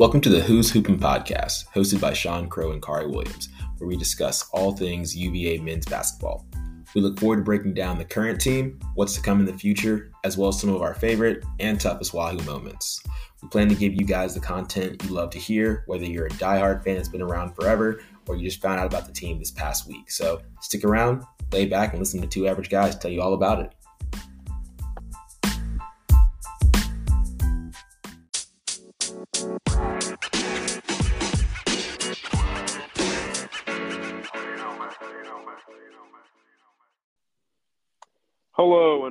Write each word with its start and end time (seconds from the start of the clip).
Welcome 0.00 0.22
to 0.22 0.30
the 0.30 0.40
Hoos 0.40 0.70
Hoopin' 0.70 0.98
podcast, 0.98 1.66
hosted 1.74 2.00
by 2.00 2.14
Sean 2.14 2.48
Crow 2.48 2.72
and 2.72 2.80
Khari 2.80 3.06
Williams, 3.06 3.50
where 3.76 3.86
we 3.86 3.98
discuss 3.98 4.48
all 4.50 4.74
things 4.74 5.14
UVA 5.14 5.58
men's 5.58 5.84
basketball. 5.84 6.46
We 6.94 7.02
look 7.02 7.20
forward 7.20 7.36
to 7.36 7.42
breaking 7.42 7.74
down 7.74 7.98
the 7.98 8.06
current 8.06 8.40
team, 8.40 8.80
what's 8.94 9.12
to 9.16 9.20
come 9.20 9.40
in 9.40 9.44
the 9.44 9.52
future, 9.52 10.10
as 10.24 10.38
well 10.38 10.48
as 10.48 10.58
some 10.58 10.70
of 10.70 10.80
our 10.80 10.94
favorite 10.94 11.44
and 11.58 11.78
toughest 11.78 12.14
Wahoo 12.14 12.42
moments. 12.44 13.02
We 13.42 13.50
plan 13.50 13.68
to 13.68 13.74
give 13.74 13.92
you 13.92 14.06
guys 14.06 14.32
the 14.32 14.40
content 14.40 15.04
you 15.04 15.10
love 15.10 15.28
to 15.32 15.38
hear, 15.38 15.84
whether 15.86 16.06
you're 16.06 16.28
a 16.28 16.30
diehard 16.30 16.82
fan 16.82 16.96
that's 16.96 17.10
been 17.10 17.20
around 17.20 17.54
forever 17.54 18.00
or 18.26 18.36
you 18.36 18.48
just 18.48 18.62
found 18.62 18.80
out 18.80 18.86
about 18.86 19.04
the 19.04 19.12
team 19.12 19.38
this 19.38 19.50
past 19.50 19.86
week. 19.86 20.10
So 20.10 20.40
stick 20.62 20.82
around, 20.82 21.24
lay 21.52 21.66
back, 21.66 21.90
and 21.90 21.98
listen 21.98 22.22
to 22.22 22.26
two 22.26 22.48
average 22.48 22.70
guys 22.70 22.96
tell 22.96 23.10
you 23.10 23.20
all 23.20 23.34
about 23.34 23.60
it. 23.60 23.74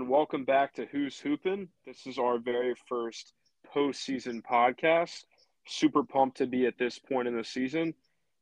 Welcome 0.09 0.44
back 0.44 0.73
to 0.73 0.88
Hoos 0.88 1.20
Hoopin'. 1.20 1.68
This 1.86 2.08
is 2.08 2.17
our 2.17 2.40
very 2.40 2.73
first 2.88 3.34
postseason 3.72 4.41
podcast. 4.41 5.26
Super 5.67 6.02
pumped 6.02 6.38
to 6.38 6.48
be 6.48 6.66
at 6.66 6.80
this 6.80 6.98
point 6.98 7.27
in 7.27 7.38
the 7.38 7.44
season. 7.44 7.94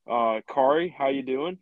Uh, 0.10 0.40
Khari, 0.50 0.94
how 0.98 1.10
you 1.10 1.24
doing? 1.24 1.58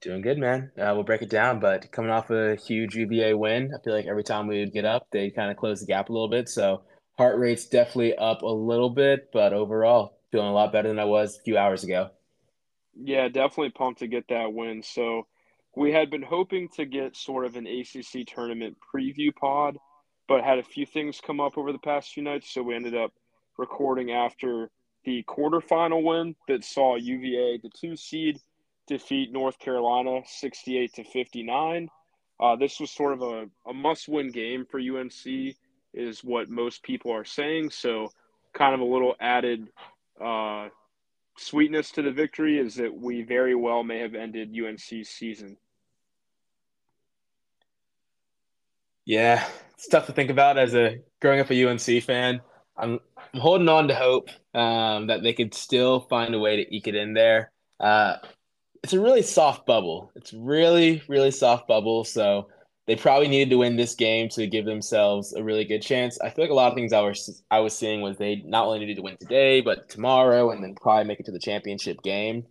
Doing 0.00 0.20
good, 0.20 0.38
man. 0.38 0.70
Uh, 0.78 0.92
we'll 0.94 1.02
break 1.02 1.22
it 1.22 1.28
down, 1.28 1.58
but 1.58 1.90
coming 1.90 2.12
off 2.12 2.30
a 2.30 2.54
huge 2.54 2.94
UVA 2.94 3.34
win, 3.34 3.72
I 3.74 3.82
feel 3.82 3.94
like 3.94 4.06
every 4.06 4.22
time 4.22 4.46
we 4.46 4.60
would 4.60 4.72
get 4.72 4.84
up, 4.84 5.08
they 5.10 5.28
kind 5.28 5.50
of 5.50 5.56
close 5.56 5.80
the 5.80 5.86
gap 5.86 6.08
a 6.08 6.12
little 6.12 6.28
bit. 6.28 6.48
So 6.48 6.82
heart 7.18 7.36
rate's 7.36 7.66
definitely 7.66 8.14
up 8.14 8.42
a 8.42 8.46
little 8.46 8.90
bit, 8.90 9.30
but 9.32 9.52
overall, 9.52 10.18
feeling 10.30 10.46
a 10.46 10.54
lot 10.54 10.70
better 10.70 10.86
than 10.86 11.00
I 11.00 11.04
was 11.04 11.36
a 11.36 11.42
few 11.42 11.58
hours 11.58 11.82
ago. 11.82 12.10
Yeah, 12.94 13.26
definitely 13.26 13.70
pumped 13.70 13.98
to 13.98 14.06
get 14.06 14.28
that 14.28 14.52
win. 14.52 14.84
So 14.84 15.26
we 15.76 15.92
had 15.92 16.10
been 16.10 16.22
hoping 16.22 16.68
to 16.76 16.84
get 16.84 17.16
sort 17.16 17.44
of 17.44 17.56
an 17.56 17.66
ACC 17.66 18.26
tournament 18.26 18.76
preview 18.94 19.34
pod, 19.34 19.76
but 20.28 20.44
had 20.44 20.58
a 20.58 20.62
few 20.62 20.86
things 20.86 21.20
come 21.20 21.40
up 21.40 21.58
over 21.58 21.72
the 21.72 21.78
past 21.78 22.12
few 22.12 22.22
nights, 22.22 22.52
so 22.52 22.62
we 22.62 22.74
ended 22.74 22.96
up 22.96 23.12
recording 23.58 24.12
after 24.12 24.70
the 25.04 25.22
quarterfinal 25.24 26.02
win 26.02 26.34
that 26.48 26.64
saw 26.64 26.96
UVA, 26.96 27.58
the 27.62 27.70
two 27.78 27.96
seed, 27.96 28.38
defeat 28.86 29.32
North 29.32 29.58
Carolina 29.58 30.20
68 30.26 30.94
to 30.94 31.04
59. 31.04 31.88
Uh, 32.40 32.56
this 32.56 32.80
was 32.80 32.90
sort 32.90 33.12
of 33.12 33.22
a, 33.22 33.46
a 33.68 33.72
must 33.72 34.08
win 34.08 34.30
game 34.30 34.66
for 34.66 34.80
UNC, 34.80 35.54
is 35.92 36.24
what 36.24 36.48
most 36.48 36.82
people 36.82 37.12
are 37.12 37.24
saying. 37.24 37.70
So, 37.70 38.10
kind 38.52 38.74
of 38.74 38.80
a 38.80 38.84
little 38.84 39.14
added 39.20 39.68
uh, 40.24 40.68
sweetness 41.36 41.90
to 41.92 42.02
the 42.02 42.10
victory 42.10 42.58
is 42.58 42.76
that 42.76 42.94
we 42.94 43.22
very 43.22 43.54
well 43.54 43.82
may 43.82 43.98
have 44.00 44.14
ended 44.14 44.54
UNC's 44.56 45.08
season. 45.08 45.56
Yeah, 49.04 49.46
it's 49.74 49.88
tough 49.88 50.06
to 50.06 50.12
think 50.12 50.30
about 50.30 50.58
as 50.58 50.74
a 50.74 50.98
growing 51.20 51.40
up 51.40 51.50
a 51.50 51.68
UNC 51.68 52.02
fan. 52.02 52.40
I'm, 52.76 53.00
I'm 53.16 53.40
holding 53.40 53.68
on 53.68 53.88
to 53.88 53.94
hope 53.94 54.30
um, 54.54 55.08
that 55.08 55.22
they 55.22 55.32
could 55.32 55.54
still 55.54 56.00
find 56.00 56.34
a 56.34 56.38
way 56.38 56.56
to 56.56 56.74
eke 56.74 56.88
it 56.88 56.94
in 56.94 57.12
there. 57.12 57.52
Uh, 57.78 58.16
it's 58.82 58.92
a 58.92 59.00
really 59.00 59.22
soft 59.22 59.66
bubble. 59.66 60.10
It's 60.14 60.32
really, 60.32 61.02
really 61.08 61.30
soft 61.30 61.68
bubble. 61.68 62.04
So 62.04 62.48
they 62.86 62.96
probably 62.96 63.28
needed 63.28 63.50
to 63.50 63.58
win 63.58 63.76
this 63.76 63.94
game 63.94 64.28
to 64.30 64.46
give 64.46 64.64
themselves 64.66 65.32
a 65.32 65.42
really 65.42 65.64
good 65.64 65.80
chance. 65.82 66.18
I 66.20 66.30
feel 66.30 66.44
like 66.44 66.50
a 66.50 66.54
lot 66.54 66.70
of 66.70 66.74
things 66.74 66.92
I 66.92 67.00
was 67.00 67.42
I 67.50 67.60
was 67.60 67.76
seeing 67.76 68.02
was 68.02 68.18
they 68.18 68.42
not 68.44 68.66
only 68.66 68.80
needed 68.80 68.96
to 68.96 69.02
win 69.02 69.16
today, 69.18 69.60
but 69.60 69.88
tomorrow, 69.88 70.50
and 70.50 70.62
then 70.62 70.74
probably 70.74 71.04
make 71.04 71.20
it 71.20 71.26
to 71.26 71.32
the 71.32 71.38
championship 71.38 72.02
game. 72.02 72.44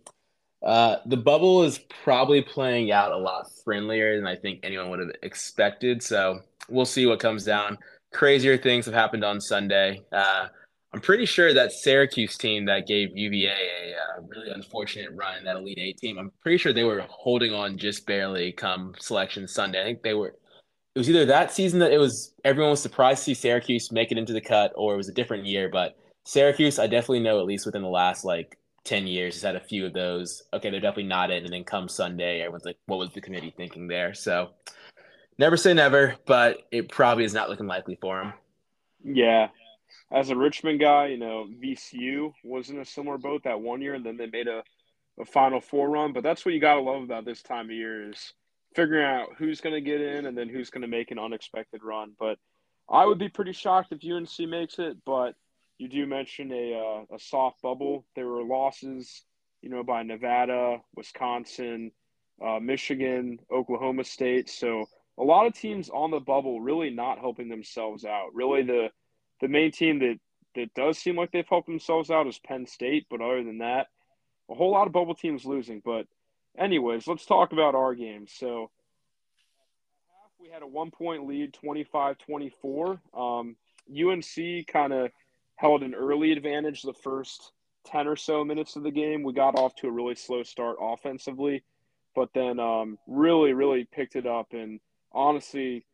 Uh, 0.64 0.96
the 1.06 1.16
bubble 1.16 1.62
is 1.62 1.78
probably 2.02 2.40
playing 2.40 2.90
out 2.90 3.12
a 3.12 3.16
lot 3.16 3.46
friendlier 3.64 4.16
than 4.16 4.26
I 4.26 4.34
think 4.34 4.60
anyone 4.62 4.88
would 4.90 4.98
have 4.98 5.10
expected. 5.22 6.02
So 6.02 6.40
we'll 6.68 6.86
see 6.86 7.06
what 7.06 7.20
comes 7.20 7.44
down. 7.44 7.76
Crazier 8.12 8.56
things 8.56 8.86
have 8.86 8.94
happened 8.94 9.24
on 9.24 9.40
Sunday. 9.40 10.02
Uh, 10.10 10.46
I'm 10.94 11.00
pretty 11.00 11.26
sure 11.26 11.52
that 11.52 11.72
Syracuse 11.72 12.38
team 12.38 12.64
that 12.66 12.86
gave 12.86 13.16
UVA 13.16 13.48
a 13.48 14.20
uh, 14.20 14.22
really 14.28 14.50
unfortunate 14.50 15.10
run 15.12 15.44
that 15.44 15.56
Elite 15.56 15.78
Eight 15.78 15.98
team, 15.98 16.18
I'm 16.18 16.30
pretty 16.40 16.56
sure 16.56 16.72
they 16.72 16.84
were 16.84 17.04
holding 17.08 17.52
on 17.52 17.76
just 17.76 18.06
barely 18.06 18.52
come 18.52 18.94
selection 19.00 19.48
Sunday. 19.48 19.82
I 19.82 19.84
think 19.84 20.02
they 20.02 20.14
were. 20.14 20.36
It 20.94 20.98
was 20.98 21.10
either 21.10 21.26
that 21.26 21.50
season 21.50 21.80
that 21.80 21.90
it 21.90 21.98
was 21.98 22.32
everyone 22.44 22.70
was 22.70 22.80
surprised 22.80 23.18
to 23.18 23.24
see 23.24 23.34
Syracuse 23.34 23.90
make 23.90 24.12
it 24.12 24.18
into 24.18 24.32
the 24.32 24.40
cut, 24.40 24.72
or 24.76 24.94
it 24.94 24.96
was 24.96 25.08
a 25.08 25.12
different 25.12 25.46
year. 25.46 25.68
But 25.68 25.96
Syracuse, 26.24 26.78
I 26.78 26.86
definitely 26.86 27.20
know 27.20 27.40
at 27.40 27.46
least 27.46 27.66
within 27.66 27.82
the 27.82 27.88
last 27.88 28.24
like 28.24 28.56
10 28.84 29.06
years 29.06 29.34
has 29.34 29.42
had 29.42 29.56
a 29.56 29.60
few 29.60 29.86
of 29.86 29.92
those. 29.92 30.42
Okay, 30.52 30.70
they're 30.70 30.80
definitely 30.80 31.04
not 31.04 31.30
in. 31.30 31.44
And 31.44 31.52
then 31.52 31.64
come 31.64 31.88
Sunday, 31.88 32.40
everyone's 32.40 32.64
like, 32.64 32.78
what 32.86 32.98
was 32.98 33.12
the 33.12 33.20
committee 33.20 33.52
thinking 33.56 33.88
there? 33.88 34.14
So 34.14 34.50
never 35.38 35.56
say 35.56 35.74
never, 35.74 36.16
but 36.26 36.58
it 36.70 36.88
probably 36.88 37.24
is 37.24 37.34
not 37.34 37.48
looking 37.48 37.66
likely 37.66 37.98
for 38.00 38.18
them. 38.18 38.32
Yeah. 39.02 39.48
As 40.12 40.30
a 40.30 40.36
Richmond 40.36 40.80
guy, 40.80 41.08
you 41.08 41.18
know, 41.18 41.48
VCU 41.62 42.32
was 42.44 42.70
in 42.70 42.80
a 42.80 42.84
similar 42.84 43.18
boat 43.18 43.42
that 43.44 43.60
one 43.60 43.80
year, 43.80 43.94
and 43.94 44.04
then 44.04 44.16
they 44.16 44.26
made 44.26 44.48
a, 44.48 44.62
a 45.18 45.24
Final 45.24 45.60
Four 45.60 45.90
run. 45.90 46.12
But 46.12 46.22
that's 46.22 46.44
what 46.44 46.54
you 46.54 46.60
got 46.60 46.74
to 46.74 46.80
love 46.80 47.02
about 47.02 47.24
this 47.24 47.42
time 47.42 47.66
of 47.66 47.72
year 47.72 48.10
is 48.10 48.32
figuring 48.74 49.04
out 49.04 49.28
who's 49.38 49.60
going 49.60 49.74
to 49.74 49.80
get 49.80 50.00
in 50.00 50.26
and 50.26 50.36
then 50.36 50.48
who's 50.48 50.70
going 50.70 50.82
to 50.82 50.88
make 50.88 51.10
an 51.10 51.18
unexpected 51.18 51.82
run. 51.82 52.12
But 52.18 52.38
I 52.88 53.06
would 53.06 53.18
be 53.18 53.28
pretty 53.28 53.52
shocked 53.52 53.92
if 53.92 54.04
UNC 54.04 54.48
makes 54.48 54.78
it, 54.78 54.98
but 55.06 55.34
you 55.78 55.88
do 55.88 56.06
mention 56.06 56.52
a 56.52 56.74
uh, 56.74 57.14
a 57.14 57.18
soft 57.18 57.62
bubble. 57.62 58.04
There 58.14 58.28
were 58.28 58.42
losses, 58.42 59.24
you 59.62 59.70
know, 59.70 59.82
by 59.82 60.02
Nevada, 60.02 60.78
Wisconsin, 60.94 61.90
uh, 62.44 62.60
Michigan, 62.60 63.38
Oklahoma 63.52 64.04
State. 64.04 64.48
So 64.48 64.86
a 65.18 65.22
lot 65.22 65.46
of 65.46 65.54
teams 65.54 65.90
on 65.90 66.10
the 66.10 66.20
bubble 66.20 66.60
really 66.60 66.90
not 66.90 67.18
helping 67.18 67.48
themselves 67.48 68.04
out. 68.04 68.28
Really, 68.34 68.62
the 68.62 68.88
the 69.40 69.48
main 69.48 69.72
team 69.72 69.98
that 70.00 70.18
that 70.54 70.74
does 70.74 70.98
seem 70.98 71.16
like 71.16 71.32
they've 71.32 71.48
helped 71.48 71.66
themselves 71.66 72.10
out 72.10 72.26
is 72.26 72.38
Penn 72.38 72.66
State. 72.66 73.06
But 73.10 73.20
other 73.20 73.42
than 73.42 73.58
that, 73.58 73.88
a 74.50 74.54
whole 74.54 74.70
lot 74.70 74.86
of 74.86 74.92
bubble 74.92 75.14
teams 75.14 75.44
losing. 75.44 75.82
But 75.84 76.06
anyways, 76.56 77.06
let's 77.06 77.26
talk 77.26 77.52
about 77.52 77.74
our 77.74 77.94
games. 77.94 78.32
So 78.32 78.70
we 80.40 80.50
had 80.50 80.62
a 80.62 80.66
one 80.66 80.90
point 80.90 81.26
lead, 81.26 81.52
25 81.54 82.18
24. 82.18 83.00
Um, 83.16 83.56
UNC 83.90 84.66
kind 84.66 84.92
of 84.92 85.10
held 85.56 85.82
an 85.82 85.94
early 85.94 86.32
advantage 86.32 86.82
the 86.82 86.92
first 86.92 87.52
10 87.86 88.06
or 88.06 88.16
so 88.16 88.44
minutes 88.44 88.76
of 88.76 88.82
the 88.82 88.90
game. 88.90 89.22
We 89.22 89.32
got 89.32 89.58
off 89.58 89.74
to 89.76 89.88
a 89.88 89.92
really 89.92 90.14
slow 90.14 90.42
start 90.42 90.76
offensively, 90.80 91.62
but 92.14 92.30
then 92.34 92.58
um, 92.58 92.98
really, 93.06 93.52
really 93.52 93.86
picked 93.92 94.16
it 94.16 94.26
up. 94.26 94.48
And 94.52 94.80
honestly, 95.12 95.86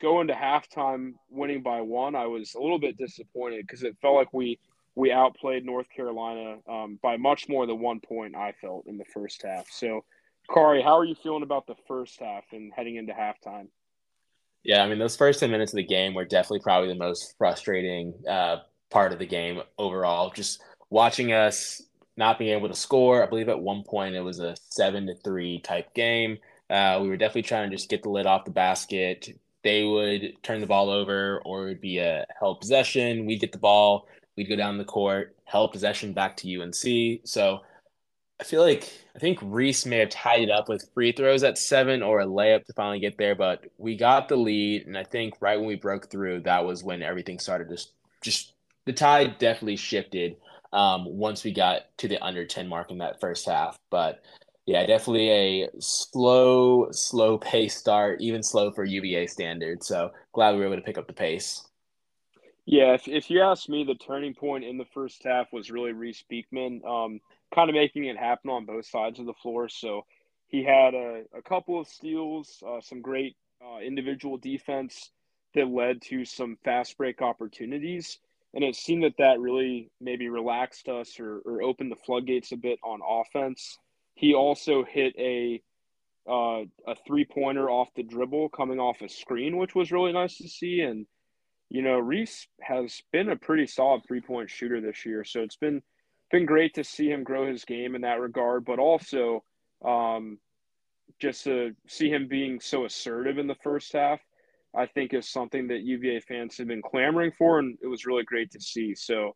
going 0.00 0.28
to 0.28 0.34
halftime 0.34 1.14
winning 1.30 1.62
by 1.62 1.80
one, 1.80 2.14
I 2.14 2.26
was 2.26 2.54
a 2.54 2.60
little 2.60 2.78
bit 2.78 2.96
disappointed 2.96 3.66
because 3.66 3.82
it 3.82 3.96
felt 4.00 4.14
like 4.14 4.32
we 4.32 4.58
we 4.94 5.12
outplayed 5.12 5.64
North 5.64 5.86
Carolina 5.94 6.56
um, 6.68 6.98
by 7.00 7.16
much 7.16 7.48
more 7.48 7.66
than 7.66 7.78
one 7.78 8.00
point. 8.00 8.34
I 8.34 8.52
felt 8.60 8.86
in 8.86 8.98
the 8.98 9.04
first 9.04 9.42
half. 9.42 9.68
So, 9.70 10.04
Khari, 10.50 10.82
how 10.82 10.98
are 10.98 11.04
you 11.04 11.14
feeling 11.14 11.44
about 11.44 11.68
the 11.68 11.76
first 11.86 12.18
half 12.18 12.42
and 12.50 12.72
heading 12.74 12.96
into 12.96 13.12
halftime? 13.12 13.68
Yeah, 14.64 14.82
I 14.82 14.88
mean, 14.88 14.98
those 14.98 15.16
first 15.16 15.38
10 15.38 15.52
minutes 15.52 15.72
of 15.72 15.76
the 15.76 15.84
game 15.84 16.14
were 16.14 16.24
definitely 16.24 16.60
probably 16.60 16.88
the 16.88 16.96
most 16.96 17.34
frustrating 17.38 18.12
uh, 18.28 18.56
part 18.90 19.12
of 19.12 19.18
the 19.18 19.26
game 19.26 19.60
overall. 19.78 20.30
Just 20.30 20.62
watching 20.90 21.32
us 21.32 21.82
not 22.16 22.38
being 22.38 22.56
able 22.56 22.68
to 22.68 22.74
score. 22.74 23.22
I 23.22 23.26
believe 23.26 23.48
at 23.48 23.60
one 23.60 23.84
point 23.84 24.14
it 24.14 24.20
was 24.20 24.40
a 24.40 24.56
seven 24.70 25.06
to 25.06 25.14
three 25.14 25.60
type 25.60 25.94
game. 25.94 26.38
Uh, 26.68 26.98
we 27.00 27.08
were 27.08 27.16
definitely 27.16 27.42
trying 27.42 27.70
to 27.70 27.76
just 27.76 27.88
get 27.88 28.02
the 28.02 28.10
lid 28.10 28.26
off 28.26 28.44
the 28.44 28.50
basket. 28.50 29.38
They 29.62 29.84
would 29.84 30.42
turn 30.42 30.60
the 30.60 30.66
ball 30.66 30.90
over, 30.90 31.40
or 31.44 31.64
it 31.64 31.68
would 31.68 31.80
be 31.80 31.98
a 31.98 32.26
held 32.38 32.60
possession. 32.60 33.24
We'd 33.24 33.40
get 33.40 33.52
the 33.52 33.58
ball, 33.58 34.06
we'd 34.36 34.48
go 34.48 34.56
down 34.56 34.78
the 34.78 34.84
court, 34.84 35.36
held 35.44 35.72
possession 35.72 36.12
back 36.12 36.36
to 36.38 36.60
UNC. 36.60 37.20
So 37.24 37.60
I 38.40 38.44
feel 38.44 38.62
like 38.62 38.92
I 39.16 39.18
think 39.18 39.38
Reece 39.42 39.86
may 39.86 39.98
have 39.98 40.10
tied 40.10 40.42
it 40.42 40.50
up 40.50 40.68
with 40.68 40.88
free 40.94 41.12
throws 41.12 41.42
at 41.42 41.58
seven 41.58 42.02
or 42.02 42.20
a 42.20 42.26
layup 42.26 42.64
to 42.66 42.72
finally 42.72 43.00
get 43.00 43.18
there, 43.18 43.34
but 43.34 43.64
we 43.78 43.96
got 43.96 44.28
the 44.28 44.36
lead, 44.36 44.86
and 44.86 44.96
I 44.96 45.04
think 45.04 45.34
right 45.40 45.58
when 45.58 45.66
we 45.66 45.74
broke 45.74 46.10
through, 46.10 46.42
that 46.42 46.64
was 46.64 46.84
when 46.84 47.02
everything 47.02 47.38
started 47.38 47.68
to 47.68 47.84
just 48.22 48.52
the 48.88 48.94
tide 48.94 49.38
definitely 49.38 49.76
shifted 49.76 50.36
um, 50.72 51.04
once 51.04 51.44
we 51.44 51.52
got 51.52 51.82
to 51.98 52.08
the 52.08 52.18
under 52.24 52.46
10 52.46 52.66
mark 52.66 52.90
in 52.90 52.98
that 52.98 53.20
first 53.20 53.46
half. 53.46 53.78
But 53.90 54.24
yeah, 54.64 54.86
definitely 54.86 55.30
a 55.30 55.68
slow, 55.78 56.88
slow 56.90 57.36
pace 57.36 57.76
start, 57.76 58.22
even 58.22 58.42
slow 58.42 58.72
for 58.72 58.84
UVA 58.84 59.26
standards. 59.26 59.86
So 59.86 60.12
glad 60.32 60.52
we 60.52 60.60
were 60.60 60.66
able 60.68 60.76
to 60.76 60.82
pick 60.82 60.96
up 60.96 61.06
the 61.06 61.12
pace. 61.12 61.68
Yeah, 62.64 62.94
if, 62.94 63.06
if 63.06 63.30
you 63.30 63.42
ask 63.42 63.68
me, 63.68 63.84
the 63.84 63.94
turning 63.94 64.34
point 64.34 64.64
in 64.64 64.78
the 64.78 64.86
first 64.94 65.22
half 65.22 65.52
was 65.52 65.70
really 65.70 65.92
Reece 65.92 66.24
Beekman, 66.30 66.82
um, 66.86 67.20
kind 67.54 67.68
of 67.68 67.74
making 67.74 68.06
it 68.06 68.16
happen 68.16 68.50
on 68.50 68.64
both 68.64 68.86
sides 68.86 69.18
of 69.20 69.26
the 69.26 69.34
floor. 69.34 69.68
So 69.68 70.06
he 70.46 70.64
had 70.64 70.94
a, 70.94 71.24
a 71.36 71.42
couple 71.42 71.78
of 71.78 71.86
steals, 71.88 72.62
uh, 72.66 72.80
some 72.80 73.02
great 73.02 73.36
uh, 73.62 73.80
individual 73.80 74.38
defense 74.38 75.10
that 75.54 75.68
led 75.68 76.00
to 76.02 76.24
some 76.24 76.56
fast 76.64 76.96
break 76.96 77.20
opportunities. 77.20 78.18
And 78.58 78.64
it 78.64 78.74
seemed 78.74 79.04
that 79.04 79.18
that 79.18 79.38
really 79.38 79.88
maybe 80.00 80.28
relaxed 80.28 80.88
us 80.88 81.20
or, 81.20 81.38
or 81.44 81.62
opened 81.62 81.92
the 81.92 82.04
floodgates 82.04 82.50
a 82.50 82.56
bit 82.56 82.80
on 82.82 82.98
offense. 83.08 83.78
He 84.16 84.34
also 84.34 84.82
hit 84.82 85.14
a 85.16 85.62
uh, 86.28 86.64
a 86.84 86.96
three 87.06 87.24
pointer 87.24 87.70
off 87.70 87.86
the 87.94 88.02
dribble 88.02 88.48
coming 88.48 88.80
off 88.80 89.00
a 89.00 89.08
screen, 89.08 89.58
which 89.58 89.76
was 89.76 89.92
really 89.92 90.10
nice 90.10 90.38
to 90.38 90.48
see. 90.48 90.80
And 90.80 91.06
you 91.70 91.82
know, 91.82 92.00
Reece 92.00 92.48
has 92.60 93.00
been 93.12 93.28
a 93.28 93.36
pretty 93.36 93.68
solid 93.68 94.02
three 94.08 94.20
point 94.20 94.50
shooter 94.50 94.80
this 94.80 95.06
year, 95.06 95.22
so 95.22 95.42
it's 95.42 95.54
been 95.54 95.80
been 96.32 96.44
great 96.44 96.74
to 96.74 96.82
see 96.82 97.08
him 97.08 97.22
grow 97.22 97.48
his 97.48 97.64
game 97.64 97.94
in 97.94 98.00
that 98.00 98.18
regard. 98.18 98.64
But 98.64 98.80
also, 98.80 99.44
um, 99.84 100.40
just 101.20 101.44
to 101.44 101.76
see 101.86 102.10
him 102.10 102.26
being 102.26 102.58
so 102.58 102.86
assertive 102.86 103.38
in 103.38 103.46
the 103.46 103.54
first 103.62 103.92
half, 103.92 104.18
I 104.76 104.86
think 104.86 105.14
is 105.14 105.28
something 105.28 105.68
that 105.68 105.80
UVA 105.80 106.20
fans 106.20 106.56
have 106.58 106.68
been 106.68 106.82
clamoring 106.82 107.32
for, 107.32 107.58
and 107.58 107.78
it 107.82 107.86
was 107.86 108.06
really 108.06 108.24
great 108.24 108.50
to 108.52 108.60
see. 108.60 108.94
So, 108.94 109.34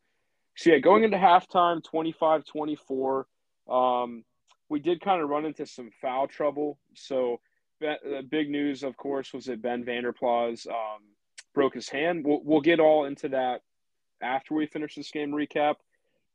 so 0.56 0.70
yeah, 0.70 0.78
going 0.78 1.04
into 1.04 1.16
halftime, 1.16 1.82
25-24. 1.82 3.24
Um, 3.70 4.24
we 4.68 4.80
did 4.80 5.00
kind 5.00 5.22
of 5.22 5.28
run 5.28 5.44
into 5.44 5.66
some 5.66 5.90
foul 6.00 6.26
trouble. 6.26 6.78
So 6.94 7.40
the 7.80 8.26
big 8.30 8.50
news, 8.50 8.82
of 8.82 8.96
course, 8.96 9.32
was 9.32 9.46
that 9.46 9.62
Ben 9.62 9.84
Vander 9.84 10.12
Plas 10.12 10.66
um, 10.66 11.02
broke 11.54 11.74
his 11.74 11.88
hand. 11.88 12.24
We'll, 12.24 12.40
we'll 12.42 12.60
get 12.60 12.80
all 12.80 13.04
into 13.04 13.28
that 13.30 13.62
after 14.22 14.54
we 14.54 14.66
finish 14.66 14.94
this 14.94 15.10
game 15.10 15.32
recap. 15.32 15.76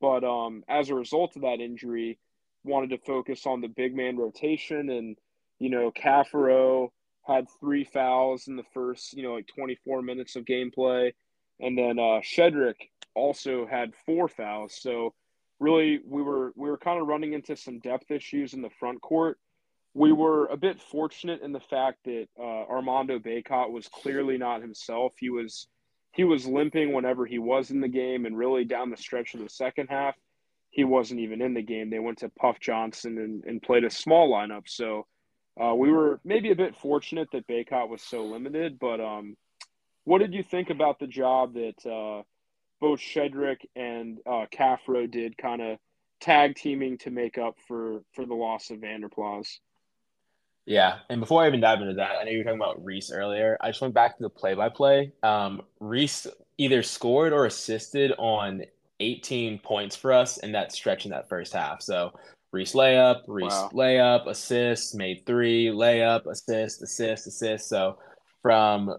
But 0.02 0.24
um, 0.24 0.64
as 0.68 0.90
a 0.90 0.96
result 0.96 1.36
of 1.36 1.44
that 1.44 1.60
injury, 1.60 2.20
wanted 2.64 2.90
to 2.92 2.98
focus 3.00 3.46
on 3.46 3.62
the 3.62 3.68
big 3.68 3.96
man 3.96 4.18
rotation. 4.18 4.90
And, 4.90 5.18
you 5.60 5.70
know, 5.70 5.92
Caffaro 5.92 6.90
had 7.27 7.47
three 7.59 7.83
fouls 7.83 8.47
in 8.47 8.56
the 8.56 8.63
first, 8.74 9.13
you 9.13 9.24
know, 9.24 9.33
like 9.33 9.47
24 9.47 10.01
minutes 10.01 10.35
of 10.35 10.45
gameplay. 10.45 11.12
And 11.59 11.77
then 11.77 12.00
uh, 12.00 12.21
Shedrick 12.21 12.75
also 13.15 13.65
had 13.65 13.94
four 14.06 14.27
fouls. 14.27 14.77
So 14.79 15.13
really 15.59 16.00
we 16.06 16.21
were 16.21 16.53
we 16.56 16.69
were 16.69 16.77
kind 16.77 17.01
of 17.01 17.07
running 17.07 17.33
into 17.33 17.56
some 17.56 17.79
depth 17.79 18.12
issues 18.12 18.53
in 18.53 18.62
the 18.62 18.69
front 18.79 19.01
court. 19.01 19.39
We 19.94 20.12
were 20.12 20.45
a 20.47 20.57
bit 20.57 20.79
fortunate 20.79 21.41
in 21.41 21.51
the 21.51 21.59
fact 21.59 22.00
that 22.06 22.27
uh, 22.39 22.44
Armando 22.44 23.18
Bacot 23.18 23.71
was 23.71 23.88
clearly 23.88 24.38
not 24.38 24.62
himself. 24.62 25.13
He 25.19 25.29
was 25.29 25.68
he 26.12 26.24
was 26.24 26.45
limping 26.45 26.94
whenever 26.94 27.25
he 27.25 27.39
was 27.39 27.71
in 27.71 27.81
the 27.81 27.88
game, 27.88 28.25
and 28.25 28.38
really 28.38 28.65
down 28.65 28.89
the 28.89 28.97
stretch 28.97 29.33
of 29.33 29.39
the 29.39 29.50
second 29.50 29.88
half, 29.89 30.15
he 30.69 30.83
wasn't 30.83 31.19
even 31.19 31.41
in 31.41 31.53
the 31.53 31.62
game. 31.62 31.89
They 31.89 32.00
went 32.00 32.19
to 32.19 32.29
Puff 32.29 32.59
Johnson 32.59 33.18
and, 33.18 33.44
and 33.44 33.62
played 33.62 33.83
a 33.83 33.89
small 33.89 34.31
lineup. 34.31 34.63
So 34.68 35.06
uh, 35.62 35.74
we 35.75 35.92
were 35.92 36.19
maybe 36.24 36.51
a 36.51 36.56
bit 36.56 36.75
fortunate 36.75 37.30
that 37.31 37.48
Bacot 37.48 37.89
was 37.89 38.01
so 38.01 38.25
limited. 38.25 38.80
But 38.80 39.00
um, 39.00 39.36
what 40.04 40.19
did 40.19 40.33
you 40.33 40.44
think 40.44 40.69
about 40.69 41.00
the 41.00 41.07
job 41.07 41.54
that 41.54 41.86
uh, 41.86 42.24
both 42.80 43.00
Shedrick 43.00 43.65
and 43.75 44.19
uh, 44.25 44.45
Caffaro 44.51 45.09
did 45.09 45.38
kind 45.38 45.62
of 45.62 45.80
tag 46.19 46.56
teaming 46.56 46.98
to 47.00 47.12
make 47.12 47.38
up 47.38 47.56
for 47.68 48.01
for 48.13 48.25
the 48.25 48.33
loss 48.33 48.69
of 48.69 48.80
Vander 48.80 49.09
Plas. 49.09 49.59
Yeah, 50.65 51.00
and 51.09 51.21
before 51.21 51.44
I 51.44 51.48
even 51.48 51.62
dive 51.62 51.81
into 51.81 51.94
that, 51.94 52.18
I 52.19 52.24
know 52.25 52.31
you 52.31 52.39
were 52.39 52.44
talking 52.44 52.60
about 52.60 52.83
Reece 52.83 53.10
earlier. 53.10 53.57
I 53.62 53.69
just 53.69 53.81
went 53.81 53.94
back 53.94 54.18
to 54.18 54.24
the 54.24 54.30
play-by-play. 54.30 55.13
Um, 55.24 55.62
Reece 55.80 56.27
either 56.57 56.83
scored 56.83 57.31
or 57.31 57.45
assisted 57.45 58.12
on 58.18 58.63
18 59.00 59.60
points 59.60 59.95
for 59.95 60.12
us 60.12 60.36
in 60.38 60.51
that 60.51 60.74
stretch 60.74 61.06
in 61.06 61.12
that 61.12 61.30
first 61.30 61.53
half. 61.53 61.81
So 61.81 62.12
Reece 62.52 62.74
layup, 62.74 63.24
Reece 63.28 63.52
wow. 63.52 63.70
layup, 63.74 64.28
assist, 64.28 64.96
made 64.96 65.26
three, 65.26 65.68
layup, 65.68 66.26
assist, 66.26 66.82
assist, 66.82 67.28
assist. 67.28 67.70
So 67.70 67.98
from 68.42 68.96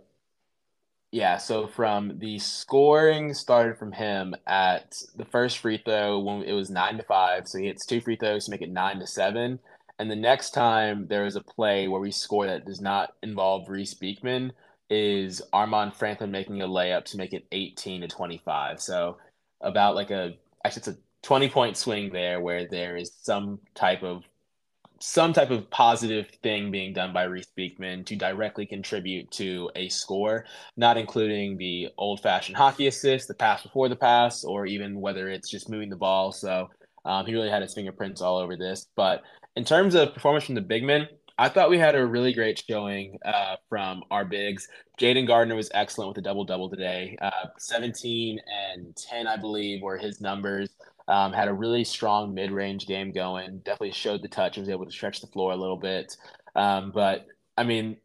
yeah, 1.11 1.39
so 1.39 1.67
from 1.67 2.19
the 2.19 2.39
scoring 2.39 3.33
started 3.33 3.79
from 3.79 3.93
him 3.93 4.35
at 4.47 5.01
the 5.17 5.25
first 5.25 5.59
free 5.59 5.79
throw 5.79 6.19
when 6.19 6.43
it 6.43 6.53
was 6.53 6.69
nine 6.69 6.99
to 6.99 7.03
five. 7.03 7.49
So 7.49 7.59
he 7.59 7.67
hits 7.67 7.87
two 7.87 8.01
free 8.03 8.17
throws 8.17 8.45
to 8.45 8.51
make 8.51 8.61
it 8.61 8.71
nine 8.71 8.99
to 9.01 9.07
seven. 9.07 9.59
And 9.99 10.11
the 10.11 10.17
next 10.17 10.51
time 10.51 11.07
there 11.09 11.25
is 11.25 11.37
a 11.37 11.41
play 11.41 11.89
where 11.89 12.01
we 12.01 12.11
score 12.11 12.47
that 12.47 12.67
does 12.67 12.81
not 12.81 13.15
involve 13.23 13.69
Reece 13.69 13.95
Beekman 13.95 14.53
is 14.91 15.43
Armaan 15.53 15.95
Franklin 15.95 16.31
making 16.31 16.63
a 16.63 16.69
layup 16.69 17.05
to 17.07 17.17
make 17.17 17.33
it 17.33 17.47
18 17.53 18.03
to 18.03 18.09
25. 18.09 18.81
So 18.81 19.17
about 19.61 19.95
like 19.95 20.11
a 20.11 20.35
actually 20.65 20.81
it's 20.81 20.89
a 20.89 20.97
20 21.23 21.49
point 21.49 21.77
swing 21.77 22.11
there 22.13 22.41
where 22.41 22.67
there 22.69 22.97
is 22.97 23.13
some 23.23 23.59
type 23.75 24.03
of 24.03 24.25
some 25.01 25.33
type 25.33 25.51
of 25.51 25.71
positive 25.71 26.29
thing 26.43 26.71
being 26.71 26.93
done 26.93 27.13
by 27.13 27.23
Reece 27.23 27.53
Beekman 27.55 28.05
to 28.05 28.17
directly 28.17 28.67
contribute 28.67 29.31
to 29.33 29.71
a 29.77 29.89
score, 29.89 30.45
not 30.77 30.97
including 30.97 31.57
the 31.57 31.89
old 31.97 32.21
fashioned 32.21 32.57
hockey 32.57 32.89
assist, 32.89 33.29
the 33.29 33.35
pass 33.35 33.63
before 33.63 33.89
the 33.89 33.97
pass, 33.97 34.43
or 34.43 34.67
even 34.67 35.01
whether 35.01 35.29
it's 35.29 35.49
just 35.49 35.69
moving 35.69 35.89
the 35.89 35.97
ball. 35.97 36.33
So 36.33 36.69
um, 37.05 37.27
he 37.27 37.33
really 37.33 37.51
had 37.51 37.63
his 37.63 37.75
fingerprints 37.75 38.21
all 38.21 38.39
over 38.39 38.57
this. 38.57 38.89
But 38.97 39.23
in 39.55 39.65
terms 39.65 39.95
of 39.95 40.15
performance 40.15 40.45
from 40.45 40.57
the 40.57 40.61
big 40.61 40.83
men, 40.83 41.09
I 41.41 41.49
thought 41.49 41.71
we 41.71 41.79
had 41.79 41.95
a 41.95 42.05
really 42.05 42.33
great 42.33 42.63
showing 42.69 43.19
uh, 43.25 43.57
from 43.69 44.03
our 44.11 44.25
bigs. 44.25 44.67
Jayden 45.01 45.29
Gardner 45.29 45.55
was 45.55 45.71
excellent 45.73 46.09
with 46.09 46.19
a 46.19 46.23
double 46.23 46.45
double 46.45 46.69
today. 46.69 47.17
Uh, 47.23 47.47
17 47.59 48.41
and 48.73 48.97
10, 48.97 49.29
I 49.29 49.37
believe, 49.37 49.81
were 49.81 49.97
his 49.97 50.21
numbers. 50.21 50.71
Um, 51.09 51.33
had 51.33 51.49
a 51.49 51.55
really 51.55 51.85
strong 51.85 52.35
mid 52.35 52.51
range 52.51 52.87
game 52.87 53.13
going. 53.13 53.59
Definitely 53.65 53.93
showed 53.93 54.23
the 54.23 54.29
touch. 54.29 54.59
Was 54.59 54.69
able 54.69 54.85
to 54.85 54.93
stretch 54.93 55.21
the 55.21 55.27
floor 55.27 55.53
a 55.53 55.57
little 55.57 55.77
bit. 55.77 56.17
Um, 56.55 56.93
but 56.93 57.27
I 57.57 57.65
mean, 57.65 57.97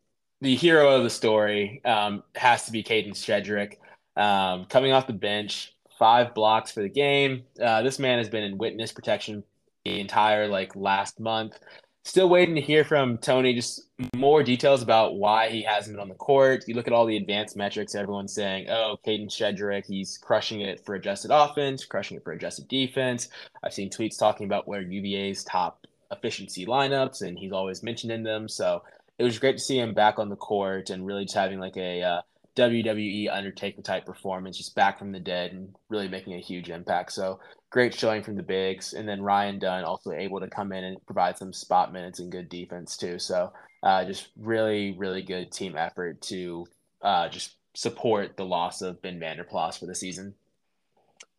the 0.41 0.55
hero 0.55 0.95
of 0.95 1.03
the 1.03 1.09
story 1.09 1.81
um, 1.85 2.23
has 2.35 2.65
to 2.65 2.71
be 2.71 2.83
Kadin 2.83 3.11
Shedrick. 3.11 3.77
Um, 4.15 4.65
coming 4.65 4.91
off 4.91 5.07
the 5.07 5.13
bench, 5.13 5.75
five 5.97 6.33
blocks 6.33 6.71
for 6.71 6.81
the 6.81 6.89
game. 6.89 7.43
Uh, 7.61 7.81
this 7.81 7.99
man 7.99 8.17
has 8.17 8.29
been 8.29 8.43
in 8.43 8.57
witness 8.57 8.91
protection 8.91 9.43
the 9.85 9.99
entire 9.99 10.47
like 10.47 10.75
last 10.75 11.19
month. 11.19 11.59
Still 12.05 12.27
waiting 12.27 12.55
to 12.55 12.61
hear 12.61 12.83
from 12.83 13.17
Tony 13.17 13.53
just 13.53 13.81
more 14.13 14.43
details 14.43 14.81
about 14.81 15.15
why 15.15 15.49
he 15.49 15.61
hasn't 15.61 15.95
been 15.95 16.01
on 16.01 16.09
the 16.09 16.15
court. 16.15 16.65
You 16.67 16.75
look 16.75 16.87
at 16.87 16.93
all 16.93 17.05
the 17.05 17.15
advanced 17.15 17.55
metrics, 17.55 17.95
everyone's 17.95 18.33
saying, 18.33 18.69
oh, 18.69 18.97
Kadin 19.05 19.29
Shedrick, 19.29 19.85
he's 19.85 20.17
crushing 20.17 20.59
it 20.59 20.85
for 20.85 20.95
adjusted 20.95 21.31
offense, 21.31 21.85
crushing 21.85 22.17
it 22.17 22.23
for 22.25 22.33
adjusted 22.33 22.67
defense. 22.67 23.29
I've 23.63 23.73
seen 23.73 23.89
tweets 23.89 24.19
talking 24.19 24.45
about 24.45 24.67
where 24.67 24.81
UVA's 24.81 25.45
top 25.45 25.87
efficiency 26.11 26.65
lineups, 26.65 27.21
and 27.21 27.39
he's 27.39 27.53
always 27.53 27.83
mentioned 27.83 28.11
in 28.11 28.23
them. 28.23 28.49
So 28.49 28.83
it 29.17 29.23
was 29.23 29.39
great 29.39 29.57
to 29.57 29.63
see 29.63 29.79
him 29.79 29.93
back 29.93 30.19
on 30.19 30.27
the 30.27 30.35
court 30.35 30.89
and 30.89 31.05
really 31.05 31.23
just 31.23 31.35
having 31.35 31.59
like 31.59 31.77
a 31.77 32.01
uh, 32.01 32.21
WWE 32.55 33.29
Undertaker 33.31 33.81
type 33.81 34.05
performance, 34.05 34.57
just 34.57 34.75
back 34.75 34.99
from 34.99 35.11
the 35.11 35.19
dead 35.19 35.51
and 35.51 35.75
really 35.89 36.07
making 36.07 36.33
a 36.33 36.39
huge 36.39 36.69
impact. 36.69 37.11
So 37.11 37.39
great 37.69 37.93
showing 37.93 38.23
from 38.23 38.35
the 38.35 38.43
bigs, 38.43 38.93
and 38.93 39.07
then 39.07 39.21
Ryan 39.21 39.59
Dunn 39.59 39.83
also 39.83 40.11
able 40.11 40.39
to 40.39 40.47
come 40.47 40.71
in 40.71 40.83
and 40.83 41.05
provide 41.05 41.37
some 41.37 41.53
spot 41.53 41.91
minutes 41.91 42.19
and 42.19 42.31
good 42.31 42.49
defense 42.49 42.95
too. 42.97 43.17
So 43.17 43.51
uh, 43.81 44.05
just 44.05 44.29
really, 44.37 44.95
really 44.97 45.23
good 45.23 45.51
team 45.51 45.75
effort 45.75 46.21
to 46.23 46.67
uh, 47.01 47.29
just 47.29 47.55
support 47.73 48.37
the 48.37 48.45
loss 48.45 48.81
of 48.81 49.01
Ben 49.01 49.19
Vander 49.19 49.43
Plas 49.43 49.77
for 49.77 49.87
the 49.87 49.95
season. 49.95 50.35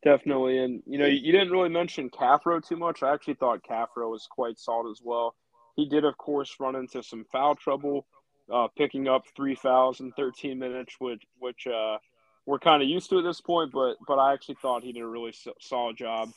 Definitely, 0.03 0.59
and 0.59 0.83
you 0.87 0.99
know 0.99 1.07
you 1.07 1.33
didn't 1.33 1.51
really 1.51 1.71
mention 1.71 2.11
Caffaro 2.11 2.67
too 2.67 2.77
much. 2.77 3.03
I 3.03 3.15
actually 3.15 3.35
thought 3.35 3.63
Caffaro 3.63 4.11
was 4.11 4.27
quite 4.31 4.59
solid 4.59 4.91
as 4.91 5.01
well. 5.03 5.35
He 5.77 5.89
did, 5.89 6.05
of 6.05 6.19
course, 6.19 6.55
run 6.61 6.77
into 6.77 7.03
some 7.03 7.25
foul 7.33 7.55
trouble, 7.55 8.07
uh, 8.53 8.69
picking 8.77 9.09
up 9.09 9.25
three 9.37 9.55
fouls 9.55 10.01
in 10.01 10.13
13 10.13 10.59
minutes, 10.59 10.95
which 10.99 11.23
which 11.39 11.67
uh, 11.67 11.99
we're 12.47 12.59
kind 12.59 12.83
of 12.83 12.89
used 12.89 13.11
to 13.11 13.19
at 13.19 13.25
this 13.25 13.41
point, 13.41 13.73
but 13.73 13.97
but 14.07 14.19
I 14.19 14.33
actually 14.33 14.57
thought 14.61 14.83
he 14.83 14.93
did 14.93 15.03
a 15.03 15.07
really 15.07 15.35
solid 15.61 15.97
job 15.97 16.31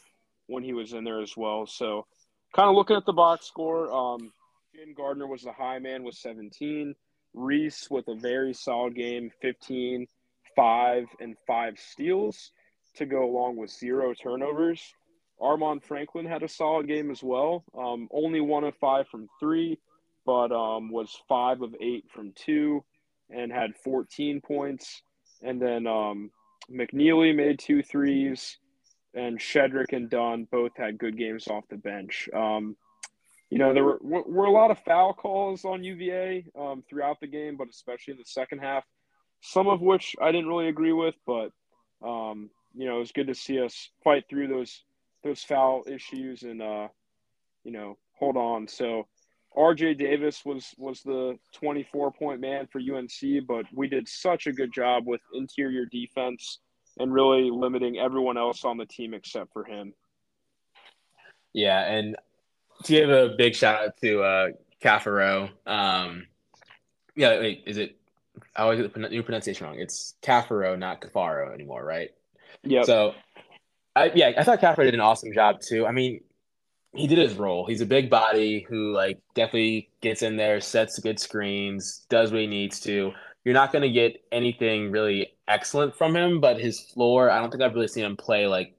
when 0.48 0.64
he 0.64 0.74
was 0.74 0.94
in 0.94 1.04
there 1.04 1.22
as 1.22 1.36
well. 1.36 1.66
So, 1.66 2.06
kind 2.56 2.70
of 2.70 2.76
looking 2.76 2.96
at 2.96 3.06
the 3.06 3.14
box 3.14 3.46
score, 3.46 3.92
um, 3.92 4.32
Jim 4.74 4.94
Gardner 4.96 5.28
was 5.28 5.44
the 5.44 5.52
high 5.52 5.80
man 5.80 6.04
with 6.04 6.16
17. 6.16 6.96
Reece 7.34 7.90
with 7.92 8.08
a 8.08 8.16
very 8.16 8.54
solid 8.54 8.96
game, 8.96 9.30
15, 9.42 10.08
5, 10.56 11.06
and 11.20 11.36
5 11.46 11.78
steals 11.78 12.52
to 12.96 13.06
go 13.06 13.24
along 13.26 13.58
with 13.58 13.70
zero 13.70 14.14
turnovers. 14.14 14.82
Armaan 15.40 15.84
Franklin 15.84 16.26
had 16.26 16.44
a 16.44 16.48
solid 16.48 16.88
game 16.88 17.12
as 17.12 17.22
well. 17.22 17.64
Um, 17.78 18.08
only 18.12 18.42
one 18.42 18.64
of 18.64 18.76
five 18.76 19.08
from 19.08 19.28
three, 19.40 19.78
but 20.28 20.52
um, 20.52 20.92
was 20.92 21.18
five 21.30 21.62
of 21.62 21.74
eight 21.80 22.04
from 22.14 22.34
two 22.36 22.84
and 23.30 23.50
had 23.52 23.78
14 23.78 24.42
points. 24.42 25.02
And 25.42 25.62
then 25.62 25.88
um, 25.88 26.32
McKneely 26.70 27.34
made 27.34 27.60
two 27.60 27.82
threes, 27.82 28.58
and 29.14 29.40
Shedrick 29.40 29.94
and 29.94 30.10
Dunn 30.10 30.46
both 30.52 30.74
had 30.76 30.98
good 30.98 31.18
games 31.18 31.48
off 31.48 31.64
the 31.70 31.78
bench. 31.78 32.28
Um, 32.34 32.76
you 33.50 33.58
know, 33.58 33.74
there 33.74 33.86
were, 33.86 34.00
were 34.02 34.46
a 34.46 34.52
lot 34.52 34.70
of 34.70 34.80
foul 34.80 35.14
calls 35.14 35.64
on 35.64 35.86
UVA 35.86 36.46
um, 36.60 36.84
throughout 36.90 37.22
the 37.22 37.28
game, 37.28 37.56
but 37.56 37.70
especially 37.70 38.12
in 38.12 38.18
the 38.18 38.26
second 38.26 38.60
half, 38.60 38.84
some 39.42 39.70
of 39.70 39.80
which 39.80 40.14
I 40.22 40.34
didn't 40.34 40.50
really 40.50 40.68
agree 40.68 40.92
with. 40.92 41.16
But 41.26 41.52
um, 42.06 42.50
you 42.76 42.86
know, 42.86 42.98
it 42.98 43.00
was 43.00 43.14
good 43.14 43.28
to 43.28 43.36
see 43.36 43.62
us 43.62 43.90
fight 44.04 44.26
through 44.30 44.50
those 44.50 44.84
those 45.24 45.42
foul 45.42 45.84
issues 45.88 46.44
and 46.44 46.62
uh, 46.62 46.90
you 47.64 47.72
know 47.72 47.98
hold 48.20 48.36
on. 48.36 48.68
So 48.68 49.08
RJ 49.58 49.98
Davis 49.98 50.46
was 50.46 50.76
was 50.78 51.02
the 51.02 51.38
24 51.54 52.12
point 52.12 52.40
man 52.40 52.68
for 52.68 52.80
UNC, 52.80 53.48
but 53.48 53.66
we 53.74 53.88
did 53.88 54.08
such 54.08 54.46
a 54.48 54.54
good 54.54 54.72
job 54.72 55.08
with 55.08 55.22
interior 55.34 55.86
defense 55.86 56.60
and 57.00 57.14
really 57.14 57.50
limiting 57.52 57.98
everyone 57.98 58.38
else 58.38 58.64
on 58.64 58.78
the 58.78 58.86
team 58.86 59.14
except 59.14 59.52
for 59.54 59.64
him. 59.64 59.94
Yeah, 61.54 61.82
and 61.92 62.16
to 62.84 62.94
give 62.94 63.10
a 63.10 63.30
big 63.36 63.56
shout 63.56 63.84
out 63.84 63.98
to 64.02 64.22
uh, 64.22 64.48
Caffaro. 64.82 65.50
Um, 65.66 66.28
yeah, 67.16 67.40
wait, 67.40 67.64
is 67.66 67.78
it? 67.78 67.98
I 68.56 68.64
always 68.64 68.80
get 68.80 68.94
the 68.94 69.10
new 69.10 69.24
pronunciation 69.24 69.66
wrong. 69.66 69.80
It's 69.80 70.14
Caffaro, 70.22 70.78
not 70.78 71.02
Cafaro 71.02 71.52
anymore, 71.54 71.84
right? 71.84 72.12
Yeah. 72.64 72.84
So, 72.84 73.16
I, 73.96 74.12
yeah, 74.14 74.34
I 74.38 74.44
thought 74.44 74.62
Caffaro 74.62 74.84
did 74.84 74.94
an 74.94 75.00
awesome 75.00 75.34
job 75.34 75.62
too. 75.62 75.88
I 75.88 75.92
mean, 75.92 76.22
he 76.98 77.08
did 77.08 77.20
his 77.20 77.36
role. 77.36 77.66
He's 77.66 77.82
a 77.82 77.86
big 77.86 78.10
body 78.10 78.66
who 78.68 78.92
like 78.92 79.20
definitely 79.36 79.90
gets 80.02 80.24
in 80.24 80.36
there, 80.36 80.60
sets 80.60 81.00
good 81.00 81.20
screens, 81.20 82.06
does 82.10 82.32
what 82.32 82.42
he 82.42 82.48
needs 82.48 82.80
to. 82.82 83.12
You're 83.46 83.54
not 83.54 83.72
going 83.72 83.84
to 83.84 83.90
get 83.90 84.24
anything 84.32 84.92
really 84.92 85.34
excellent 85.48 85.96
from 85.96 86.16
him, 86.16 86.42
but 86.42 86.60
his 86.60 86.80
floor, 86.80 87.30
I 87.30 87.40
don't 87.40 87.52
think 87.52 87.64
I've 87.64 87.76
really 87.76 87.88
seen 87.88 88.04
him 88.04 88.18
play 88.18 88.48
like 88.48 88.74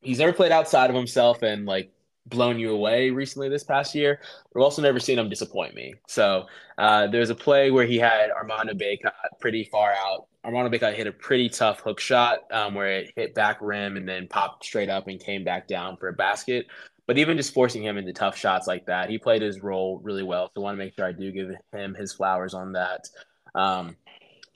he's 0.00 0.18
never 0.18 0.32
played 0.32 0.52
outside 0.52 0.90
of 0.90 0.96
himself 0.96 1.42
and 1.42 1.66
like 1.66 1.90
blown 2.26 2.58
you 2.58 2.72
away 2.72 3.10
recently 3.10 3.48
this 3.48 3.62
past 3.62 3.94
year. 3.94 4.20
We've 4.54 4.64
also 4.64 4.82
never 4.82 4.98
seen 4.98 5.18
him 5.18 5.28
disappoint 5.28 5.74
me. 5.74 5.94
So 6.08 6.46
uh, 6.78 7.08
there's 7.08 7.30
a 7.30 7.34
play 7.34 7.70
where 7.70 7.86
he 7.86 7.98
had 7.98 8.30
Armando 8.30 8.72
Bacot 8.72 9.12
pretty 9.40 9.64
far 9.64 9.92
out. 9.92 10.26
Armando 10.44 10.76
Bacot 10.76 10.94
hit 10.94 11.06
a 11.06 11.12
pretty 11.12 11.48
tough 11.48 11.80
hook 11.80 12.00
shot 12.00 12.40
um, 12.50 12.74
where 12.74 12.88
it 12.88 13.12
hit 13.16 13.34
back 13.34 13.58
rim 13.60 13.96
and 13.96 14.08
then 14.08 14.28
popped 14.28 14.64
straight 14.64 14.88
up 14.88 15.08
and 15.08 15.20
came 15.20 15.44
back 15.44 15.68
down 15.68 15.96
for 15.96 16.08
a 16.08 16.12
basket. 16.12 16.66
But 17.06 17.18
even 17.18 17.36
just 17.36 17.52
forcing 17.52 17.82
him 17.82 17.98
into 17.98 18.12
tough 18.12 18.36
shots 18.36 18.66
like 18.66 18.86
that, 18.86 19.10
he 19.10 19.18
played 19.18 19.42
his 19.42 19.62
role 19.62 20.00
really 20.02 20.22
well. 20.22 20.50
So 20.54 20.60
I 20.60 20.64
want 20.64 20.78
to 20.78 20.84
make 20.84 20.94
sure 20.94 21.06
I 21.06 21.12
do 21.12 21.30
give 21.32 21.50
him 21.72 21.94
his 21.94 22.12
flowers 22.12 22.54
on 22.54 22.72
that. 22.72 23.08
Um, 23.54 23.96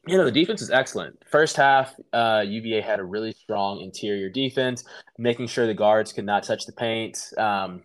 you 0.07 0.17
know, 0.17 0.25
the 0.25 0.33
defense 0.33 0.63
is 0.63 0.71
excellent. 0.71 1.23
First 1.31 1.57
half, 1.57 1.95
uh, 2.15 2.43
UVA 2.47 2.81
had 2.81 3.01
a 3.01 3.05
really 3.05 3.33
strong 3.33 3.81
interior 3.83 4.31
defense, 4.31 4.85
making 5.19 5.49
sure 5.49 5.67
the 5.67 5.75
guards 5.75 6.13
could 6.13 6.25
not 6.25 6.43
touch 6.43 6.65
the 6.65 6.73
paint. 6.73 7.33
Um, 7.37 7.83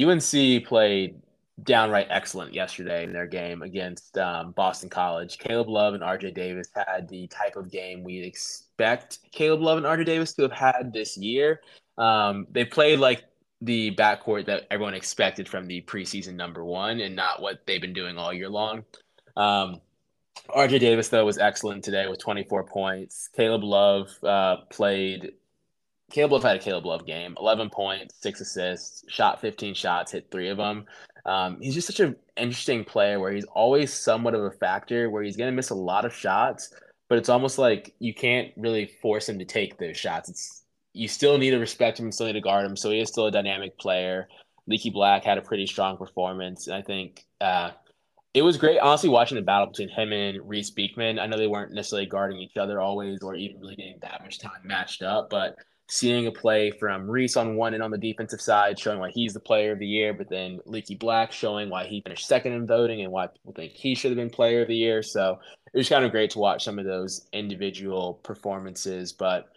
UNC 0.00 0.64
played 0.66 1.20
downright 1.64 2.06
excellent 2.10 2.54
yesterday 2.54 3.04
in 3.04 3.12
their 3.12 3.26
game 3.26 3.62
against 3.62 4.16
um, 4.18 4.52
Boston 4.52 4.88
College. 4.88 5.38
Caleb 5.38 5.68
Love 5.68 5.94
and 5.94 6.02
RJ 6.02 6.34
Davis 6.34 6.68
had 6.74 7.08
the 7.08 7.26
type 7.26 7.56
of 7.56 7.70
game 7.70 8.04
we'd 8.04 8.24
expect 8.24 9.18
Caleb 9.32 9.60
Love 9.60 9.78
and 9.78 9.86
RJ 9.86 10.06
Davis 10.06 10.32
to 10.34 10.42
have 10.42 10.52
had 10.52 10.92
this 10.92 11.16
year. 11.16 11.60
Um, 11.98 12.46
they 12.50 12.64
played 12.64 12.98
like 12.98 13.24
the 13.60 13.94
backcourt 13.94 14.46
that 14.46 14.66
everyone 14.70 14.94
expected 14.94 15.48
from 15.48 15.66
the 15.66 15.82
preseason 15.82 16.34
number 16.34 16.64
one 16.64 17.00
and 17.00 17.14
not 17.14 17.42
what 17.42 17.66
they've 17.66 17.80
been 17.80 17.92
doing 17.92 18.16
all 18.16 18.32
year 18.32 18.48
long. 18.48 18.84
Um, 19.36 19.80
RJ 20.48 20.80
Davis, 20.80 21.08
though, 21.08 21.24
was 21.24 21.38
excellent 21.38 21.84
today 21.84 22.06
with 22.08 22.18
24 22.18 22.64
points. 22.64 23.28
Caleb 23.34 23.62
Love 23.62 24.08
uh, 24.22 24.56
played. 24.70 25.32
Caleb 26.10 26.32
Love 26.32 26.42
had 26.42 26.56
a 26.56 26.58
Caleb 26.58 26.86
Love 26.86 27.06
game 27.06 27.36
11 27.38 27.70
points, 27.70 28.16
six 28.20 28.40
assists, 28.40 29.04
shot 29.08 29.40
15 29.40 29.74
shots, 29.74 30.10
hit 30.12 30.28
three 30.30 30.48
of 30.48 30.56
them. 30.56 30.86
Um, 31.24 31.60
he's 31.60 31.74
just 31.74 31.86
such 31.86 32.00
an 32.00 32.16
interesting 32.36 32.84
player 32.84 33.20
where 33.20 33.30
he's 33.30 33.44
always 33.44 33.92
somewhat 33.92 34.34
of 34.34 34.42
a 34.42 34.50
factor 34.50 35.10
where 35.10 35.22
he's 35.22 35.36
going 35.36 35.50
to 35.50 35.56
miss 35.56 35.70
a 35.70 35.74
lot 35.74 36.04
of 36.04 36.14
shots, 36.14 36.74
but 37.08 37.18
it's 37.18 37.28
almost 37.28 37.58
like 37.58 37.94
you 38.00 38.14
can't 38.14 38.52
really 38.56 38.86
force 39.02 39.28
him 39.28 39.38
to 39.38 39.44
take 39.44 39.78
those 39.78 39.96
shots. 39.96 40.28
It's 40.28 40.64
you 40.92 41.08
still 41.08 41.38
need 41.38 41.50
to 41.50 41.58
respect 41.58 41.98
him, 41.98 42.10
still 42.12 42.26
need 42.26 42.34
to 42.34 42.40
guard 42.40 42.66
him. 42.66 42.76
So 42.76 42.90
he 42.90 43.00
is 43.00 43.08
still 43.08 43.26
a 43.26 43.30
dynamic 43.30 43.78
player. 43.78 44.28
Leaky 44.66 44.90
Black 44.90 45.24
had 45.24 45.38
a 45.38 45.42
pretty 45.42 45.66
strong 45.66 45.96
performance. 45.96 46.66
And 46.66 46.76
I 46.76 46.82
think 46.82 47.24
uh, 47.40 47.70
it 48.34 48.42
was 48.42 48.56
great, 48.56 48.78
honestly, 48.78 49.08
watching 49.08 49.36
the 49.36 49.42
battle 49.42 49.66
between 49.66 49.88
him 49.88 50.12
and 50.12 50.48
Reece 50.48 50.70
Beekman. 50.70 51.18
I 51.18 51.26
know 51.26 51.36
they 51.36 51.46
weren't 51.46 51.72
necessarily 51.72 52.06
guarding 52.06 52.38
each 52.38 52.56
other 52.56 52.80
always 52.80 53.20
or 53.22 53.34
even 53.34 53.60
really 53.60 53.76
getting 53.76 53.98
that 54.02 54.22
much 54.22 54.38
time 54.38 54.60
matched 54.64 55.02
up, 55.02 55.30
but 55.30 55.56
seeing 55.88 56.28
a 56.28 56.32
play 56.32 56.70
from 56.70 57.10
Reece 57.10 57.36
on 57.36 57.56
one 57.56 57.74
and 57.74 57.82
on 57.82 57.90
the 57.90 57.98
defensive 57.98 58.40
side, 58.40 58.78
showing 58.78 59.00
why 59.00 59.10
he's 59.10 59.34
the 59.34 59.40
player 59.40 59.72
of 59.72 59.80
the 59.80 59.86
year, 59.86 60.14
but 60.14 60.28
then 60.30 60.60
Leaky 60.64 60.94
Black 60.94 61.32
showing 61.32 61.68
why 61.68 61.84
he 61.84 62.00
finished 62.00 62.28
second 62.28 62.52
in 62.52 62.64
voting 62.64 63.02
and 63.02 63.10
why 63.10 63.26
people 63.26 63.52
think 63.52 63.72
he 63.72 63.96
should 63.96 64.12
have 64.12 64.16
been 64.16 64.30
player 64.30 64.62
of 64.62 64.68
the 64.68 64.76
year. 64.76 65.02
So 65.02 65.40
it 65.74 65.76
was 65.76 65.88
kind 65.88 66.04
of 66.04 66.12
great 66.12 66.30
to 66.30 66.38
watch 66.38 66.62
some 66.64 66.78
of 66.78 66.84
those 66.84 67.26
individual 67.32 68.20
performances. 68.22 69.12
But 69.12 69.48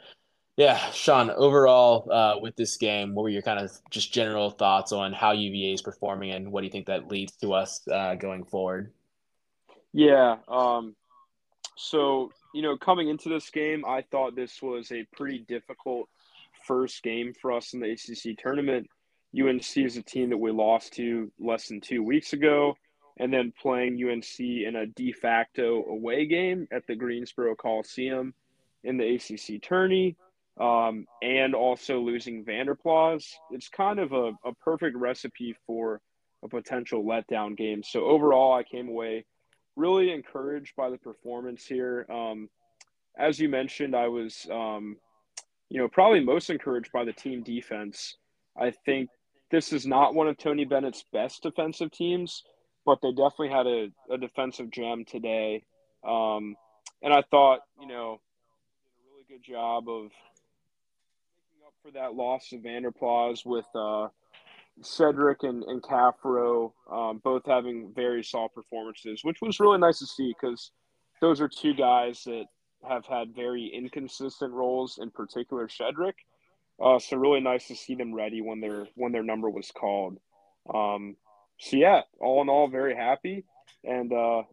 yeah, 0.55 0.77
Sean, 0.91 1.31
overall 1.31 2.11
uh, 2.11 2.39
with 2.39 2.55
this 2.55 2.77
game, 2.77 3.15
what 3.15 3.23
were 3.23 3.29
your 3.29 3.41
kind 3.41 3.59
of 3.59 3.71
just 3.89 4.13
general 4.13 4.51
thoughts 4.51 4.91
on 4.91 5.11
how 5.11 5.31
UVA 5.31 5.73
is 5.73 5.81
performing 5.81 6.31
and 6.31 6.51
what 6.51 6.61
do 6.61 6.65
you 6.65 6.71
think 6.71 6.85
that 6.85 7.09
leads 7.09 7.35
to 7.37 7.53
us 7.53 7.81
uh, 7.91 8.13
going 8.15 8.45
forward? 8.45 8.91
Yeah. 9.93 10.37
Um, 10.47 10.95
so, 11.75 12.31
you 12.53 12.61
know, 12.61 12.77
coming 12.77 13.09
into 13.09 13.29
this 13.29 13.49
game, 13.49 13.83
I 13.83 14.03
thought 14.11 14.35
this 14.35 14.61
was 14.61 14.91
a 14.91 15.07
pretty 15.15 15.39
difficult 15.39 16.07
first 16.67 17.01
game 17.01 17.33
for 17.33 17.51
us 17.51 17.73
in 17.73 17.79
the 17.79 17.91
ACC 17.91 18.37
tournament. 18.37 18.87
UNC 19.35 19.77
is 19.77 19.97
a 19.97 20.03
team 20.03 20.29
that 20.29 20.37
we 20.37 20.51
lost 20.51 20.93
to 20.93 21.31
less 21.39 21.67
than 21.67 21.81
two 21.81 22.03
weeks 22.03 22.33
ago, 22.33 22.75
and 23.17 23.33
then 23.33 23.51
playing 23.59 23.99
UNC 24.07 24.39
in 24.39 24.75
a 24.75 24.85
de 24.85 25.11
facto 25.11 25.83
away 25.85 26.27
game 26.27 26.67
at 26.71 26.85
the 26.85 26.95
Greensboro 26.95 27.55
Coliseum 27.55 28.35
in 28.83 28.97
the 28.97 29.15
ACC 29.15 29.59
tourney 29.59 30.15
um, 30.59 31.05
and 31.21 31.55
also 31.55 31.99
losing 31.99 32.45
Vander 32.45 32.75
Plas. 32.75 33.35
It's 33.51 33.69
kind 33.69 33.99
of 33.99 34.13
a, 34.13 34.31
a 34.45 34.53
perfect 34.63 34.97
recipe 34.97 35.55
for 35.65 36.01
a 36.43 36.47
potential 36.47 37.03
letdown 37.03 37.57
game. 37.57 37.81
So 37.83 38.05
overall, 38.05 38.53
I 38.53 38.63
came 38.63 38.89
away 38.89 39.25
really 39.75 40.11
encouraged 40.11 40.75
by 40.75 40.89
the 40.89 40.97
performance 40.97 41.65
here. 41.65 42.05
Um, 42.09 42.49
as 43.17 43.39
you 43.39 43.49
mentioned, 43.49 43.95
I 43.95 44.07
was, 44.07 44.45
um, 44.51 44.97
you 45.69 45.79
know, 45.79 45.87
probably 45.87 46.19
most 46.19 46.49
encouraged 46.49 46.91
by 46.91 47.05
the 47.05 47.13
team 47.13 47.43
defense. 47.43 48.17
I 48.59 48.71
think 48.85 49.09
this 49.51 49.73
is 49.73 49.85
not 49.85 50.13
one 50.13 50.27
of 50.27 50.37
Tony 50.37 50.65
Bennett's 50.65 51.05
best 51.11 51.43
defensive 51.43 51.91
teams, 51.91 52.43
but 52.85 52.99
they 53.01 53.11
definitely 53.11 53.49
had 53.49 53.67
a, 53.67 53.87
a 54.11 54.17
defensive 54.17 54.71
gem 54.71 55.05
today. 55.05 55.63
Um, 56.07 56.55
and 57.01 57.13
I 57.13 57.23
thought, 57.31 57.59
you 57.79 57.87
know, 57.87 58.19
did 58.83 58.91
a 58.91 59.11
really 59.11 59.25
good 59.29 59.43
job 59.43 59.87
of 59.87 60.11
for 61.83 61.91
that 61.91 62.15
loss 62.15 62.53
of 62.53 62.61
Vander 62.61 62.91
Plas 62.91 63.43
with 63.45 63.65
uh, 63.75 64.07
Shedrick 64.81 65.43
and, 65.43 65.63
and 65.63 65.83
Caffaro 65.83 66.71
um, 66.89 67.19
both 67.21 67.45
having 67.45 67.91
very 67.93 68.23
solid 68.23 68.53
performances, 68.53 69.19
which 69.23 69.41
was 69.41 69.59
really 69.59 69.79
nice 69.79 69.99
to 69.99 70.05
see 70.05 70.33
because 70.39 70.71
those 71.19 71.41
are 71.41 71.49
two 71.49 71.73
guys 71.73 72.23
that 72.23 72.45
have 72.87 73.05
had 73.05 73.35
very 73.35 73.65
inconsistent 73.65 74.53
roles, 74.53 74.97
in 75.01 75.11
particular 75.11 75.67
Shedrick. 75.67 76.13
Uh, 76.81 76.99
so 76.99 77.17
really 77.17 77.41
nice 77.41 77.67
to 77.67 77.75
see 77.75 77.95
them 77.95 78.15
ready 78.15 78.41
when 78.41 78.61
their 78.61 78.87
when 78.95 79.11
their 79.11 79.23
number 79.23 79.49
was 79.49 79.69
called. 79.69 80.17
Um, 80.73 81.17
so 81.59 81.75
yeah, 81.75 82.01
all 82.21 82.41
in 82.41 82.49
all, 82.49 82.69
very 82.69 82.95
happy, 82.95 83.43
and 83.83 84.11
uh, 84.13 84.43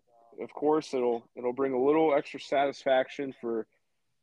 of 0.43 0.53
course 0.53 0.93
it'll 0.95 1.25
it'll 1.37 1.53
bring 1.53 1.75
a 1.75 1.83
little 1.83 2.13
extra 2.13 2.41
satisfaction 2.41 3.33
for 3.41 3.69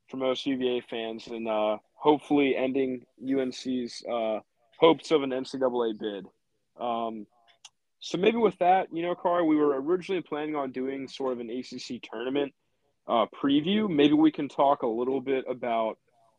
for 0.10 0.18
most 0.18 0.46
UVA 0.46 0.82
fans, 0.82 1.28
and 1.28 1.48
uh, 1.48 1.78
hopefully 1.98 2.56
ending 2.56 3.06
UNC's 3.22 4.04
uh, 4.10 4.39
hopes 4.80 5.12
of 5.12 5.24
an 5.24 5.32
NCAA 5.32 6.00
bid. 6.00 6.25
Um, 6.80 7.25
so 8.00 8.18
maybe 8.18 8.38
with 8.38 8.58
that, 8.60 8.88
you 8.94 9.01
know, 9.01 9.16
Car, 9.16 9.44
we 9.44 9.56
were 9.56 9.82
originally 9.82 10.22
planning 10.22 10.56
on 10.56 10.72
doing 10.72 11.08
sort 11.08 11.34
of 11.34 11.39
an 11.39 11.50
ACC 11.50 12.01
tournament 12.01 12.54
uh, 13.08 13.25
preview. 13.36 13.89
Maybe 13.89 14.13
we 14.13 14.32
can 14.32 14.48
talk 14.48 14.84
a 14.84 14.88
little 14.88 15.20
bit 15.20 15.46
about 15.50 15.98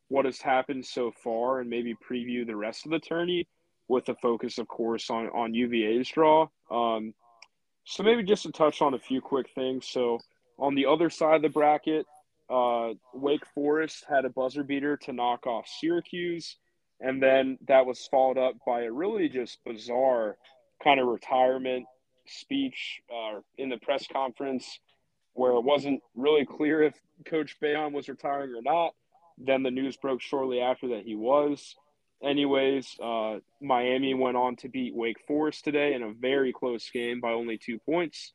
what 0.09 0.25
has 0.25 0.41
happened 0.41 0.87
so 0.87 1.13
far 1.23 1.61
and 1.61 1.69
maybe 1.69 1.95
preview 1.95 2.47
the 2.47 2.57
rest 2.57 2.87
of 2.87 2.93
the 2.93 3.01
tourney 3.01 3.47
with 3.89 4.09
a 4.09 4.15
focus, 4.17 4.59
of 4.59 4.69
course, 4.69 5.11
on, 5.11 5.27
on 5.29 5.53
UVA's 5.53 6.09
draw. 6.09 6.49
Um, 6.71 7.13
so 7.85 8.03
maybe 8.03 8.23
just 8.23 8.45
to 8.45 8.53
touch 8.53 8.81
on 8.81 8.95
a 8.95 8.99
few 8.99 9.21
quick 9.21 9.49
things. 9.55 9.89
So 9.89 10.21
on 10.59 10.75
the 10.75 10.87
other 10.87 11.11
side 11.11 11.37
of 11.37 11.43
the 11.43 11.49
bracket, 11.49 12.07
uh, 12.51 12.95
Wake 13.13 13.47
Forest 13.55 14.05
had 14.09 14.25
a 14.25 14.31
buzzer 14.31 14.63
beater 14.63 14.97
to 14.99 15.13
knock 15.13 15.47
off 15.47 15.69
Syracuse, 15.69 16.57
and 17.01 17.23
then 17.23 17.59
that 17.67 17.87
was 17.87 18.07
followed 18.11 18.39
up 18.39 18.55
by 18.67 18.83
a 18.83 18.93
really 18.93 19.29
just 19.29 19.59
bizarre 19.65 20.37
kind 20.83 21.01
of 21.01 21.07
retirement 21.07 21.87
speech 22.27 23.01
uh, 23.13 23.41
in 23.57 23.69
the 23.69 23.79
press 23.79 24.07
conference 24.11 24.81
where 25.35 25.53
it 25.53 25.63
wasn't 25.63 26.03
really 26.15 26.45
clear 26.45 26.83
if 26.83 26.95
Coach 27.25 27.57
Boeheim 27.63 27.93
was 27.93 28.09
retiring 28.09 28.55
or 28.55 28.63
not. 28.63 28.95
Then 29.39 29.63
the 29.63 29.71
news 29.71 29.97
broke 29.97 30.21
shortly 30.21 30.61
after 30.61 30.89
that 30.89 31.05
he 31.05 31.15
was. 31.15 31.77
Anyways, 32.23 32.97
uh, 33.01 33.37
Miami 33.61 34.15
went 34.15 34.37
on 34.37 34.57
to 34.57 34.69
beat 34.69 34.95
Wake 34.95 35.21
Forest 35.29 35.65
today 35.65 35.95
in 35.95 36.03
a 36.03 36.13
very 36.13 36.53
close 36.53 36.91
game 36.91 37.21
by 37.21 37.31
only 37.31 37.57
two 37.57 37.79
points. 37.79 38.33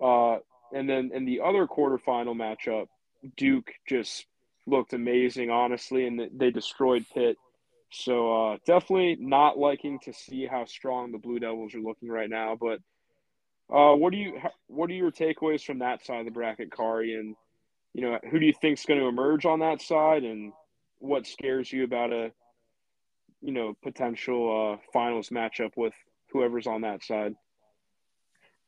Uh, 0.00 0.38
and 0.72 0.88
then 0.90 1.12
in 1.14 1.24
the 1.24 1.40
other 1.40 1.68
quarterfinal 1.68 2.34
matchup, 2.34 2.88
Duke 3.36 3.70
just 3.88 4.26
looked 4.66 4.92
amazing, 4.92 5.50
honestly, 5.50 6.06
and 6.06 6.20
they 6.34 6.50
destroyed 6.50 7.04
Pitt. 7.12 7.36
So 7.90 8.52
uh, 8.52 8.56
definitely 8.66 9.16
not 9.20 9.58
liking 9.58 9.98
to 10.00 10.12
see 10.12 10.46
how 10.46 10.64
strong 10.64 11.12
the 11.12 11.18
Blue 11.18 11.38
Devils 11.38 11.74
are 11.74 11.80
looking 11.80 12.08
right 12.08 12.28
now. 12.28 12.56
But 12.60 12.80
uh, 13.72 13.94
what 13.94 14.12
do 14.12 14.18
you 14.18 14.40
what 14.66 14.90
are 14.90 14.94
your 14.94 15.12
takeaways 15.12 15.64
from 15.64 15.78
that 15.78 16.04
side 16.04 16.20
of 16.20 16.24
the 16.24 16.32
bracket, 16.32 16.70
Khari? 16.70 17.18
And 17.18 17.36
you 17.92 18.02
know, 18.02 18.18
who 18.30 18.40
do 18.40 18.46
you 18.46 18.52
think 18.60 18.78
is 18.78 18.84
going 18.84 19.00
to 19.00 19.06
emerge 19.06 19.46
on 19.46 19.60
that 19.60 19.80
side, 19.80 20.24
and 20.24 20.52
what 20.98 21.26
scares 21.26 21.72
you 21.72 21.84
about 21.84 22.12
a, 22.12 22.32
you 23.40 23.52
know, 23.52 23.76
potential 23.82 24.74
uh, 24.74 24.90
finals 24.92 25.28
matchup 25.28 25.76
with 25.76 25.94
whoever's 26.32 26.66
on 26.66 26.80
that 26.80 27.04
side? 27.04 27.34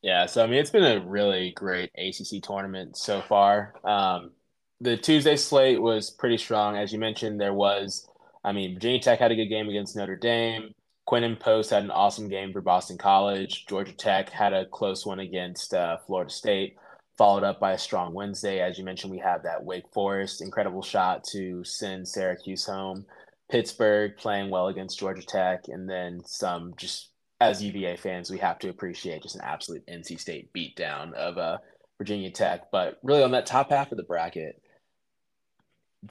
Yeah, 0.01 0.25
so 0.27 0.43
I 0.43 0.47
mean, 0.47 0.59
it's 0.59 0.69
been 0.69 0.83
a 0.83 1.05
really 1.05 1.51
great 1.51 1.91
ACC 1.97 2.41
tournament 2.41 2.95
so 2.95 3.21
far. 3.21 3.73
Um, 3.83 4.31
the 4.79 4.97
Tuesday 4.97 5.35
slate 5.35 5.81
was 5.81 6.11
pretty 6.11 6.37
strong, 6.37 6.77
as 6.77 6.93
you 6.93 6.99
mentioned. 6.99 7.39
There 7.39 7.53
was, 7.53 8.07
I 8.43 8.51
mean, 8.51 8.75
Virginia 8.75 8.99
Tech 8.99 9.19
had 9.19 9.31
a 9.31 9.35
good 9.35 9.47
game 9.47 9.69
against 9.69 9.95
Notre 9.95 10.15
Dame. 10.15 10.73
Quinten 11.07 11.39
Post 11.39 11.69
had 11.69 11.83
an 11.83 11.91
awesome 11.91 12.27
game 12.27 12.51
for 12.51 12.61
Boston 12.61 12.97
College. 12.97 13.65
Georgia 13.67 13.93
Tech 13.93 14.29
had 14.29 14.53
a 14.53 14.65
close 14.65 15.05
one 15.05 15.19
against 15.19 15.73
uh, 15.73 15.97
Florida 16.05 16.29
State, 16.29 16.75
followed 17.17 17.43
up 17.43 17.59
by 17.59 17.71
a 17.71 17.77
strong 17.77 18.13
Wednesday. 18.13 18.59
As 18.59 18.77
you 18.77 18.83
mentioned, 18.83 19.11
we 19.11 19.19
have 19.19 19.43
that 19.43 19.63
Wake 19.63 19.87
Forest 19.93 20.41
incredible 20.41 20.83
shot 20.83 21.23
to 21.31 21.63
send 21.63 22.07
Syracuse 22.07 22.65
home. 22.65 23.05
Pittsburgh 23.49 24.17
playing 24.17 24.49
well 24.49 24.67
against 24.67 24.99
Georgia 24.99 25.25
Tech, 25.25 25.69
and 25.69 25.89
then 25.89 26.21
some 26.25 26.73
just 26.75 27.09
as 27.39 27.63
UVA 27.63 27.95
fans, 27.95 28.29
we 28.29 28.39
have 28.39 28.59
to 28.59 28.69
appreciate 28.69 29.23
just 29.23 29.35
an 29.35 29.41
absolute 29.43 29.85
NC 29.87 30.19
State 30.19 30.51
beatdown 30.53 31.13
of 31.13 31.37
uh, 31.37 31.57
Virginia 31.97 32.31
Tech. 32.31 32.69
But 32.71 32.99
really, 33.01 33.23
on 33.23 33.31
that 33.31 33.45
top 33.45 33.69
half 33.69 33.91
of 33.91 33.97
the 33.97 34.03
bracket, 34.03 34.61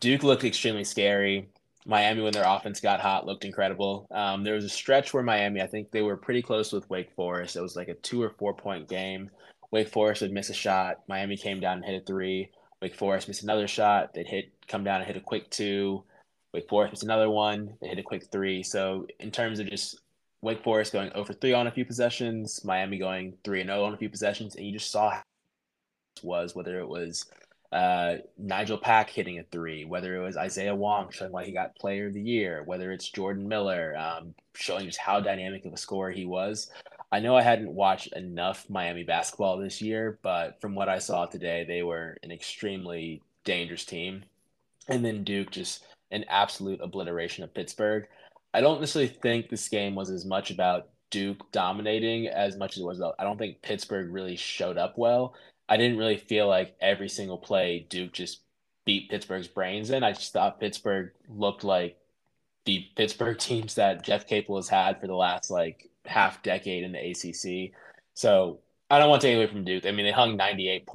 Duke 0.00 0.22
looked 0.22 0.44
extremely 0.44 0.84
scary. 0.84 1.48
Miami, 1.86 2.22
when 2.22 2.32
their 2.32 2.46
offense 2.46 2.80
got 2.80 3.00
hot, 3.00 3.26
looked 3.26 3.44
incredible. 3.44 4.08
Um, 4.10 4.42
there 4.42 4.54
was 4.54 4.64
a 4.64 4.68
stretch 4.68 5.14
where 5.14 5.22
Miami, 5.22 5.62
I 5.62 5.68
think 5.68 5.90
they 5.90 6.02
were 6.02 6.16
pretty 6.16 6.42
close 6.42 6.72
with 6.72 6.90
Wake 6.90 7.12
Forest. 7.14 7.54
It 7.54 7.62
was 7.62 7.76
like 7.76 7.88
a 7.88 7.94
two 7.94 8.20
or 8.22 8.30
four 8.30 8.54
point 8.54 8.88
game. 8.88 9.30
Wake 9.70 9.88
Forest 9.88 10.22
would 10.22 10.32
miss 10.32 10.50
a 10.50 10.54
shot. 10.54 11.02
Miami 11.08 11.36
came 11.36 11.60
down 11.60 11.76
and 11.76 11.84
hit 11.84 12.02
a 12.02 12.04
three. 12.04 12.50
Wake 12.82 12.96
Forest 12.96 13.28
missed 13.28 13.44
another 13.44 13.68
shot. 13.68 14.14
They'd 14.14 14.26
hit, 14.26 14.52
come 14.66 14.84
down 14.84 15.00
and 15.00 15.06
hit 15.06 15.16
a 15.16 15.20
quick 15.20 15.48
two. 15.50 16.02
Wake 16.52 16.68
Forest 16.68 16.92
missed 16.92 17.04
another 17.04 17.30
one. 17.30 17.74
They 17.80 17.88
hit 17.88 17.98
a 17.98 18.02
quick 18.02 18.24
three. 18.32 18.62
So 18.62 19.06
in 19.20 19.30
terms 19.30 19.60
of 19.60 19.70
just 19.70 20.00
Wake 20.42 20.62
Forest 20.62 20.92
going 20.92 21.12
over 21.12 21.32
three 21.32 21.52
on 21.52 21.68
a 21.68 21.72
few 21.72 21.84
possessions, 21.84 22.64
Miami 22.64 22.98
going 22.98 23.34
three 23.44 23.60
and 23.60 23.68
zero 23.68 23.82
oh 23.82 23.84
on 23.84 23.94
a 23.94 23.98
few 23.98 24.10
possessions, 24.10 24.56
and 24.56 24.66
you 24.66 24.72
just 24.72 24.90
saw 24.90 25.20
was 26.22 26.54
whether 26.54 26.78
it 26.78 26.88
was 26.88 27.26
uh, 27.72 28.16
Nigel 28.38 28.78
Pack 28.78 29.10
hitting 29.10 29.38
a 29.38 29.42
three, 29.44 29.84
whether 29.84 30.16
it 30.16 30.24
was 30.24 30.36
Isaiah 30.36 30.74
Wong 30.74 31.10
showing 31.10 31.32
why 31.32 31.44
he 31.44 31.52
got 31.52 31.76
Player 31.76 32.06
of 32.06 32.14
the 32.14 32.22
Year, 32.22 32.62
whether 32.64 32.92
it's 32.92 33.08
Jordan 33.08 33.48
Miller 33.48 33.96
um, 33.96 34.34
showing 34.54 34.86
just 34.86 34.98
how 34.98 35.20
dynamic 35.20 35.64
of 35.64 35.72
a 35.72 35.76
scorer 35.76 36.10
he 36.10 36.24
was. 36.24 36.70
I 37.12 37.20
know 37.20 37.36
I 37.36 37.42
hadn't 37.42 37.72
watched 37.72 38.12
enough 38.14 38.68
Miami 38.68 39.04
basketball 39.04 39.58
this 39.58 39.80
year, 39.80 40.18
but 40.22 40.60
from 40.60 40.74
what 40.74 40.88
I 40.88 40.98
saw 40.98 41.26
today, 41.26 41.64
they 41.66 41.82
were 41.82 42.16
an 42.22 42.32
extremely 42.32 43.22
dangerous 43.44 43.84
team. 43.84 44.24
And 44.88 45.04
then 45.04 45.24
Duke 45.24 45.50
just 45.50 45.84
an 46.10 46.24
absolute 46.28 46.80
obliteration 46.80 47.44
of 47.44 47.54
Pittsburgh. 47.54 48.06
I 48.54 48.60
don't 48.60 48.80
necessarily 48.80 49.12
think 49.22 49.48
this 49.48 49.68
game 49.68 49.94
was 49.94 50.10
as 50.10 50.24
much 50.24 50.50
about 50.50 50.88
Duke 51.10 51.50
dominating 51.52 52.26
as 52.28 52.56
much 52.56 52.76
as 52.76 52.82
it 52.82 52.86
was. 52.86 53.00
I 53.00 53.24
don't 53.24 53.38
think 53.38 53.62
Pittsburgh 53.62 54.12
really 54.12 54.36
showed 54.36 54.78
up 54.78 54.98
well. 54.98 55.34
I 55.68 55.76
didn't 55.76 55.98
really 55.98 56.16
feel 56.16 56.48
like 56.48 56.76
every 56.80 57.08
single 57.08 57.38
play 57.38 57.86
Duke 57.88 58.12
just 58.12 58.40
beat 58.84 59.10
Pittsburgh's 59.10 59.48
brains 59.48 59.90
in. 59.90 60.02
I 60.04 60.12
just 60.12 60.32
thought 60.32 60.60
Pittsburgh 60.60 61.10
looked 61.28 61.64
like 61.64 61.98
the 62.64 62.86
Pittsburgh 62.96 63.38
teams 63.40 63.74
that 63.74 64.02
Jeff 64.02 64.26
Capel 64.26 64.56
has 64.56 64.68
had 64.68 65.00
for 65.00 65.06
the 65.06 65.14
last 65.14 65.50
like 65.50 65.90
half 66.04 66.42
decade 66.42 66.84
in 66.84 66.92
the 66.92 67.10
ACC. 67.10 67.72
So 68.14 68.60
I 68.90 68.98
don't 68.98 69.10
want 69.10 69.22
to 69.22 69.28
take 69.28 69.36
away 69.36 69.48
from 69.48 69.64
Duke. 69.64 69.86
I 69.86 69.90
mean, 69.90 70.06
they 70.06 70.12
hung 70.12 70.36
98, 70.36 70.88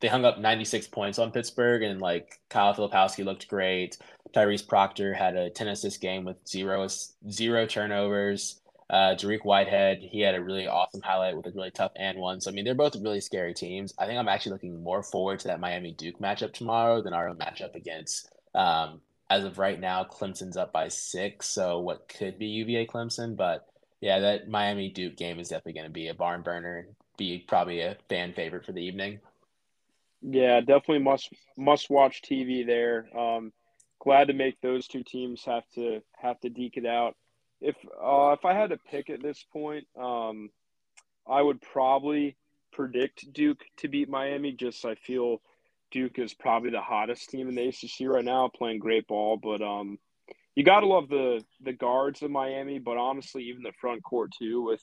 they 0.00 0.08
hung 0.08 0.24
up 0.24 0.38
96 0.38 0.88
points 0.88 1.18
on 1.18 1.30
Pittsburgh, 1.30 1.82
and 1.82 2.00
like 2.00 2.40
Kyle 2.50 2.74
Filipowski 2.74 3.24
looked 3.24 3.48
great. 3.48 3.96
Tyrese 4.34 4.66
Proctor 4.66 5.14
had 5.14 5.36
a 5.36 5.50
10 5.50 5.68
assist 5.68 6.00
game 6.00 6.24
with 6.24 6.36
zero 6.46 6.86
zero 7.30 7.66
turnovers. 7.66 8.57
Uh, 8.90 9.14
Dariq 9.14 9.44
Whitehead, 9.44 9.98
he 10.00 10.20
had 10.20 10.34
a 10.34 10.42
really 10.42 10.66
awesome 10.66 11.02
highlight 11.02 11.36
with 11.36 11.46
a 11.46 11.50
really 11.50 11.70
tough 11.70 11.92
and 11.96 12.18
one. 12.18 12.40
So 12.40 12.50
I 12.50 12.54
mean, 12.54 12.64
they're 12.64 12.74
both 12.74 12.96
really 12.96 13.20
scary 13.20 13.52
teams. 13.52 13.92
I 13.98 14.06
think 14.06 14.18
I'm 14.18 14.28
actually 14.28 14.52
looking 14.52 14.82
more 14.82 15.02
forward 15.02 15.40
to 15.40 15.48
that 15.48 15.60
Miami 15.60 15.92
Duke 15.92 16.18
matchup 16.18 16.54
tomorrow 16.54 17.02
than 17.02 17.12
our 17.12 17.28
own 17.28 17.36
matchup 17.36 17.74
against. 17.74 18.30
Um, 18.54 19.00
as 19.28 19.44
of 19.44 19.58
right 19.58 19.78
now, 19.78 20.04
Clemson's 20.04 20.56
up 20.56 20.72
by 20.72 20.88
six, 20.88 21.48
so 21.48 21.80
what 21.80 22.08
could 22.08 22.38
be 22.38 22.46
UVA 22.46 22.86
Clemson, 22.86 23.36
but 23.36 23.66
yeah, 24.00 24.20
that 24.20 24.48
Miami 24.48 24.88
Duke 24.88 25.16
game 25.16 25.38
is 25.38 25.48
definitely 25.48 25.74
going 25.74 25.86
to 25.86 25.92
be 25.92 26.08
a 26.08 26.14
barn 26.14 26.40
burner 26.42 26.86
be 27.18 27.44
probably 27.46 27.80
a 27.80 27.96
fan 28.08 28.32
favorite 28.32 28.64
for 28.64 28.72
the 28.72 28.80
evening. 28.80 29.18
Yeah, 30.22 30.60
definitely 30.60 31.00
must 31.00 31.28
must 31.56 31.90
watch 31.90 32.22
TV 32.22 32.66
there. 32.66 33.06
Um, 33.16 33.52
glad 34.00 34.28
to 34.28 34.32
make 34.32 34.60
those 34.60 34.88
two 34.88 35.02
teams 35.02 35.44
have 35.44 35.64
to 35.74 36.00
have 36.16 36.40
to 36.40 36.48
deke 36.48 36.78
it 36.78 36.86
out 36.86 37.14
if 37.60 37.76
uh, 38.02 38.32
if 38.32 38.44
I 38.44 38.54
had 38.54 38.70
to 38.70 38.78
pick 38.90 39.10
at 39.10 39.22
this 39.22 39.44
point, 39.52 39.86
um, 40.00 40.50
I 41.28 41.42
would 41.42 41.60
probably 41.60 42.36
predict 42.72 43.32
Duke 43.32 43.64
to 43.78 43.88
beat 43.88 44.08
Miami. 44.08 44.52
Just 44.52 44.84
I 44.84 44.94
feel 44.94 45.40
Duke 45.90 46.18
is 46.18 46.34
probably 46.34 46.70
the 46.70 46.80
hottest 46.80 47.30
team 47.30 47.48
in 47.48 47.54
the 47.54 47.68
ACC 47.68 48.08
right 48.08 48.24
now, 48.24 48.48
playing 48.48 48.78
great 48.78 49.06
ball. 49.06 49.36
But 49.36 49.62
um, 49.62 49.98
you 50.54 50.64
got 50.64 50.80
to 50.80 50.86
love 50.86 51.08
the 51.08 51.44
the 51.60 51.72
guards 51.72 52.22
of 52.22 52.30
Miami, 52.30 52.78
but 52.78 52.96
honestly, 52.96 53.44
even 53.44 53.62
the 53.62 53.72
front 53.80 54.02
court 54.02 54.30
too 54.38 54.62
with 54.62 54.82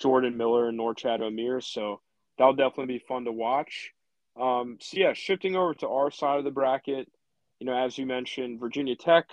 Jordan 0.00 0.36
Miller 0.36 0.68
and 0.68 0.78
Norchad 0.78 1.20
Omier. 1.20 1.62
So 1.62 2.00
that'll 2.38 2.54
definitely 2.54 2.98
be 2.98 3.04
fun 3.06 3.24
to 3.24 3.32
watch. 3.32 3.92
Um, 4.36 4.78
so 4.80 4.98
yeah, 4.98 5.12
shifting 5.12 5.56
over 5.56 5.74
to 5.74 5.88
our 5.88 6.10
side 6.10 6.38
of 6.38 6.44
the 6.44 6.50
bracket, 6.50 7.08
you 7.60 7.66
know, 7.66 7.76
as 7.76 7.96
you 7.96 8.06
mentioned, 8.06 8.58
Virginia 8.58 8.96
Tech 8.96 9.28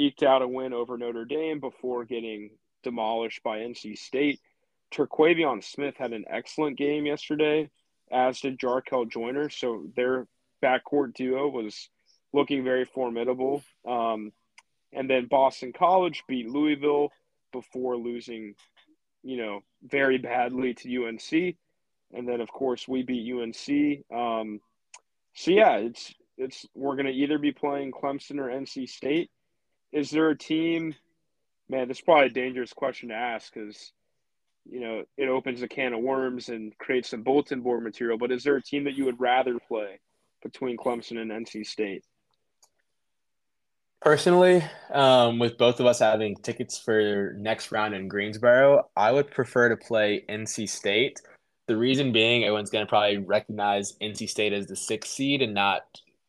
eked 0.00 0.22
out 0.22 0.42
a 0.42 0.48
win 0.48 0.72
over 0.72 0.96
Notre 0.96 1.24
Dame 1.24 1.60
before 1.60 2.04
getting 2.04 2.50
demolished 2.82 3.42
by 3.42 3.58
NC 3.58 3.98
State. 3.98 4.40
Terquavion 4.92 5.62
Smith 5.62 5.94
had 5.96 6.12
an 6.12 6.24
excellent 6.28 6.78
game 6.78 7.06
yesterday, 7.06 7.70
as 8.10 8.40
did 8.40 8.58
Jarkel 8.58 9.10
Joiner. 9.10 9.50
So 9.50 9.86
their 9.94 10.26
backcourt 10.62 11.14
duo 11.14 11.48
was 11.48 11.88
looking 12.32 12.64
very 12.64 12.84
formidable. 12.84 13.62
Um, 13.86 14.32
and 14.92 15.08
then 15.08 15.26
Boston 15.26 15.72
College 15.72 16.24
beat 16.26 16.48
Louisville 16.48 17.10
before 17.52 17.96
losing, 17.96 18.54
you 19.22 19.36
know, 19.36 19.60
very 19.82 20.18
badly 20.18 20.74
to 20.74 21.06
UNC. 21.06 21.56
And 22.12 22.28
then, 22.28 22.40
of 22.40 22.50
course, 22.50 22.88
we 22.88 23.02
beat 23.02 23.32
UNC. 23.32 24.04
Um, 24.12 24.60
so 25.34 25.52
yeah, 25.52 25.76
it's 25.76 26.12
it's 26.36 26.66
we're 26.74 26.96
gonna 26.96 27.10
either 27.10 27.38
be 27.38 27.52
playing 27.52 27.92
Clemson 27.92 28.40
or 28.40 28.48
NC 28.48 28.88
State 28.88 29.30
is 29.92 30.10
there 30.10 30.30
a 30.30 30.38
team? 30.38 30.94
Man, 31.68 31.88
this 31.88 31.98
is 31.98 32.02
probably 32.02 32.26
a 32.26 32.30
dangerous 32.30 32.72
question 32.72 33.10
to 33.10 33.14
ask 33.14 33.52
because 33.52 33.92
you 34.68 34.80
know 34.80 35.04
it 35.16 35.28
opens 35.28 35.62
a 35.62 35.68
can 35.68 35.92
of 35.92 36.00
worms 36.00 36.48
and 36.48 36.76
creates 36.78 37.10
some 37.10 37.22
bulletin 37.22 37.60
board 37.60 37.82
material. 37.82 38.18
But 38.18 38.32
is 38.32 38.44
there 38.44 38.56
a 38.56 38.62
team 38.62 38.84
that 38.84 38.94
you 38.94 39.04
would 39.04 39.20
rather 39.20 39.58
play 39.58 40.00
between 40.42 40.76
Clemson 40.76 41.18
and 41.18 41.30
NC 41.30 41.66
State? 41.66 42.04
Personally, 44.00 44.64
um, 44.92 45.38
with 45.38 45.58
both 45.58 45.78
of 45.78 45.84
us 45.84 45.98
having 45.98 46.34
tickets 46.36 46.78
for 46.78 47.34
next 47.36 47.70
round 47.70 47.94
in 47.94 48.08
Greensboro, 48.08 48.88
I 48.96 49.12
would 49.12 49.30
prefer 49.30 49.68
to 49.68 49.76
play 49.76 50.24
NC 50.26 50.70
State. 50.70 51.20
The 51.66 51.76
reason 51.76 52.10
being, 52.10 52.44
everyone's 52.44 52.70
going 52.70 52.86
to 52.86 52.88
probably 52.88 53.18
recognize 53.18 53.98
NC 54.00 54.30
State 54.30 54.54
as 54.54 54.66
the 54.66 54.74
sixth 54.74 55.12
seed 55.12 55.42
and 55.42 55.52
not 55.52 55.82